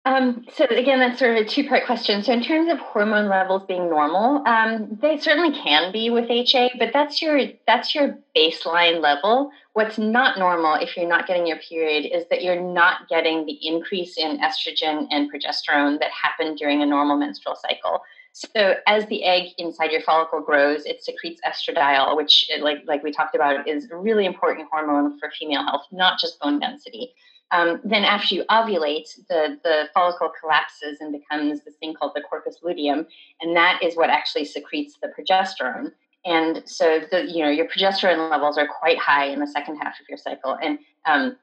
um, 0.07 0.45
so 0.53 0.67
again, 0.67 0.99
that's 0.99 1.19
sort 1.19 1.37
of 1.37 1.47
a 1.47 1.49
two-part 1.49 1.87
question. 1.87 2.23
So 2.23 2.33
in 2.33 2.43
terms 2.43 2.71
of 2.71 2.79
hormone 2.79 3.29
levels 3.29 3.63
being 3.67 3.89
normal, 3.89 4.47
um, 4.47 4.99
they 5.01 5.19
certainly 5.19 5.59
can 5.59 5.93
be 5.93 6.11
with 6.11 6.31
HA, 6.31 6.73
but 6.79 6.91
that's 6.93 7.23
your 7.23 7.41
that's 7.67 7.95
your 7.95 8.19
baseline 8.37 9.01
level. 9.01 9.51
What's 9.73 9.97
not 9.97 10.39
normal 10.39 10.75
if 10.75 10.95
you're 10.95 11.09
not 11.09 11.27
getting 11.27 11.47
your 11.47 11.57
period 11.57 12.05
is 12.15 12.27
that 12.29 12.43
you're 12.43 12.61
not 12.61 13.09
getting 13.09 13.47
the 13.47 13.59
increase 13.67 14.19
in 14.19 14.39
estrogen 14.41 15.07
and 15.11 15.33
progesterone 15.33 15.99
that 16.01 16.11
happen 16.11 16.55
during 16.55 16.83
a 16.83 16.87
normal 16.87 17.17
menstrual 17.17 17.57
cycle. 17.57 18.03
So 18.35 18.75
as 18.87 19.07
the 19.07 19.25
egg 19.25 19.53
inside 19.57 19.91
your 19.91 20.03
follicle 20.03 20.41
grows, 20.41 20.85
it 20.85 21.03
secretes 21.03 21.41
estradiol, 21.47 22.15
which, 22.17 22.51
like 22.61 22.79
like 22.85 23.03
we 23.03 23.11
talked 23.11 23.35
about, 23.35 23.67
is 23.67 23.91
a 23.91 23.97
really 23.97 24.27
important 24.27 24.69
hormone 24.71 25.19
for 25.19 25.31
female 25.39 25.65
health, 25.65 25.87
not 25.93 26.21
just 26.21 26.39
bone 26.41 26.61
density. 26.61 27.15
Um, 27.51 27.81
then 27.85 28.05
after 28.05 28.35
you 28.35 28.45
ovulate, 28.51 29.15
the, 29.29 29.59
the 29.63 29.89
follicle 29.95 30.31
collapses 30.41 30.99
and 31.01 31.13
becomes 31.13 31.63
this 31.65 31.75
thing 31.77 31.95
called 31.95 32.13
the 32.15 32.23
corpus 32.23 32.59
luteum, 32.63 33.07
and 33.41 33.57
that 33.57 33.81
is 33.83 33.97
what 33.97 34.11
actually 34.11 34.45
secretes 34.45 34.99
the 35.01 35.09
progesterone. 35.09 35.93
And 36.25 36.63
so 36.65 37.01
the 37.11 37.31
you 37.31 37.45
know 37.45 37.51
your 37.51 37.67
progesterone 37.67 38.31
levels 38.31 38.57
are 38.57 38.67
quite 38.67 38.99
high 38.99 39.27
in 39.27 39.41
the 39.41 39.47
second 39.47 39.77
half 39.77 40.01
of 40.01 40.09
your 40.09 40.17
cycle. 40.17 40.57
And 40.61 40.79
um, 41.05 41.37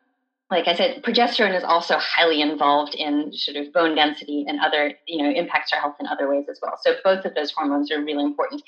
like 0.51 0.67
I 0.67 0.75
said, 0.75 1.01
progesterone 1.01 1.55
is 1.55 1.63
also 1.63 1.95
highly 1.97 2.41
involved 2.41 2.93
in 2.93 3.31
sort 3.31 3.55
of 3.55 3.71
bone 3.71 3.95
density 3.95 4.43
and 4.47 4.59
other, 4.59 4.93
you 5.07 5.23
know, 5.23 5.31
impacts 5.31 5.71
our 5.71 5.79
health 5.79 5.95
in 6.01 6.07
other 6.07 6.29
ways 6.29 6.47
as 6.51 6.59
well. 6.61 6.77
So 6.81 6.95
both 7.05 7.23
of 7.23 7.33
those 7.35 7.51
hormones 7.51 7.89
are 7.89 8.03
really 8.03 8.23
important. 8.23 8.61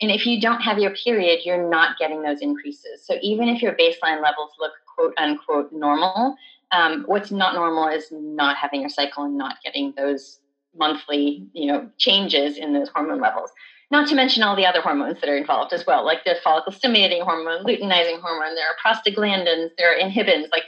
And 0.00 0.10
if 0.10 0.26
you 0.26 0.40
don't 0.40 0.60
have 0.62 0.80
your 0.80 0.90
period, 0.96 1.40
you're 1.44 1.70
not 1.70 1.96
getting 1.96 2.22
those 2.22 2.40
increases. 2.40 3.06
So 3.06 3.14
even 3.22 3.48
if 3.48 3.62
your 3.62 3.72
baseline 3.74 4.20
levels 4.20 4.50
look 4.58 4.72
quote 4.96 5.14
unquote 5.16 5.72
normal, 5.72 6.34
um, 6.72 7.04
what's 7.06 7.30
not 7.30 7.54
normal 7.54 7.88
is 7.88 8.08
not 8.10 8.56
having 8.56 8.80
your 8.80 8.90
cycle 8.90 9.24
and 9.24 9.36
not 9.36 9.56
getting 9.64 9.94
those 9.96 10.40
monthly, 10.76 11.46
you 11.52 11.66
know, 11.66 11.90
changes 11.98 12.56
in 12.56 12.72
those 12.72 12.88
hormone 12.88 13.20
levels. 13.20 13.50
Not 13.90 14.06
to 14.08 14.14
mention 14.14 14.42
all 14.42 14.54
the 14.54 14.66
other 14.66 14.82
hormones 14.82 15.20
that 15.20 15.30
are 15.30 15.36
involved 15.36 15.72
as 15.72 15.86
well, 15.86 16.04
like 16.04 16.24
the 16.24 16.36
follicle 16.44 16.72
stimulating 16.72 17.22
hormone, 17.22 17.64
luteinizing 17.64 18.20
hormone. 18.20 18.54
There 18.54 18.66
are 18.66 18.76
prostaglandins, 18.84 19.70
there 19.78 19.94
are 19.94 19.98
inhibins, 19.98 20.48
like 20.52 20.64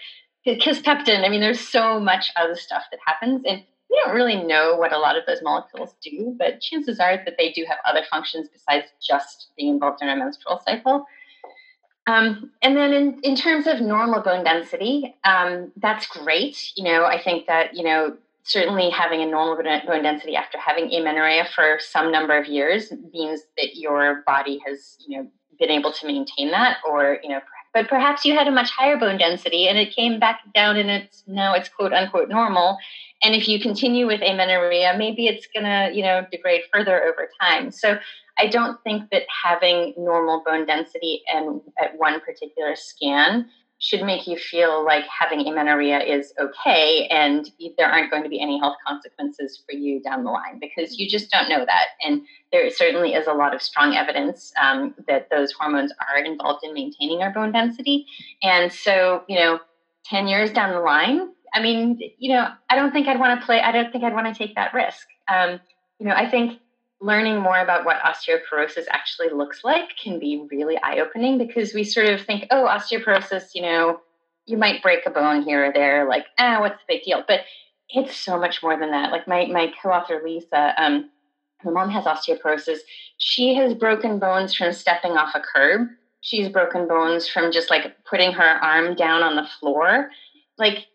kisspeptin. 0.46 1.24
I 1.24 1.28
mean, 1.28 1.40
there's 1.40 1.61
so 1.61 2.01
much 2.01 2.30
other 2.36 2.57
stuff 2.57 2.84
that 2.90 3.01
happens, 3.05 3.42
and 3.46 3.62
we 3.90 4.01
don't 4.03 4.14
really 4.14 4.42
know 4.42 4.76
what 4.76 4.92
a 4.92 4.98
lot 4.98 5.18
of 5.18 5.26
those 5.26 5.42
molecules 5.42 5.94
do, 6.03 6.34
but 6.38 6.61
chances 6.61 6.98
are 6.98 7.16
that 7.24 7.34
they 7.36 7.53
do 7.53 7.66
have 7.68 7.78
other 7.86 8.03
functions 8.11 8.48
besides 8.51 8.86
just 9.07 9.48
being 9.57 9.74
involved 9.74 10.01
in 10.01 10.09
our 10.09 10.16
menstrual 10.16 10.61
cycle. 10.64 11.05
Um, 12.07 12.51
and 12.62 12.76
then 12.76 12.92
in, 12.92 13.20
in 13.22 13.36
terms 13.36 13.66
of 13.66 13.80
normal 13.80 14.20
bone 14.20 14.44
density, 14.44 15.14
um, 15.24 15.70
that's 15.76 16.07
great. 16.07 16.72
You 16.76 16.84
know, 16.84 17.05
I 17.05 17.22
think 17.22 17.46
that, 17.46 17.76
you 17.76 17.84
know, 17.84 18.16
certainly 18.42 18.90
having 18.90 19.20
a 19.20 19.26
normal 19.26 19.57
bone 19.86 20.03
density 20.03 20.34
after 20.34 20.59
having 20.59 20.92
amenorrhea 20.92 21.46
for 21.55 21.78
some 21.78 22.11
number 22.11 22.36
of 22.36 22.46
years 22.46 22.92
means 23.12 23.42
that 23.57 23.76
your 23.76 24.22
body 24.26 24.61
has, 24.66 24.96
you 25.07 25.18
know, 25.18 25.30
been 25.59 25.70
able 25.70 25.92
to 25.92 26.07
maintain 26.07 26.51
that 26.51 26.78
or, 26.88 27.18
you 27.22 27.28
know, 27.28 27.40
but 27.72 27.88
perhaps 27.88 28.24
you 28.24 28.34
had 28.34 28.48
a 28.48 28.51
much 28.51 28.70
higher 28.70 28.96
bone 28.96 29.18
density 29.18 29.68
and 29.68 29.78
it 29.78 29.94
came 29.94 30.18
back 30.18 30.40
down 30.55 30.76
and 30.76 30.90
it's 30.90 31.22
now 31.26 31.55
it's 31.55 31.68
quote 31.68 31.92
unquote 31.92 32.28
normal 32.28 32.76
and 33.22 33.34
if 33.34 33.48
you 33.48 33.61
continue 33.61 34.07
with 34.07 34.20
amenorrhea 34.22 34.94
maybe 34.96 35.26
it's 35.26 35.46
going 35.55 35.64
to 35.64 35.94
you 35.94 36.03
know 36.03 36.26
degrade 36.30 36.62
further 36.72 37.03
over 37.05 37.28
time 37.40 37.70
so 37.70 37.98
i 38.41 38.47
don't 38.47 38.82
think 38.82 39.11
that 39.11 39.22
having 39.45 39.95
normal 39.97 40.43
bone 40.45 40.66
density 40.66 41.22
and 41.32 41.61
at 41.80 41.97
one 41.99 42.20
particular 42.20 42.74
scan 42.74 43.47
should 43.80 44.03
make 44.03 44.26
you 44.26 44.36
feel 44.36 44.84
like 44.84 45.05
having 45.07 45.41
amenorrhea 45.49 45.99
is 46.01 46.34
okay 46.38 47.09
and 47.11 47.51
there 47.78 47.88
aren't 47.88 48.11
going 48.11 48.22
to 48.22 48.28
be 48.28 48.41
any 48.41 48.59
health 48.59 48.76
consequences 48.86 49.62
for 49.64 49.72
you 49.72 50.03
down 50.03 50.22
the 50.22 50.30
line 50.30 50.61
because 50.61 50.99
you 50.99 51.09
just 51.09 51.30
don't 51.30 51.49
know 51.49 51.64
that. 51.64 51.86
And 52.05 52.20
there 52.53 52.68
certainly 52.70 53.14
is 53.14 53.26
a 53.26 53.32
lot 53.32 53.55
of 53.55 53.62
strong 53.62 53.97
evidence 53.97 54.53
um, 54.62 54.95
that 55.09 55.30
those 55.30 55.53
hormones 55.53 55.95
are 56.11 56.18
involved 56.22 56.62
in 56.62 56.74
maintaining 56.74 57.22
our 57.22 57.32
bone 57.32 57.53
density. 57.53 58.05
And 58.43 58.70
so, 58.70 59.24
you 59.28 59.36
know, 59.36 59.59
10 60.05 60.28
years 60.28 60.53
down 60.53 60.74
the 60.74 60.80
line, 60.80 61.30
I 61.55 61.62
mean, 61.62 61.99
you 62.18 62.34
know, 62.34 62.49
I 62.68 62.76
don't 62.76 62.93
think 62.93 63.09
I'd 63.09 63.18
want 63.18 63.41
to 63.41 63.47
play, 63.47 63.62
I 63.62 63.72
don't 63.72 63.91
think 63.91 64.05
I'd 64.05 64.12
want 64.12 64.26
to 64.26 64.34
take 64.38 64.57
that 64.57 64.74
risk. 64.74 65.07
Um, 65.26 65.59
you 65.99 66.07
know, 66.07 66.14
I 66.14 66.28
think 66.28 66.61
learning 67.01 67.40
more 67.40 67.59
about 67.59 67.84
what 67.84 68.01
osteoporosis 68.03 68.84
actually 68.90 69.30
looks 69.30 69.64
like 69.64 69.96
can 70.03 70.18
be 70.18 70.46
really 70.51 70.78
eye 70.82 70.98
opening 71.01 71.38
because 71.38 71.72
we 71.72 71.82
sort 71.82 72.07
of 72.07 72.20
think, 72.20 72.46
oh, 72.51 72.66
osteoporosis, 72.66 73.55
you 73.55 73.62
know, 73.62 74.01
you 74.46 74.57
might 74.57 74.82
break 74.82 75.07
a 75.07 75.11
bone 75.11 75.42
here 75.42 75.66
or 75.66 75.72
there, 75.72 76.09
like, 76.09 76.26
ah, 76.38 76.61
what's 76.61 76.76
the 76.76 76.94
big 76.94 77.03
deal? 77.05 77.24
But 77.26 77.40
it's 77.88 78.16
so 78.16 78.38
much 78.38 78.62
more 78.62 78.78
than 78.78 78.90
that. 78.90 79.12
Like 79.12 79.26
my 79.26 79.46
my 79.46 79.72
co-author 79.82 80.20
Lisa, 80.24 80.74
um, 80.76 81.11
her 81.59 81.70
mom 81.70 81.90
has 81.90 82.05
osteoporosis. 82.05 82.78
She 83.18 83.55
has 83.55 83.74
broken 83.74 84.18
bones 84.18 84.55
from 84.55 84.72
stepping 84.72 85.12
off 85.12 85.34
a 85.34 85.40
curb. 85.40 85.88
She's 86.20 86.48
broken 86.48 86.86
bones 86.86 87.28
from 87.28 87.51
just 87.51 87.70
like 87.70 87.96
putting 88.05 88.32
her 88.32 88.62
arm 88.62 88.94
down 88.94 89.22
on 89.22 89.36
the 89.36 89.48
floor. 89.59 90.11
Like 90.59 90.86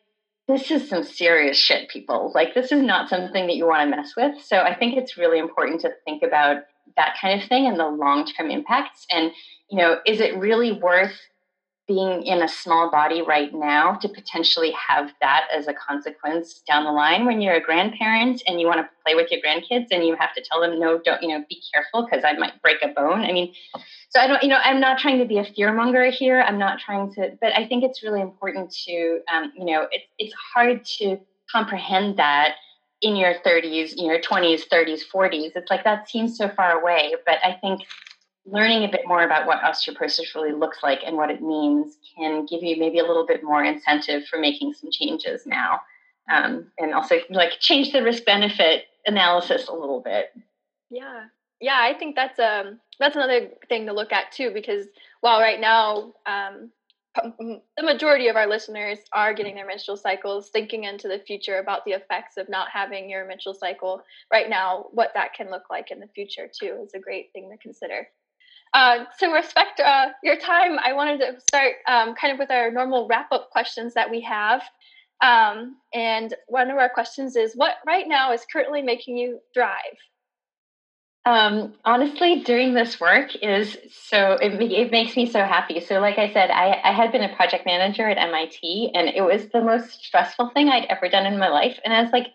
this 0.47 0.69
is 0.69 0.87
some 0.87 1.03
serious 1.03 1.57
shit, 1.57 1.89
people. 1.89 2.31
Like, 2.35 2.53
this 2.53 2.71
is 2.71 2.81
not 2.81 3.09
something 3.09 3.47
that 3.47 3.55
you 3.55 3.65
want 3.65 3.89
to 3.89 3.95
mess 3.95 4.13
with. 4.15 4.41
So, 4.43 4.57
I 4.57 4.75
think 4.75 4.97
it's 4.97 5.17
really 5.17 5.39
important 5.39 5.81
to 5.81 5.91
think 6.05 6.23
about 6.23 6.63
that 6.97 7.15
kind 7.19 7.41
of 7.41 7.47
thing 7.47 7.65
and 7.65 7.79
the 7.79 7.87
long 7.87 8.25
term 8.25 8.51
impacts. 8.51 9.05
And, 9.09 9.31
you 9.69 9.77
know, 9.77 9.97
is 10.05 10.19
it 10.19 10.37
really 10.37 10.71
worth 10.71 11.15
being 11.87 12.23
in 12.23 12.41
a 12.41 12.47
small 12.47 12.89
body 12.89 13.21
right 13.21 13.53
now 13.53 13.93
to 13.93 14.09
potentially 14.09 14.71
have 14.71 15.11
that 15.21 15.47
as 15.53 15.67
a 15.67 15.73
consequence 15.73 16.61
down 16.67 16.83
the 16.83 16.91
line 16.91 17.25
when 17.25 17.41
you're 17.41 17.53
a 17.53 17.61
grandparent 17.61 18.41
and 18.47 18.59
you 18.59 18.65
want 18.65 18.79
to 18.79 18.89
play 19.03 19.13
with 19.13 19.31
your 19.31 19.39
grandkids 19.41 19.87
and 19.91 20.05
you 20.05 20.15
have 20.15 20.33
to 20.33 20.43
tell 20.43 20.59
them 20.59 20.79
no 20.79 20.99
don't 21.05 21.21
you 21.21 21.29
know 21.29 21.43
be 21.47 21.61
careful 21.71 22.05
because 22.05 22.23
i 22.25 22.33
might 22.33 22.59
break 22.61 22.77
a 22.81 22.87
bone 22.87 23.21
i 23.21 23.31
mean 23.31 23.53
so 24.09 24.19
i 24.19 24.25
don't 24.25 24.41
you 24.41 24.49
know 24.49 24.59
i'm 24.63 24.79
not 24.79 24.97
trying 24.97 25.19
to 25.19 25.25
be 25.25 25.37
a 25.37 25.43
fear 25.43 25.71
monger 25.71 26.09
here 26.09 26.41
i'm 26.41 26.57
not 26.57 26.79
trying 26.79 27.13
to 27.13 27.37
but 27.39 27.53
i 27.55 27.67
think 27.67 27.83
it's 27.83 28.01
really 28.01 28.21
important 28.21 28.71
to 28.71 29.19
um, 29.31 29.51
you 29.55 29.65
know 29.65 29.83
it, 29.91 30.01
it's 30.17 30.33
hard 30.53 30.83
to 30.83 31.19
comprehend 31.51 32.17
that 32.17 32.55
in 33.01 33.15
your 33.15 33.35
30s, 33.45 33.93
your 33.97 34.19
20s, 34.19 34.61
30s, 34.71 35.01
40s. 35.13 35.51
It's 35.55 35.69
like 35.69 35.83
that 35.83 36.09
seems 36.09 36.37
so 36.37 36.49
far 36.49 36.79
away. 36.79 37.13
But 37.25 37.37
I 37.43 37.53
think 37.61 37.81
learning 38.45 38.83
a 38.83 38.87
bit 38.87 39.01
more 39.07 39.23
about 39.23 39.47
what 39.47 39.61
osteoporosis 39.61 40.35
really 40.35 40.51
looks 40.51 40.79
like 40.83 40.99
and 41.05 41.17
what 41.17 41.31
it 41.31 41.41
means 41.41 41.97
can 42.17 42.45
give 42.45 42.61
you 42.61 42.77
maybe 42.77 42.99
a 42.99 43.05
little 43.05 43.25
bit 43.25 43.43
more 43.43 43.63
incentive 43.63 44.23
for 44.27 44.39
making 44.39 44.73
some 44.73 44.91
changes 44.91 45.45
now 45.45 45.79
um, 46.29 46.67
and 46.77 46.93
also 46.93 47.15
like 47.29 47.59
change 47.59 47.91
the 47.91 48.03
risk 48.03 48.25
benefit 48.25 48.85
analysis 49.05 49.67
a 49.67 49.73
little 49.73 50.01
bit. 50.01 50.33
Yeah. 50.89 51.25
Yeah 51.59 51.79
i 51.79 51.93
think 51.93 52.15
that's 52.15 52.39
um 52.39 52.79
that's 52.99 53.15
another 53.15 53.49
thing 53.69 53.85
to 53.85 53.93
look 53.93 54.11
at 54.11 54.31
too 54.31 54.51
because 54.53 54.87
while 55.21 55.39
right 55.39 55.59
now 55.59 56.13
um, 56.25 56.71
the 57.77 57.83
majority 57.83 58.27
of 58.27 58.35
our 58.35 58.47
listeners 58.47 58.99
are 59.13 59.33
getting 59.33 59.55
their 59.55 59.65
menstrual 59.65 59.95
cycles 59.95 60.49
thinking 60.49 60.83
into 60.83 61.07
the 61.07 61.19
future 61.19 61.59
about 61.59 61.85
the 61.85 61.91
effects 61.91 62.35
of 62.37 62.49
not 62.49 62.67
having 62.71 63.09
your 63.09 63.25
menstrual 63.25 63.55
cycle 63.55 64.03
right 64.31 64.49
now 64.49 64.87
what 64.91 65.11
that 65.13 65.33
can 65.33 65.49
look 65.49 65.69
like 65.69 65.91
in 65.91 65.99
the 65.99 66.09
future 66.13 66.49
too 66.51 66.83
is 66.85 66.93
a 66.93 66.99
great 66.99 67.31
thing 67.31 67.49
to 67.49 67.57
consider 67.57 68.07
uh, 68.75 69.05
to 69.19 69.27
respect 69.27 69.79
uh, 69.79 70.07
your 70.21 70.37
time, 70.37 70.77
I 70.83 70.91
wanted 70.91 71.19
to 71.21 71.39
start 71.39 71.75
um, 71.87 72.13
kind 72.13 72.33
of 72.33 72.39
with 72.39 72.51
our 72.51 72.69
normal 72.69 73.07
wrap 73.07 73.31
up 73.31 73.49
questions 73.49 73.93
that 73.93 74.11
we 74.11 74.19
have. 74.21 74.61
Um, 75.21 75.77
and 75.93 76.33
one 76.47 76.69
of 76.69 76.77
our 76.77 76.89
questions 76.89 77.37
is 77.37 77.53
what 77.55 77.75
right 77.87 78.05
now 78.05 78.33
is 78.33 78.45
currently 78.51 78.81
making 78.81 79.17
you 79.17 79.39
thrive? 79.53 79.79
Um, 81.25 81.73
honestly, 81.85 82.41
doing 82.41 82.73
this 82.73 82.99
work 82.99 83.33
is 83.41 83.77
so, 83.91 84.33
it, 84.33 84.61
it 84.61 84.91
makes 84.91 85.15
me 85.15 85.25
so 85.25 85.39
happy. 85.39 85.79
So, 85.79 86.01
like 86.01 86.17
I 86.17 86.33
said, 86.33 86.51
I, 86.51 86.79
I 86.83 86.91
had 86.91 87.13
been 87.13 87.23
a 87.23 87.33
project 87.33 87.65
manager 87.65 88.07
at 88.09 88.17
MIT, 88.17 88.91
and 88.93 89.07
it 89.07 89.21
was 89.21 89.47
the 89.53 89.61
most 89.61 90.03
stressful 90.03 90.49
thing 90.49 90.67
I'd 90.67 90.85
ever 90.89 91.07
done 91.07 91.25
in 91.25 91.39
my 91.39 91.47
life. 91.47 91.79
And 91.85 91.93
I 91.93 92.03
was 92.03 92.11
like, 92.11 92.27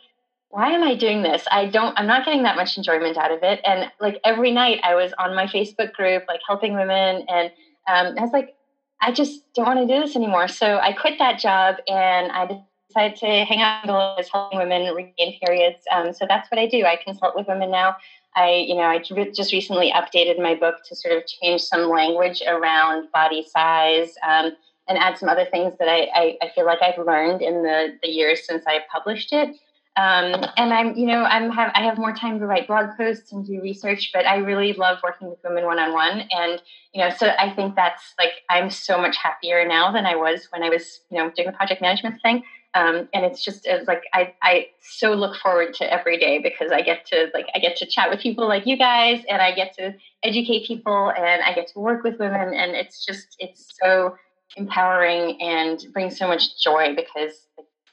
why 0.50 0.72
am 0.72 0.82
I 0.82 0.94
doing 0.96 1.22
this? 1.22 1.44
I 1.50 1.66
don't, 1.66 1.96
I'm 1.98 2.08
not 2.08 2.24
getting 2.24 2.42
that 2.42 2.56
much 2.56 2.76
enjoyment 2.76 3.16
out 3.16 3.30
of 3.30 3.42
it. 3.42 3.60
And 3.64 3.90
like 4.00 4.20
every 4.24 4.50
night 4.50 4.80
I 4.82 4.96
was 4.96 5.12
on 5.18 5.34
my 5.34 5.46
Facebook 5.46 5.92
group, 5.92 6.24
like 6.26 6.40
helping 6.46 6.74
women. 6.74 7.24
And 7.28 7.52
um, 7.88 8.18
I 8.18 8.20
was 8.20 8.32
like, 8.32 8.56
I 9.00 9.12
just 9.12 9.44
don't 9.54 9.66
want 9.66 9.88
to 9.88 9.94
do 9.94 10.00
this 10.00 10.16
anymore. 10.16 10.48
So 10.48 10.78
I 10.78 10.92
quit 10.92 11.18
that 11.20 11.38
job 11.38 11.76
and 11.86 12.32
I 12.32 12.62
decided 12.88 13.16
to 13.18 13.44
hang 13.44 13.62
out 13.62 14.18
with 14.18 14.28
helping 14.32 14.58
women 14.58 14.92
regain 14.92 15.38
periods. 15.40 15.84
Um, 15.92 16.12
so 16.12 16.26
that's 16.28 16.50
what 16.50 16.58
I 16.58 16.66
do. 16.66 16.84
I 16.84 16.98
consult 17.02 17.36
with 17.36 17.46
women 17.46 17.70
now. 17.70 17.96
I, 18.34 18.64
you 18.66 18.74
know, 18.74 18.82
I 18.82 18.98
just 18.98 19.52
recently 19.52 19.92
updated 19.92 20.42
my 20.42 20.56
book 20.56 20.76
to 20.88 20.96
sort 20.96 21.16
of 21.16 21.26
change 21.26 21.62
some 21.62 21.88
language 21.88 22.42
around 22.46 23.08
body 23.12 23.46
size 23.48 24.14
um, 24.28 24.52
and 24.88 24.98
add 24.98 25.16
some 25.16 25.28
other 25.28 25.46
things 25.46 25.74
that 25.78 25.88
I, 25.88 26.08
I, 26.12 26.38
I 26.42 26.50
feel 26.54 26.66
like 26.66 26.82
I've 26.82 27.04
learned 27.04 27.40
in 27.40 27.62
the, 27.62 27.98
the 28.02 28.08
years 28.08 28.44
since 28.44 28.64
I 28.66 28.80
published 28.92 29.32
it. 29.32 29.56
Um, 29.96 30.46
and 30.56 30.72
I'm, 30.72 30.96
you 30.96 31.06
know, 31.06 31.24
I'm 31.24 31.50
have 31.50 31.72
I 31.74 31.82
have 31.82 31.98
more 31.98 32.14
time 32.14 32.38
to 32.38 32.46
write 32.46 32.68
blog 32.68 32.96
posts 32.96 33.32
and 33.32 33.44
do 33.44 33.60
research, 33.60 34.10
but 34.14 34.24
I 34.24 34.36
really 34.36 34.72
love 34.72 34.98
working 35.02 35.28
with 35.28 35.40
women 35.42 35.64
one 35.64 35.78
on 35.78 35.92
one. 35.92 36.28
And 36.30 36.62
you 36.94 37.02
know, 37.02 37.10
so 37.10 37.28
I 37.38 37.52
think 37.54 37.74
that's 37.74 38.14
like 38.18 38.32
I'm 38.48 38.70
so 38.70 38.98
much 38.98 39.16
happier 39.16 39.66
now 39.66 39.90
than 39.90 40.06
I 40.06 40.14
was 40.14 40.46
when 40.50 40.62
I 40.62 40.68
was, 40.68 41.00
you 41.10 41.18
know, 41.18 41.30
doing 41.30 41.46
the 41.46 41.52
project 41.52 41.82
management 41.82 42.22
thing. 42.22 42.44
Um, 42.74 43.08
and 43.12 43.24
it's 43.24 43.44
just 43.44 43.66
it's 43.66 43.88
like 43.88 44.04
I 44.12 44.32
I 44.42 44.68
so 44.80 45.12
look 45.12 45.36
forward 45.36 45.74
to 45.74 45.92
every 45.92 46.18
day 46.18 46.38
because 46.38 46.70
I 46.70 46.82
get 46.82 47.04
to 47.06 47.28
like 47.34 47.46
I 47.54 47.58
get 47.58 47.76
to 47.78 47.86
chat 47.86 48.10
with 48.10 48.20
people 48.20 48.46
like 48.46 48.66
you 48.66 48.78
guys, 48.78 49.24
and 49.28 49.42
I 49.42 49.52
get 49.52 49.74
to 49.78 49.92
educate 50.22 50.68
people, 50.68 51.12
and 51.16 51.42
I 51.42 51.52
get 51.52 51.66
to 51.72 51.80
work 51.80 52.04
with 52.04 52.20
women, 52.20 52.54
and 52.54 52.76
it's 52.76 53.04
just 53.04 53.34
it's 53.40 53.74
so 53.82 54.16
empowering 54.56 55.40
and 55.42 55.84
brings 55.92 56.16
so 56.16 56.28
much 56.28 56.62
joy 56.62 56.94
because 56.94 57.48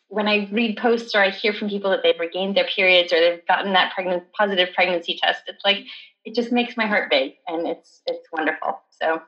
when 0.09 0.27
I 0.27 0.47
read 0.51 0.77
posts 0.77 1.13
or 1.15 1.21
I 1.21 1.29
hear 1.29 1.53
from 1.53 1.69
people 1.69 1.91
that 1.91 2.01
they've 2.03 2.19
regained 2.19 2.55
their 2.55 2.67
periods 2.67 3.11
or 3.11 3.19
they've 3.19 3.45
gotten 3.47 3.73
that 3.73 3.93
pregnant 3.93 4.23
positive 4.33 4.69
pregnancy 4.73 5.19
test, 5.21 5.43
it's 5.47 5.63
like 5.65 5.85
it 6.25 6.35
just 6.35 6.51
makes 6.51 6.77
my 6.77 6.85
heart 6.85 7.09
big 7.09 7.33
and 7.47 7.67
it's 7.67 8.01
it's 8.05 8.27
wonderful. 8.31 8.81
So 8.89 9.21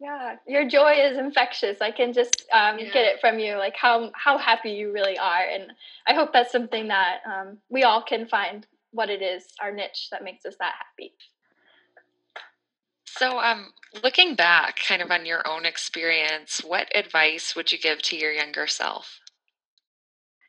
yeah, 0.00 0.36
your 0.46 0.68
joy 0.68 0.92
is 0.92 1.18
infectious. 1.18 1.80
I 1.80 1.90
can 1.90 2.12
just 2.12 2.44
um, 2.52 2.78
yeah. 2.78 2.92
get 2.92 3.04
it 3.04 3.20
from 3.20 3.38
you, 3.38 3.56
like 3.56 3.74
how 3.76 4.10
how 4.14 4.38
happy 4.38 4.70
you 4.70 4.92
really 4.92 5.18
are, 5.18 5.42
and 5.42 5.72
I 6.06 6.14
hope 6.14 6.32
that's 6.32 6.52
something 6.52 6.88
that 6.88 7.20
um, 7.26 7.58
we 7.68 7.82
all 7.82 8.02
can 8.02 8.28
find 8.28 8.66
what 8.92 9.10
it 9.10 9.22
is, 9.22 9.44
our 9.60 9.72
niche 9.72 10.08
that 10.12 10.22
makes 10.22 10.44
us 10.44 10.54
that 10.60 10.74
happy. 10.78 11.12
So, 13.06 13.40
um, 13.40 13.72
looking 14.04 14.36
back, 14.36 14.78
kind 14.86 15.02
of 15.02 15.10
on 15.10 15.26
your 15.26 15.46
own 15.46 15.66
experience, 15.66 16.62
what 16.64 16.86
advice 16.94 17.56
would 17.56 17.72
you 17.72 17.78
give 17.78 18.00
to 18.02 18.16
your 18.16 18.30
younger 18.30 18.68
self? 18.68 19.18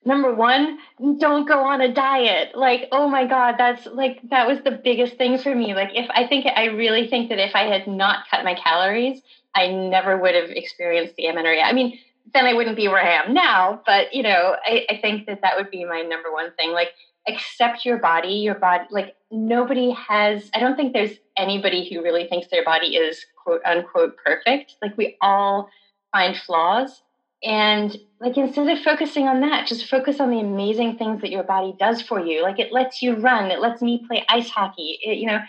Number 0.06 0.34
one, 0.34 0.80
don't 1.20 1.48
go 1.48 1.60
on 1.60 1.82
a 1.82 1.94
diet. 1.94 2.56
Like, 2.56 2.88
oh 2.92 3.08
my 3.08 3.26
God, 3.26 3.56
that's 3.58 3.86
like, 3.88 4.20
that 4.30 4.48
was 4.48 4.60
the 4.64 4.72
biggest 4.72 5.18
thing 5.18 5.38
for 5.38 5.54
me. 5.54 5.74
Like, 5.74 5.92
if 5.94 6.10
I 6.12 6.28
think, 6.28 6.46
I 6.46 6.66
really 6.66 7.08
think 7.08 7.30
that 7.30 7.40
if 7.40 7.56
I 7.56 7.64
had 7.64 7.88
not 7.88 8.26
cut 8.30 8.44
my 8.44 8.56
calories, 8.56 9.22
I 9.56 9.68
never 9.68 10.18
would 10.18 10.36
have 10.36 10.50
experienced 10.50 11.16
the 11.16 11.28
amenorrhea. 11.28 11.64
I 11.64 11.74
mean, 11.74 12.00
then 12.34 12.46
I 12.46 12.54
wouldn't 12.54 12.78
be 12.78 12.88
where 12.88 13.04
I 13.04 13.24
am 13.24 13.34
now. 13.34 13.82
But, 13.86 14.14
you 14.14 14.24
know, 14.24 14.56
I, 14.66 14.86
I 14.90 15.00
think 15.02 15.26
that 15.28 15.42
that 15.42 15.58
would 15.58 15.72
be 15.72 15.84
my 15.86 16.02
number 16.02 16.32
one 16.32 16.52
thing. 16.54 16.72
Like, 16.72 16.90
accept 17.28 17.86
your 17.86 17.98
body, 17.98 18.34
your 18.34 18.56
body, 18.56 18.86
like, 18.92 19.16
nobody 19.32 19.92
has, 19.92 20.50
I 20.54 20.60
don't 20.60 20.76
think 20.76 20.94
there's 20.94 21.18
anybody 21.38 21.90
who 21.90 22.02
really 22.02 22.28
thinks 22.28 22.48
their 22.50 22.64
body 22.64 22.96
is 22.96 23.26
quote 23.44 23.62
unquote 23.66 24.16
perfect. 24.24 24.76
Like, 24.82 24.98
we 24.98 25.18
all 25.22 25.70
find 26.12 26.36
flaws 26.36 27.02
and 27.44 27.96
like 28.20 28.38
instead 28.38 28.68
of 28.70 28.84
focusing 28.84 29.28
on 29.28 29.42
that, 29.42 29.68
just 29.68 29.90
focus 29.90 30.20
on 30.20 30.30
the 30.30 30.40
amazing 30.40 30.98
things 30.98 31.22
that 31.22 31.32
your 31.32 31.44
body 31.44 31.74
does 31.80 32.02
for 32.02 32.20
you. 32.20 32.44
Like 32.44 32.60
it 32.60 32.72
lets 32.72 33.02
you 33.02 33.16
run, 33.16 33.52
it 33.52 33.60
lets 33.60 33.82
me 33.82 34.04
play 34.08 34.26
ice 34.28 34.50
hockey. 34.50 35.00
It, 35.02 35.18
you 35.18 35.28
know, 35.28 35.40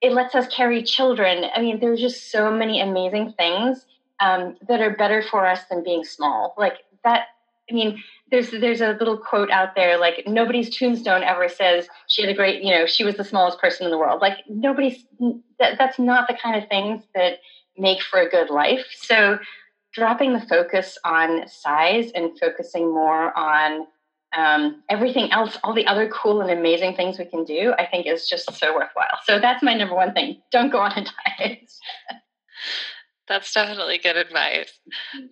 it 0.00 0.12
lets 0.12 0.34
us 0.34 0.46
carry 0.48 0.82
children. 0.82 1.44
I 1.54 1.60
mean, 1.60 1.80
there's 1.80 2.00
just 2.00 2.30
so 2.30 2.50
many 2.50 2.80
amazing 2.80 3.34
things 3.38 3.86
um, 4.20 4.56
that 4.68 4.80
are 4.80 4.96
better 4.96 5.22
for 5.30 5.46
us 5.46 5.60
than 5.70 5.84
being 5.84 6.04
small. 6.04 6.54
Like 6.58 6.78
that. 7.04 7.26
I 7.68 7.74
mean, 7.74 8.00
there's 8.30 8.50
there's 8.50 8.80
a 8.80 8.96
little 8.98 9.16
quote 9.16 9.50
out 9.50 9.74
there 9.74 9.98
like 9.98 10.24
nobody's 10.26 10.74
tombstone 10.76 11.22
ever 11.22 11.48
says 11.48 11.88
she 12.08 12.22
had 12.22 12.30
a 12.30 12.34
great 12.34 12.62
you 12.62 12.70
know 12.70 12.86
she 12.86 13.04
was 13.04 13.16
the 13.16 13.24
smallest 13.24 13.60
person 13.60 13.84
in 13.84 13.90
the 13.90 13.98
world 13.98 14.20
like 14.20 14.38
nobody's 14.48 15.04
that, 15.58 15.78
that's 15.78 15.98
not 15.98 16.26
the 16.28 16.34
kind 16.34 16.60
of 16.60 16.68
things 16.68 17.02
that 17.14 17.38
make 17.78 18.02
for 18.02 18.20
a 18.20 18.28
good 18.28 18.50
life 18.50 18.84
so 19.00 19.38
dropping 19.96 20.34
the 20.34 20.46
focus 20.46 20.98
on 21.04 21.48
size 21.48 22.12
and 22.14 22.38
focusing 22.38 22.92
more 22.92 23.36
on 23.36 23.86
um, 24.36 24.82
everything 24.90 25.32
else 25.32 25.58
all 25.64 25.72
the 25.72 25.86
other 25.86 26.08
cool 26.08 26.42
and 26.42 26.50
amazing 26.50 26.94
things 26.94 27.18
we 27.18 27.24
can 27.24 27.44
do 27.44 27.72
i 27.78 27.86
think 27.86 28.06
is 28.06 28.28
just 28.28 28.52
so 28.52 28.74
worthwhile. 28.74 29.18
So 29.24 29.40
that's 29.40 29.62
my 29.62 29.74
number 29.74 29.94
one 29.94 30.12
thing. 30.12 30.42
Don't 30.52 30.70
go 30.70 30.78
on 30.78 30.92
a 30.92 31.04
diet. 31.38 31.72
That's 33.28 33.52
definitely 33.52 33.98
good 33.98 34.16
advice. 34.16 34.72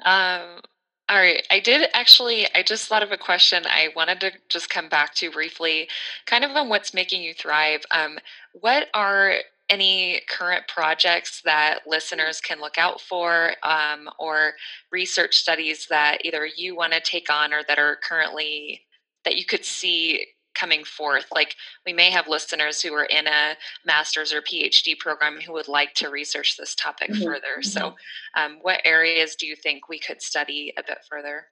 Um, 0.05 0.61
all 1.09 1.19
right. 1.19 1.47
I 1.51 1.61
did 1.61 1.89
actually, 1.93 2.47
I 2.55 2.62
just 2.62 2.89
thought 2.89 3.03
of 3.03 3.12
a 3.12 3.19
question 3.19 3.65
I 3.67 3.89
wanted 3.95 4.21
to 4.21 4.33
just 4.49 4.71
come 4.71 4.89
back 4.89 5.15
to 5.17 5.31
briefly, 5.31 5.89
kind 6.27 6.45
of 6.45 6.53
on 6.53 6.69
what's 6.69 6.95
making 6.95 7.23
you 7.23 7.35
thrive. 7.35 7.83
Um, 7.91 8.19
what 8.53 8.89
are 8.95 9.35
any 9.69 10.21
current 10.29 10.67
projects 10.69 11.41
that 11.45 11.81
listeners 11.87 12.41
can 12.41 12.61
look 12.61 12.79
out 12.79 13.01
for 13.01 13.55
um, 13.62 14.09
or 14.19 14.53
research 14.93 15.37
studies 15.37 15.87
that 15.89 16.19
either 16.25 16.47
you 16.57 16.77
want 16.77 16.93
to 16.93 17.01
take 17.01 17.31
on 17.31 17.53
or 17.53 17.62
that 17.69 17.79
are 17.79 17.99
currently 18.07 18.83
that 19.25 19.37
you 19.37 19.45
could 19.45 19.65
see 19.65 20.27
coming 20.55 20.85
forth 20.85 21.27
like 21.35 21.57
we 21.85 21.93
may 21.93 22.11
have 22.11 22.29
listeners 22.29 22.81
who 22.81 22.93
are 22.93 23.07
in 23.07 23.27
a 23.27 23.57
master's 23.85 24.33
or 24.33 24.41
phd 24.43 24.97
program 25.01 25.41
who 25.41 25.53
would 25.53 25.67
like 25.67 25.93
to 25.95 26.11
research 26.11 26.57
this 26.57 26.77
topic 26.77 27.11
mm-hmm. 27.11 27.25
further 27.25 27.61
so 27.61 27.81
mm-hmm. 27.81 28.41
um, 28.41 28.59
what 28.62 28.81
areas 28.85 29.35
do 29.35 29.47
you 29.47 29.57
think 29.57 29.89
we 29.89 29.99
could 29.99 30.23
study 30.23 30.73
a 30.79 30.83
bit 30.83 30.99
further 31.11 31.47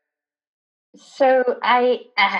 so 0.97 1.43
i 1.63 2.01
uh, 2.17 2.39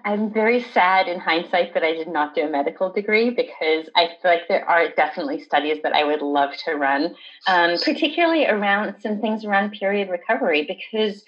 i'm 0.04 0.32
very 0.32 0.62
sad 0.62 1.08
in 1.08 1.18
hindsight 1.18 1.74
that 1.74 1.82
i 1.82 1.92
did 1.92 2.08
not 2.08 2.34
do 2.34 2.42
a 2.42 2.48
medical 2.48 2.90
degree 2.90 3.30
because 3.30 3.88
i 3.96 4.06
feel 4.06 4.30
like 4.30 4.48
there 4.48 4.68
are 4.68 4.88
definitely 4.90 5.40
studies 5.40 5.78
that 5.82 5.92
i 5.92 6.04
would 6.04 6.22
love 6.22 6.50
to 6.64 6.74
run 6.74 7.14
um, 7.46 7.76
particularly 7.84 8.46
around 8.46 8.94
some 9.00 9.20
things 9.20 9.44
around 9.44 9.72
period 9.72 10.08
recovery 10.08 10.64
because 10.66 11.24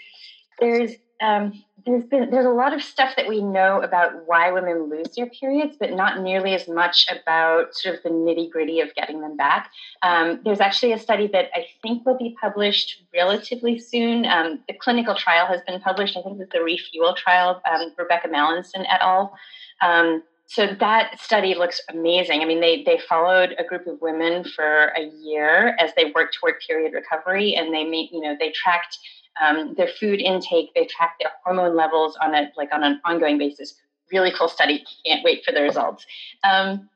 there's 0.60 0.92
um, 1.20 1.52
there's 1.86 2.04
been 2.04 2.30
there's 2.30 2.46
a 2.46 2.50
lot 2.50 2.72
of 2.72 2.82
stuff 2.82 3.14
that 3.16 3.28
we 3.28 3.40
know 3.40 3.80
about 3.80 4.26
why 4.26 4.50
women 4.52 4.90
lose 4.90 5.08
their 5.16 5.26
periods, 5.26 5.76
but 5.78 5.92
not 5.92 6.20
nearly 6.20 6.54
as 6.54 6.68
much 6.68 7.06
about 7.10 7.74
sort 7.74 7.96
of 7.96 8.02
the 8.02 8.10
nitty 8.10 8.50
gritty 8.50 8.80
of 8.80 8.94
getting 8.94 9.20
them 9.20 9.36
back. 9.36 9.70
Um, 10.02 10.40
there's 10.44 10.60
actually 10.60 10.92
a 10.92 10.98
study 10.98 11.28
that 11.28 11.50
I 11.54 11.66
think 11.82 12.04
will 12.04 12.18
be 12.18 12.36
published 12.40 13.02
relatively 13.14 13.78
soon. 13.78 14.26
Um, 14.26 14.60
the 14.68 14.74
clinical 14.74 15.14
trial 15.14 15.46
has 15.46 15.60
been 15.66 15.80
published. 15.80 16.16
I 16.16 16.22
think 16.22 16.40
it's 16.40 16.52
the 16.52 16.62
Refuel 16.62 17.14
trial, 17.14 17.60
um, 17.70 17.92
Rebecca 17.96 18.28
Mallinson 18.28 18.84
et 18.88 19.00
al. 19.00 19.36
Um, 19.80 20.22
so 20.46 20.66
that 20.80 21.18
study 21.18 21.54
looks 21.54 21.80
amazing. 21.88 22.42
I 22.42 22.44
mean, 22.44 22.60
they 22.60 22.82
they 22.82 23.00
followed 23.08 23.54
a 23.58 23.64
group 23.64 23.86
of 23.86 24.00
women 24.00 24.44
for 24.44 24.92
a 24.96 25.10
year 25.20 25.74
as 25.78 25.92
they 25.96 26.12
worked 26.14 26.36
toward 26.38 26.54
period 26.66 26.92
recovery, 26.92 27.54
and 27.54 27.72
they 27.72 27.84
made 27.84 28.10
you 28.12 28.20
know 28.20 28.36
they 28.38 28.50
tracked 28.50 28.98
um, 29.40 29.74
their 29.76 29.88
food 29.88 30.20
intake, 30.20 30.74
they 30.74 30.84
track 30.86 31.16
their 31.20 31.30
hormone 31.44 31.76
levels 31.76 32.16
on 32.20 32.34
a 32.34 32.50
like 32.56 32.72
on 32.72 32.82
an 32.82 33.00
ongoing 33.04 33.38
basis. 33.38 33.74
Really 34.10 34.32
cool 34.36 34.48
study. 34.48 34.84
Can't 35.06 35.24
wait 35.24 35.44
for 35.44 35.52
the 35.52 35.62
results. 35.62 36.04
Um, 36.44 36.88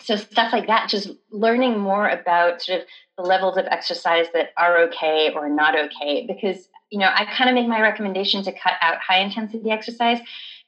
so 0.00 0.16
stuff 0.16 0.52
like 0.52 0.66
that, 0.66 0.88
just 0.88 1.10
learning 1.30 1.78
more 1.78 2.08
about 2.08 2.62
sort 2.62 2.80
of 2.80 2.86
the 3.16 3.22
levels 3.22 3.56
of 3.56 3.66
exercise 3.66 4.26
that 4.34 4.50
are 4.56 4.78
okay 4.82 5.32
or 5.34 5.48
not 5.48 5.78
okay. 5.78 6.26
Because 6.26 6.68
you 6.90 6.98
know, 6.98 7.10
I 7.12 7.24
kind 7.24 7.50
of 7.50 7.54
make 7.54 7.68
my 7.68 7.80
recommendation 7.80 8.42
to 8.44 8.52
cut 8.52 8.74
out 8.80 8.98
high 8.98 9.18
intensity 9.18 9.70
exercise 9.70 10.18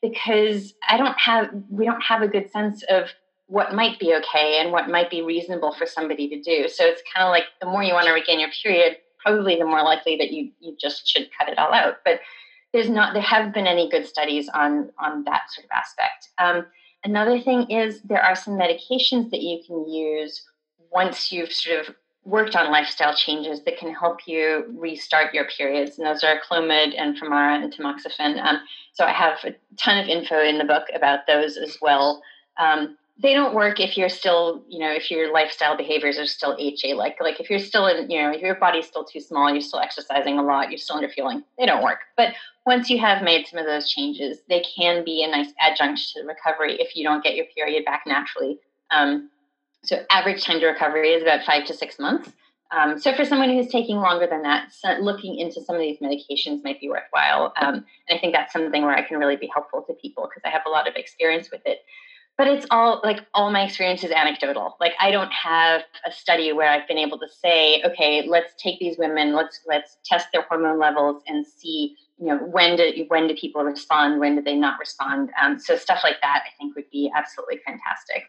because 0.03 0.75
I 0.89 0.97
don't 0.97 1.19
have 1.19 1.51
we 1.71 1.85
don't 1.85 2.03
have 2.03 2.23
a 2.23 2.29
good 2.29 2.51
sense 2.51 2.83
of 2.89 3.11
what 3.47 3.75
might 3.75 3.99
be 4.01 4.15
okay 4.15 4.59
and 4.61 4.73
what 4.73 4.89
might 4.89 5.11
be 5.11 5.23
reasonable 5.23 5.73
for 5.73 5.87
somebody 5.87 6.29
to 6.29 6.41
do. 6.41 6.69
So 6.69 6.85
it's 6.85 7.03
kind 7.15 7.27
of 7.27 7.31
like 7.31 7.45
the 7.61 7.67
more 7.67 7.83
you 7.83 7.95
want 7.95 8.07
to 8.07 8.13
regain 8.13 8.41
your 8.41 8.51
period, 8.63 8.97
probably 9.27 9.57
the 9.57 9.65
more 9.65 9.83
likely 9.83 10.17
that 10.17 10.31
you 10.31 10.51
you 10.61 10.77
just 10.81 11.09
should 11.09 11.29
cut 11.37 11.49
it 11.49 11.59
all 11.59 11.73
out. 11.73 11.97
But 12.05 12.21
there's 12.73 12.89
not 12.89 13.13
there 13.13 13.23
have 13.23 13.53
been 13.53 13.67
any 13.67 13.91
good 13.91 14.07
studies 14.07 14.49
on 14.49 14.91
on 14.99 15.25
that 15.25 15.51
sort 15.51 15.65
of 15.65 15.71
aspect. 15.73 16.29
Um, 16.39 16.67
another 17.05 17.41
thing 17.41 17.71
is 17.71 18.01
there 18.03 18.23
are 18.23 18.37
some 18.37 18.55
medications 18.55 19.31
that 19.31 19.43
you 19.43 19.61
can 19.67 19.89
use 19.89 20.43
once 20.93 21.33
you've 21.33 21.53
sort 21.53 21.81
of 21.81 21.95
worked 22.25 22.57
on 22.57 22.73
lifestyle 22.73 23.15
changes 23.15 23.63
that 23.63 23.79
can 23.79 23.95
help 23.95 24.27
you 24.27 24.65
restart 24.77 25.33
your 25.33 25.47
periods. 25.57 25.97
And 25.97 26.07
those 26.07 26.25
are 26.25 26.41
Clomid 26.41 26.93
and 26.99 27.17
Femara 27.17 27.63
and 27.63 27.73
tamoxifen. 27.73 28.45
Um, 28.45 28.61
so 28.95 29.05
I 29.05 29.13
have 29.13 29.39
a 29.45 29.55
ton 29.77 29.99
of 29.99 30.09
info 30.09 30.41
in 30.43 30.59
the 30.59 30.65
book 30.65 30.87
about 30.93 31.21
those 31.29 31.57
as 31.57 31.79
well. 31.81 32.21
Um, 32.59 32.97
they 33.19 33.33
don't 33.33 33.55
work 33.55 33.81
if 33.81 33.97
you're 33.97 34.11
still, 34.11 34.63
you 34.69 34.79
know, 34.79 34.93
if 34.93 35.11
your 35.11 35.33
lifestyle 35.33 35.77
behaviors 35.77 36.19
are 36.19 36.27
still 36.27 36.55
HA 36.59 36.95
like. 36.95 37.17
Like 37.21 37.41
if 37.41 37.49
you're 37.49 37.59
still 37.59 37.87
in, 37.87 38.11
you 38.11 38.21
know, 38.21 38.31
if 38.31 38.43
your 38.43 38.57
body's 38.57 38.87
still 38.87 39.05
too 39.05 39.21
small, 39.21 39.51
you're 39.51 39.63
still 39.63 39.81
exercising 39.81 40.39
a 40.39 40.43
lot, 40.43 40.71
you're 40.71 40.79
still 40.79 41.01
underfueling, 41.01 41.43
they 41.59 41.65
don't 41.65 41.83
work. 41.83 42.01
But 42.17 42.35
once 42.67 42.91
you 42.91 42.99
have 42.99 43.23
made 43.23 43.47
some 43.47 43.59
of 43.59 43.65
those 43.65 43.89
changes, 43.89 44.41
they 44.49 44.63
can 44.77 45.03
be 45.03 45.23
a 45.23 45.31
nice 45.31 45.53
adjunct 45.61 46.01
to 46.13 46.25
recovery 46.25 46.77
if 46.79 46.95
you 46.95 47.05
don't 47.05 47.25
get 47.25 47.37
your 47.37 47.47
period 47.57 47.87
back 47.87 48.03
naturally. 48.07 48.59
Um, 48.91 49.31
so 49.83 50.05
average 50.11 50.45
time 50.45 50.61
to 50.61 50.67
recovery 50.67 51.11
is 51.11 51.23
about 51.23 51.45
five 51.45 51.65
to 51.67 51.75
six 51.75 51.99
months. 51.99 52.33
Um, 52.71 52.99
so 52.99 53.15
for 53.15 53.25
someone 53.25 53.51
who's 53.51 53.69
taking 53.69 53.97
longer 53.97 54.27
than 54.27 54.43
that, 54.43 54.73
looking 55.01 55.39
into 55.39 55.63
some 55.63 55.77
of 55.77 55.81
these 55.81 55.99
medications 56.01 56.65
might 56.65 56.81
be 56.81 56.89
worthwhile. 56.89 57.55
Um, 57.61 57.87
and 58.09 58.19
I 58.19 58.19
think 58.19 58.35
that's 58.35 58.53
something 58.53 58.83
where 58.83 58.97
I 58.97 59.03
can 59.03 59.19
really 59.19 59.37
be 59.37 59.49
helpful 59.53 59.85
to 59.87 59.95
people 59.95 60.29
because 60.29 60.43
I 60.45 60.51
have 60.51 60.63
a 60.67 60.71
lot 60.71 60.89
of 60.89 60.97
experience 60.97 61.51
with 61.51 61.63
it 61.65 61.79
but 62.39 62.47
it's 62.47 62.67
all 62.71 63.01
like 63.03 63.21
all 63.35 63.51
my 63.51 63.63
experience 63.63 64.05
is 64.05 64.11
anecdotal. 64.11 64.77
Like 64.81 64.93
i 65.01 65.11
don't 65.11 65.33
have 65.33 65.83
a 66.07 66.13
study 66.13 66.53
where 66.53 66.69
i've 66.69 66.87
been 66.89 66.99
able 66.99 67.19
to 67.19 67.29
say 67.29 67.83
okay 67.85 68.27
let's 68.27 68.53
take 68.63 68.79
these 68.79 68.99
women 68.99 69.35
let's 69.35 69.61
let's 69.67 69.99
test 70.05 70.29
their 70.33 70.43
hormone 70.43 70.79
levels 70.79 71.23
and 71.27 71.47
see 71.47 71.97
you 72.19 72.27
know 72.27 72.39
when 72.39 72.77
do 72.77 73.05
when 73.09 73.27
do 73.29 73.35
people 73.35 73.63
respond 73.63 74.21
when 74.21 74.37
do 74.37 74.43
they 74.43 74.57
not 74.57 74.79
respond? 74.79 75.31
Um, 75.41 75.59
so 75.59 75.77
stuff 75.77 76.01
like 76.03 76.21
that 76.23 76.43
i 76.47 76.51
think 76.59 76.75
would 76.77 76.91
be 76.91 77.11
absolutely 77.15 77.61
fantastic. 77.67 78.25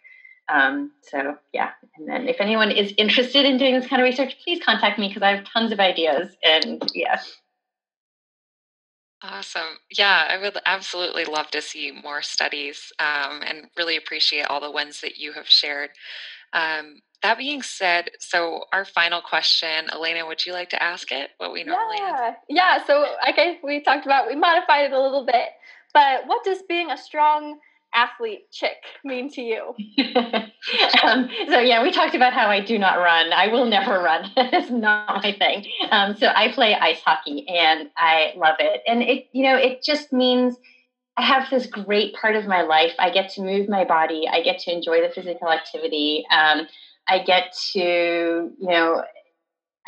Um, 0.50 0.92
so 1.02 1.36
yeah. 1.52 1.72
And 1.98 2.08
then 2.08 2.30
if 2.30 2.38
anyone 2.40 2.72
is 2.72 2.94
interested 2.98 3.46
in 3.46 3.58
doing 3.58 3.78
this 3.78 3.88
kind 3.88 4.02
of 4.02 4.06
research 4.06 4.38
please 4.44 4.64
contact 4.64 4.98
me 4.98 5.10
because 5.10 5.24
i 5.24 5.36
have 5.36 5.46
tons 5.46 5.72
of 5.72 5.80
ideas 5.80 6.36
and 6.44 6.90
yeah 6.94 7.20
Awesome. 9.24 9.80
Yeah, 9.90 10.28
I 10.30 10.38
would 10.38 10.58
absolutely 10.66 11.26
love 11.26 11.50
to 11.52 11.62
see 11.62 11.92
more 11.92 12.22
studies 12.22 12.92
um, 13.00 13.42
and 13.44 13.68
really 13.76 13.98
appreciate 13.98 14.46
all 14.46 14.60
the 14.60 14.72
ones 14.72 15.02
that 15.02 15.18
you 15.18 15.34
have 15.34 15.50
shared. 15.50 15.90
Um, 16.54 17.02
that 17.24 17.40
being 17.40 17.64
said, 17.64 18.12
so 18.20 18.66
our 18.72 18.86
final 18.86 19.22
question, 19.22 19.90
Elena, 19.92 20.26
would 20.26 20.46
you 20.46 20.54
like 20.54 20.70
to 20.70 20.82
ask 20.82 21.12
it? 21.12 21.32
What 21.38 21.52
we 21.52 21.64
normally 21.64 21.98
yeah. 21.98 22.16
ask? 22.20 22.40
Yeah. 22.48 22.86
So, 22.86 23.16
okay, 23.30 23.60
we 23.64 23.82
talked 23.82 24.06
about 24.06 24.28
we 24.28 24.36
modified 24.36 24.86
it 24.86 24.94
a 24.94 25.02
little 25.02 25.26
bit, 25.26 25.50
but 25.94 26.28
what 26.28 26.44
does 26.44 26.62
being 26.70 26.92
a 26.92 26.98
strong 26.98 27.58
athlete 27.94 28.52
chick 28.52 28.78
mean 29.04 29.30
to 29.32 29.42
you? 29.42 29.74
um, 31.04 31.30
so 31.50 31.60
yeah, 31.60 31.82
we 31.82 31.92
talked 31.92 32.16
about 32.16 32.34
how 32.34 32.48
I 32.48 32.60
do 32.60 32.78
not 32.78 32.98
run. 32.98 33.34
I 33.34 33.48
will 33.48 33.66
never 33.66 34.00
run. 34.00 34.32
it's 34.38 34.70
not 34.70 35.24
my 35.24 35.34
thing. 35.34 35.66
Um, 35.92 36.16
so 36.16 36.28
I 36.28 36.52
play 36.52 36.76
ice 36.76 37.02
hockey 37.02 37.48
and 37.48 37.90
I 37.98 38.34
love 38.36 38.56
it. 38.60 38.82
And 38.88 39.02
it, 39.02 39.28
you 39.32 39.44
know, 39.44 39.56
it 39.56 39.84
just 39.84 40.14
means 40.14 40.58
I 41.18 41.24
have 41.24 41.50
this 41.50 41.66
great 41.66 42.14
part 42.14 42.36
of 42.36 42.46
my 42.46 42.62
life. 42.62 42.94
I 43.00 43.10
get 43.10 43.30
to 43.32 43.42
move 43.42 43.68
my 43.68 43.84
body. 43.84 44.28
I 44.32 44.42
get 44.42 44.60
to 44.60 44.72
enjoy 44.72 45.02
the 45.02 45.10
physical 45.10 45.52
activity. 45.52 46.26
Um, 46.32 46.68
I 47.08 47.24
get 47.24 47.56
to, 47.74 47.80
you 47.80 48.56
know, 48.60 49.04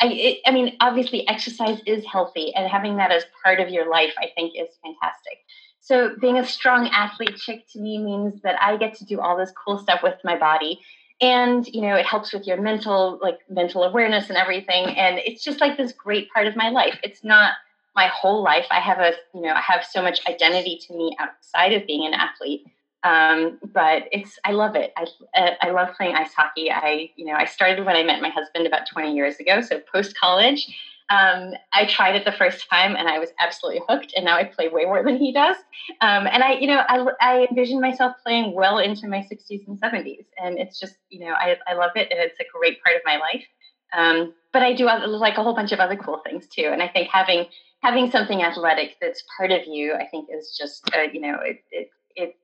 I, 0.00 0.06
it, 0.06 0.38
I 0.46 0.50
mean, 0.50 0.76
obviously, 0.80 1.28
exercise 1.28 1.78
is 1.86 2.04
healthy, 2.06 2.54
and 2.54 2.68
having 2.70 2.96
that 2.96 3.12
as 3.12 3.24
part 3.44 3.60
of 3.60 3.68
your 3.68 3.90
life, 3.90 4.14
I 4.18 4.28
think, 4.34 4.54
is 4.56 4.68
fantastic. 4.82 5.38
So 5.80 6.14
being 6.20 6.38
a 6.38 6.46
strong 6.46 6.88
athlete 6.88 7.36
chick 7.36 7.66
to 7.72 7.80
me 7.80 7.98
means 7.98 8.40
that 8.42 8.60
I 8.62 8.76
get 8.76 8.94
to 8.96 9.04
do 9.04 9.20
all 9.20 9.36
this 9.36 9.52
cool 9.52 9.78
stuff 9.78 10.02
with 10.02 10.16
my 10.24 10.38
body. 10.38 10.80
And, 11.22 11.66
you 11.66 11.82
know, 11.82 11.96
it 11.96 12.06
helps 12.06 12.32
with 12.32 12.46
your 12.46 12.60
mental, 12.60 13.18
like 13.22 13.38
mental 13.48 13.84
awareness 13.84 14.28
and 14.28 14.38
everything. 14.38 14.86
And 14.96 15.18
it's 15.18 15.44
just 15.44 15.60
like 15.60 15.76
this 15.76 15.92
great 15.92 16.30
part 16.32 16.46
of 16.46 16.56
my 16.56 16.70
life. 16.70 16.98
It's 17.02 17.24
not 17.24 17.54
my 17.94 18.06
whole 18.06 18.42
life. 18.42 18.66
I 18.70 18.80
have 18.80 18.98
a, 18.98 19.12
you 19.34 19.42
know, 19.42 19.52
I 19.52 19.60
have 19.60 19.84
so 19.84 20.00
much 20.02 20.20
identity 20.26 20.80
to 20.86 20.94
me 20.94 21.16
outside 21.18 21.72
of 21.72 21.86
being 21.86 22.06
an 22.06 22.14
athlete. 22.14 22.64
Um, 23.02 23.58
but 23.72 24.04
it's, 24.12 24.38
I 24.44 24.52
love 24.52 24.76
it. 24.76 24.92
I, 24.96 25.06
uh, 25.34 25.50
I 25.62 25.70
love 25.70 25.88
playing 25.96 26.14
ice 26.14 26.34
hockey. 26.34 26.70
I, 26.70 27.10
you 27.16 27.24
know, 27.24 27.34
I 27.34 27.46
started 27.46 27.84
when 27.84 27.96
I 27.96 28.02
met 28.02 28.20
my 28.20 28.28
husband 28.28 28.66
about 28.66 28.86
20 28.86 29.14
years 29.14 29.36
ago. 29.36 29.60
So 29.62 29.80
post 29.92 30.18
college, 30.18 30.74
Um, 31.10 31.54
I 31.72 31.86
tried 31.86 32.14
it 32.14 32.24
the 32.24 32.32
first 32.32 32.68
time 32.70 32.94
and 32.94 33.08
I 33.08 33.18
was 33.18 33.30
absolutely 33.40 33.82
hooked, 33.88 34.12
and 34.14 34.24
now 34.24 34.36
I 34.36 34.44
play 34.44 34.68
way 34.68 34.84
more 34.84 35.02
than 35.02 35.16
he 35.16 35.32
does. 35.32 35.56
Um, 36.00 36.28
and 36.30 36.42
I, 36.42 36.52
you 36.52 36.68
know, 36.68 36.82
I, 36.88 37.04
I 37.20 37.46
envision 37.50 37.80
myself 37.80 38.14
playing 38.22 38.54
well 38.54 38.78
into 38.78 39.08
my 39.08 39.18
60s 39.18 39.66
and 39.66 39.80
70s, 39.80 40.26
and 40.42 40.58
it's 40.58 40.78
just, 40.78 40.94
you 41.08 41.20
know, 41.20 41.32
I, 41.32 41.56
I 41.66 41.74
love 41.74 41.90
it, 41.96 42.08
and 42.10 42.20
it's 42.20 42.38
a 42.38 42.44
great 42.56 42.82
part 42.82 42.96
of 42.96 43.02
my 43.04 43.16
life. 43.16 43.44
Um, 43.92 44.34
but 44.52 44.62
I 44.62 44.72
do 44.72 44.84
like 44.84 45.36
a 45.36 45.42
whole 45.42 45.54
bunch 45.54 45.72
of 45.72 45.80
other 45.80 45.96
cool 45.96 46.22
things 46.24 46.46
too, 46.46 46.68
and 46.72 46.82
I 46.82 46.88
think 46.88 47.08
having 47.08 47.46
having 47.82 48.10
something 48.10 48.42
athletic 48.42 48.96
that's 49.00 49.24
part 49.36 49.50
of 49.50 49.62
you, 49.66 49.94
I 49.94 50.06
think, 50.06 50.28
is 50.30 50.56
just, 50.58 50.90
uh, 50.94 51.02
you 51.12 51.20
know, 51.20 51.38
it, 51.42 51.64
it, 51.70 51.90
it, 52.14 52.36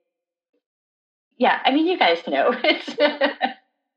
yeah. 1.36 1.60
I 1.64 1.72
mean, 1.72 1.86
you 1.86 1.98
guys 1.98 2.26
know 2.26 2.54
it's. 2.64 2.96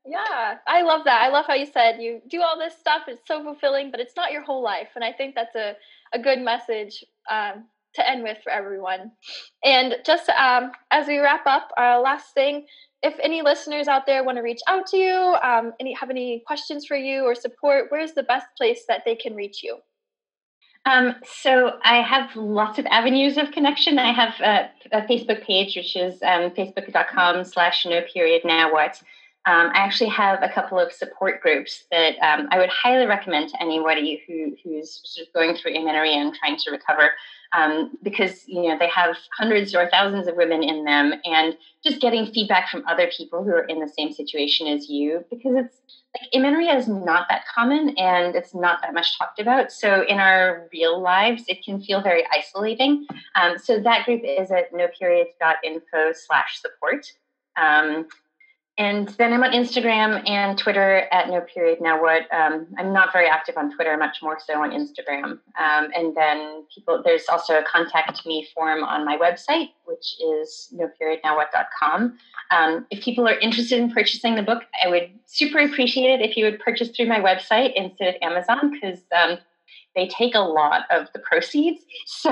Yeah, 0.06 0.56
I 0.66 0.82
love 0.82 1.02
that. 1.04 1.22
I 1.22 1.28
love 1.28 1.44
how 1.46 1.54
you 1.54 1.66
said 1.66 2.00
you 2.00 2.22
do 2.28 2.40
all 2.40 2.58
this 2.58 2.76
stuff. 2.78 3.02
It's 3.06 3.26
so 3.26 3.42
fulfilling, 3.42 3.90
but 3.90 4.00
it's 4.00 4.16
not 4.16 4.32
your 4.32 4.42
whole 4.42 4.62
life. 4.62 4.88
And 4.94 5.04
I 5.04 5.12
think 5.12 5.34
that's 5.34 5.54
a, 5.54 5.74
a 6.14 6.18
good 6.18 6.40
message 6.40 7.04
um, 7.30 7.66
to 7.94 8.08
end 8.08 8.22
with 8.22 8.38
for 8.42 8.50
everyone. 8.50 9.12
And 9.62 9.96
just 10.06 10.28
um, 10.30 10.72
as 10.90 11.06
we 11.06 11.18
wrap 11.18 11.46
up, 11.46 11.70
uh, 11.78 12.00
last 12.00 12.32
thing, 12.32 12.66
if 13.02 13.14
any 13.22 13.42
listeners 13.42 13.88
out 13.88 14.06
there 14.06 14.24
want 14.24 14.36
to 14.36 14.42
reach 14.42 14.60
out 14.68 14.86
to 14.88 14.96
you, 14.96 15.36
um, 15.42 15.72
any 15.80 15.92
have 15.94 16.10
any 16.10 16.42
questions 16.46 16.86
for 16.86 16.96
you 16.96 17.22
or 17.24 17.34
support, 17.34 17.86
where's 17.90 18.12
the 18.12 18.22
best 18.22 18.46
place 18.56 18.84
that 18.88 19.02
they 19.04 19.14
can 19.14 19.34
reach 19.34 19.62
you? 19.62 19.78
Um, 20.86 21.16
so 21.24 21.78
I 21.84 21.96
have 21.96 22.34
lots 22.36 22.78
of 22.78 22.86
avenues 22.86 23.36
of 23.36 23.50
connection. 23.50 23.98
I 23.98 24.12
have 24.12 24.40
a, 24.40 24.96
a 24.96 25.02
Facebook 25.02 25.44
page, 25.44 25.76
which 25.76 25.94
is 25.94 26.22
um, 26.22 26.50
facebook.com 26.50 27.44
slash 27.44 27.84
no 27.84 28.00
period 28.12 28.42
now 28.44 28.72
what. 28.72 29.02
Um, 29.46 29.70
I 29.72 29.78
actually 29.78 30.10
have 30.10 30.42
a 30.42 30.50
couple 30.50 30.78
of 30.78 30.92
support 30.92 31.40
groups 31.40 31.84
that 31.90 32.18
um, 32.18 32.48
I 32.50 32.58
would 32.58 32.68
highly 32.68 33.06
recommend 33.06 33.48
to 33.48 33.62
anybody 33.62 34.22
who, 34.26 34.54
who's 34.62 35.00
sort 35.02 35.26
of 35.26 35.32
going 35.32 35.56
through 35.56 35.74
amenorrhea 35.76 36.18
and 36.18 36.34
trying 36.34 36.58
to 36.58 36.70
recover, 36.70 37.12
um, 37.56 37.96
because 38.02 38.46
you 38.46 38.68
know 38.68 38.78
they 38.78 38.88
have 38.88 39.16
hundreds 39.38 39.74
or 39.74 39.88
thousands 39.88 40.28
of 40.28 40.36
women 40.36 40.62
in 40.62 40.84
them, 40.84 41.14
and 41.24 41.56
just 41.82 42.02
getting 42.02 42.26
feedback 42.26 42.68
from 42.68 42.84
other 42.86 43.10
people 43.16 43.42
who 43.42 43.50
are 43.50 43.64
in 43.64 43.80
the 43.80 43.88
same 43.88 44.12
situation 44.12 44.66
as 44.66 44.90
you, 44.90 45.24
because 45.30 45.54
it's 45.56 45.78
like 46.14 46.28
amenorrhea 46.34 46.76
is 46.76 46.86
not 46.86 47.26
that 47.30 47.44
common 47.46 47.94
and 47.96 48.34
it's 48.34 48.54
not 48.54 48.82
that 48.82 48.92
much 48.92 49.16
talked 49.18 49.40
about. 49.40 49.72
So 49.72 50.04
in 50.06 50.18
our 50.18 50.68
real 50.72 51.00
lives, 51.00 51.44
it 51.48 51.64
can 51.64 51.80
feel 51.80 52.02
very 52.02 52.24
isolating. 52.32 53.06
Um, 53.36 53.56
so 53.56 53.80
that 53.80 54.04
group 54.04 54.22
is 54.24 54.50
at 54.50 54.72
noperiod.info 54.72 56.12
slash 56.12 56.60
support. 56.60 57.06
Um, 57.56 58.06
and 58.80 59.10
then 59.18 59.34
I'm 59.34 59.44
on 59.44 59.52
Instagram 59.52 60.26
and 60.26 60.56
Twitter 60.56 61.06
at 61.12 61.28
no 61.28 61.42
period 61.42 61.82
now 61.82 62.00
what. 62.00 62.22
Um, 62.32 62.66
I'm 62.78 62.94
not 62.94 63.12
very 63.12 63.28
active 63.28 63.58
on 63.58 63.70
Twitter, 63.74 63.94
much 63.98 64.22
more 64.22 64.38
so 64.42 64.54
on 64.54 64.70
Instagram. 64.70 65.32
Um, 65.58 65.90
and 65.94 66.16
then 66.16 66.64
people, 66.74 67.02
there's 67.04 67.24
also 67.28 67.58
a 67.58 67.62
contact 67.70 68.24
me 68.24 68.48
form 68.54 68.82
on 68.82 69.04
my 69.04 69.18
website, 69.18 69.68
which 69.84 70.16
is 70.18 70.70
no 70.72 70.88
period 70.98 71.20
now 71.22 71.36
what.com. 71.36 72.16
Um, 72.50 72.86
if 72.90 73.04
people 73.04 73.28
are 73.28 73.38
interested 73.40 73.78
in 73.78 73.92
purchasing 73.92 74.34
the 74.34 74.42
book, 74.42 74.62
I 74.82 74.88
would 74.88 75.10
super 75.26 75.58
appreciate 75.58 76.18
it 76.18 76.22
if 76.22 76.34
you 76.38 76.46
would 76.46 76.58
purchase 76.58 76.88
through 76.88 77.06
my 77.06 77.20
website 77.20 77.74
instead 77.74 78.08
of 78.08 78.14
Amazon 78.22 78.72
because 78.72 79.00
um, 79.14 79.36
they 79.94 80.08
take 80.08 80.34
a 80.34 80.40
lot 80.40 80.84
of 80.90 81.08
the 81.12 81.18
proceeds. 81.18 81.82
So 82.06 82.30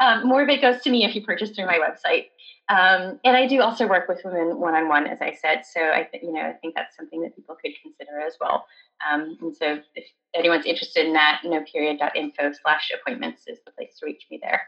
um, 0.00 0.26
more 0.26 0.42
of 0.42 0.48
it 0.48 0.62
goes 0.62 0.80
to 0.82 0.90
me 0.90 1.04
if 1.04 1.14
you 1.14 1.22
purchase 1.22 1.50
through 1.50 1.66
my 1.66 1.78
website. 1.78 2.26
Um, 2.68 3.20
and 3.24 3.36
I 3.36 3.46
do 3.46 3.60
also 3.60 3.86
work 3.86 4.08
with 4.08 4.22
women 4.24 4.58
one 4.58 4.74
on 4.74 4.88
one, 4.88 5.06
as 5.06 5.18
I 5.20 5.32
said. 5.32 5.62
So 5.64 5.80
I, 5.80 6.08
th- 6.10 6.22
you 6.22 6.32
know, 6.32 6.40
I 6.40 6.52
think 6.54 6.74
that's 6.74 6.96
something 6.96 7.22
that 7.22 7.36
people 7.36 7.56
could 7.62 7.72
consider 7.80 8.20
as 8.20 8.34
well. 8.40 8.66
Um, 9.08 9.38
and 9.40 9.56
so 9.56 9.78
if 9.94 10.04
anyone's 10.34 10.66
interested 10.66 11.06
in 11.06 11.12
that, 11.12 11.42
no 11.44 11.62
period.info 11.70 12.52
slash 12.60 12.90
appointments 13.00 13.42
is 13.46 13.58
the 13.64 13.70
place 13.70 13.98
to 14.00 14.06
reach 14.06 14.26
me 14.30 14.40
there. 14.42 14.62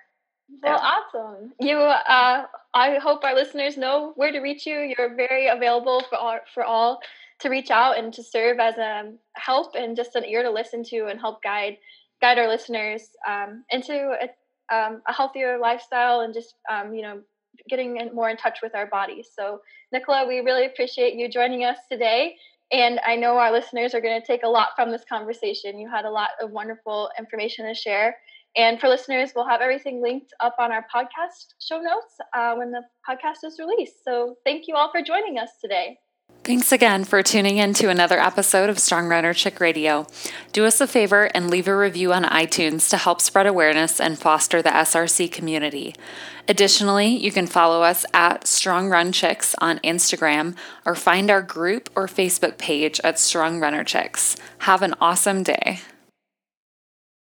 So. 0.62 0.70
Well, 0.70 0.78
awesome. 0.80 1.52
You, 1.60 1.76
uh, 1.76 2.46
I 2.72 2.94
hope 3.02 3.24
our 3.24 3.34
listeners 3.34 3.76
know 3.76 4.12
where 4.16 4.32
to 4.32 4.40
reach 4.40 4.64
you. 4.64 4.94
You're 4.96 5.14
very 5.14 5.48
available 5.48 6.02
for 6.08 6.16
all, 6.16 6.38
for 6.54 6.64
all 6.64 7.00
to 7.40 7.48
reach 7.48 7.70
out 7.70 7.98
and 7.98 8.12
to 8.14 8.22
serve 8.22 8.58
as 8.58 8.76
a 8.78 9.12
help 9.34 9.74
and 9.74 9.96
just 9.96 10.14
an 10.14 10.24
ear 10.24 10.42
to 10.42 10.50
listen 10.50 10.82
to 10.84 11.06
and 11.06 11.20
help 11.20 11.42
guide 11.42 11.78
guide 12.20 12.38
our 12.38 12.48
listeners 12.48 13.10
um, 13.28 13.64
into 13.70 13.94
a, 13.94 14.74
um, 14.74 15.02
a 15.06 15.12
healthier 15.12 15.56
lifestyle 15.58 16.20
and 16.20 16.34
just 16.34 16.54
um, 16.68 16.92
you 16.92 17.02
know 17.02 17.20
getting 17.68 17.98
more 18.14 18.28
in 18.30 18.36
touch 18.36 18.60
with 18.62 18.74
our 18.74 18.86
bodies. 18.86 19.28
So, 19.34 19.60
Nicola, 19.92 20.26
we 20.26 20.40
really 20.40 20.66
appreciate 20.66 21.14
you 21.14 21.28
joining 21.28 21.64
us 21.64 21.78
today. 21.90 22.36
And 22.70 23.00
I 23.06 23.16
know 23.16 23.38
our 23.38 23.50
listeners 23.50 23.94
are 23.94 24.00
going 24.00 24.20
to 24.20 24.26
take 24.26 24.42
a 24.42 24.48
lot 24.48 24.68
from 24.76 24.90
this 24.90 25.04
conversation. 25.08 25.78
You 25.78 25.88
had 25.88 26.04
a 26.04 26.10
lot 26.10 26.30
of 26.40 26.50
wonderful 26.50 27.10
information 27.18 27.66
to 27.66 27.74
share. 27.74 28.16
And 28.56 28.80
for 28.80 28.88
listeners, 28.88 29.32
we'll 29.34 29.48
have 29.48 29.60
everything 29.60 30.02
linked 30.02 30.32
up 30.40 30.56
on 30.58 30.72
our 30.72 30.84
podcast 30.94 31.54
show 31.60 31.80
notes 31.80 32.16
uh, 32.34 32.54
when 32.56 32.70
the 32.70 32.82
podcast 33.08 33.44
is 33.44 33.58
released. 33.58 34.04
So 34.04 34.36
thank 34.44 34.66
you 34.68 34.74
all 34.74 34.90
for 34.90 35.02
joining 35.02 35.38
us 35.38 35.50
today. 35.60 35.98
Thanks 36.48 36.72
again 36.72 37.04
for 37.04 37.22
tuning 37.22 37.58
in 37.58 37.74
to 37.74 37.90
another 37.90 38.18
episode 38.18 38.70
of 38.70 38.78
Strong 38.78 39.08
Runner 39.08 39.34
Chick 39.34 39.60
Radio. 39.60 40.06
Do 40.54 40.64
us 40.64 40.80
a 40.80 40.86
favor 40.86 41.24
and 41.34 41.50
leave 41.50 41.68
a 41.68 41.76
review 41.76 42.10
on 42.14 42.24
iTunes 42.24 42.88
to 42.88 42.96
help 42.96 43.20
spread 43.20 43.46
awareness 43.46 44.00
and 44.00 44.18
foster 44.18 44.62
the 44.62 44.70
SRC 44.70 45.30
community. 45.30 45.94
Additionally, 46.48 47.08
you 47.08 47.30
can 47.30 47.46
follow 47.46 47.82
us 47.82 48.06
at 48.14 48.46
Strong 48.46 48.88
Run 48.88 49.12
Chicks 49.12 49.54
on 49.58 49.78
Instagram 49.80 50.56
or 50.86 50.94
find 50.94 51.30
our 51.30 51.42
group 51.42 51.90
or 51.94 52.06
Facebook 52.06 52.56
page 52.56 52.98
at 53.04 53.18
Strong 53.18 53.60
Runner 53.60 53.84
Chicks. 53.84 54.34
Have 54.60 54.80
an 54.80 54.94
awesome 55.02 55.42
day. 55.42 55.80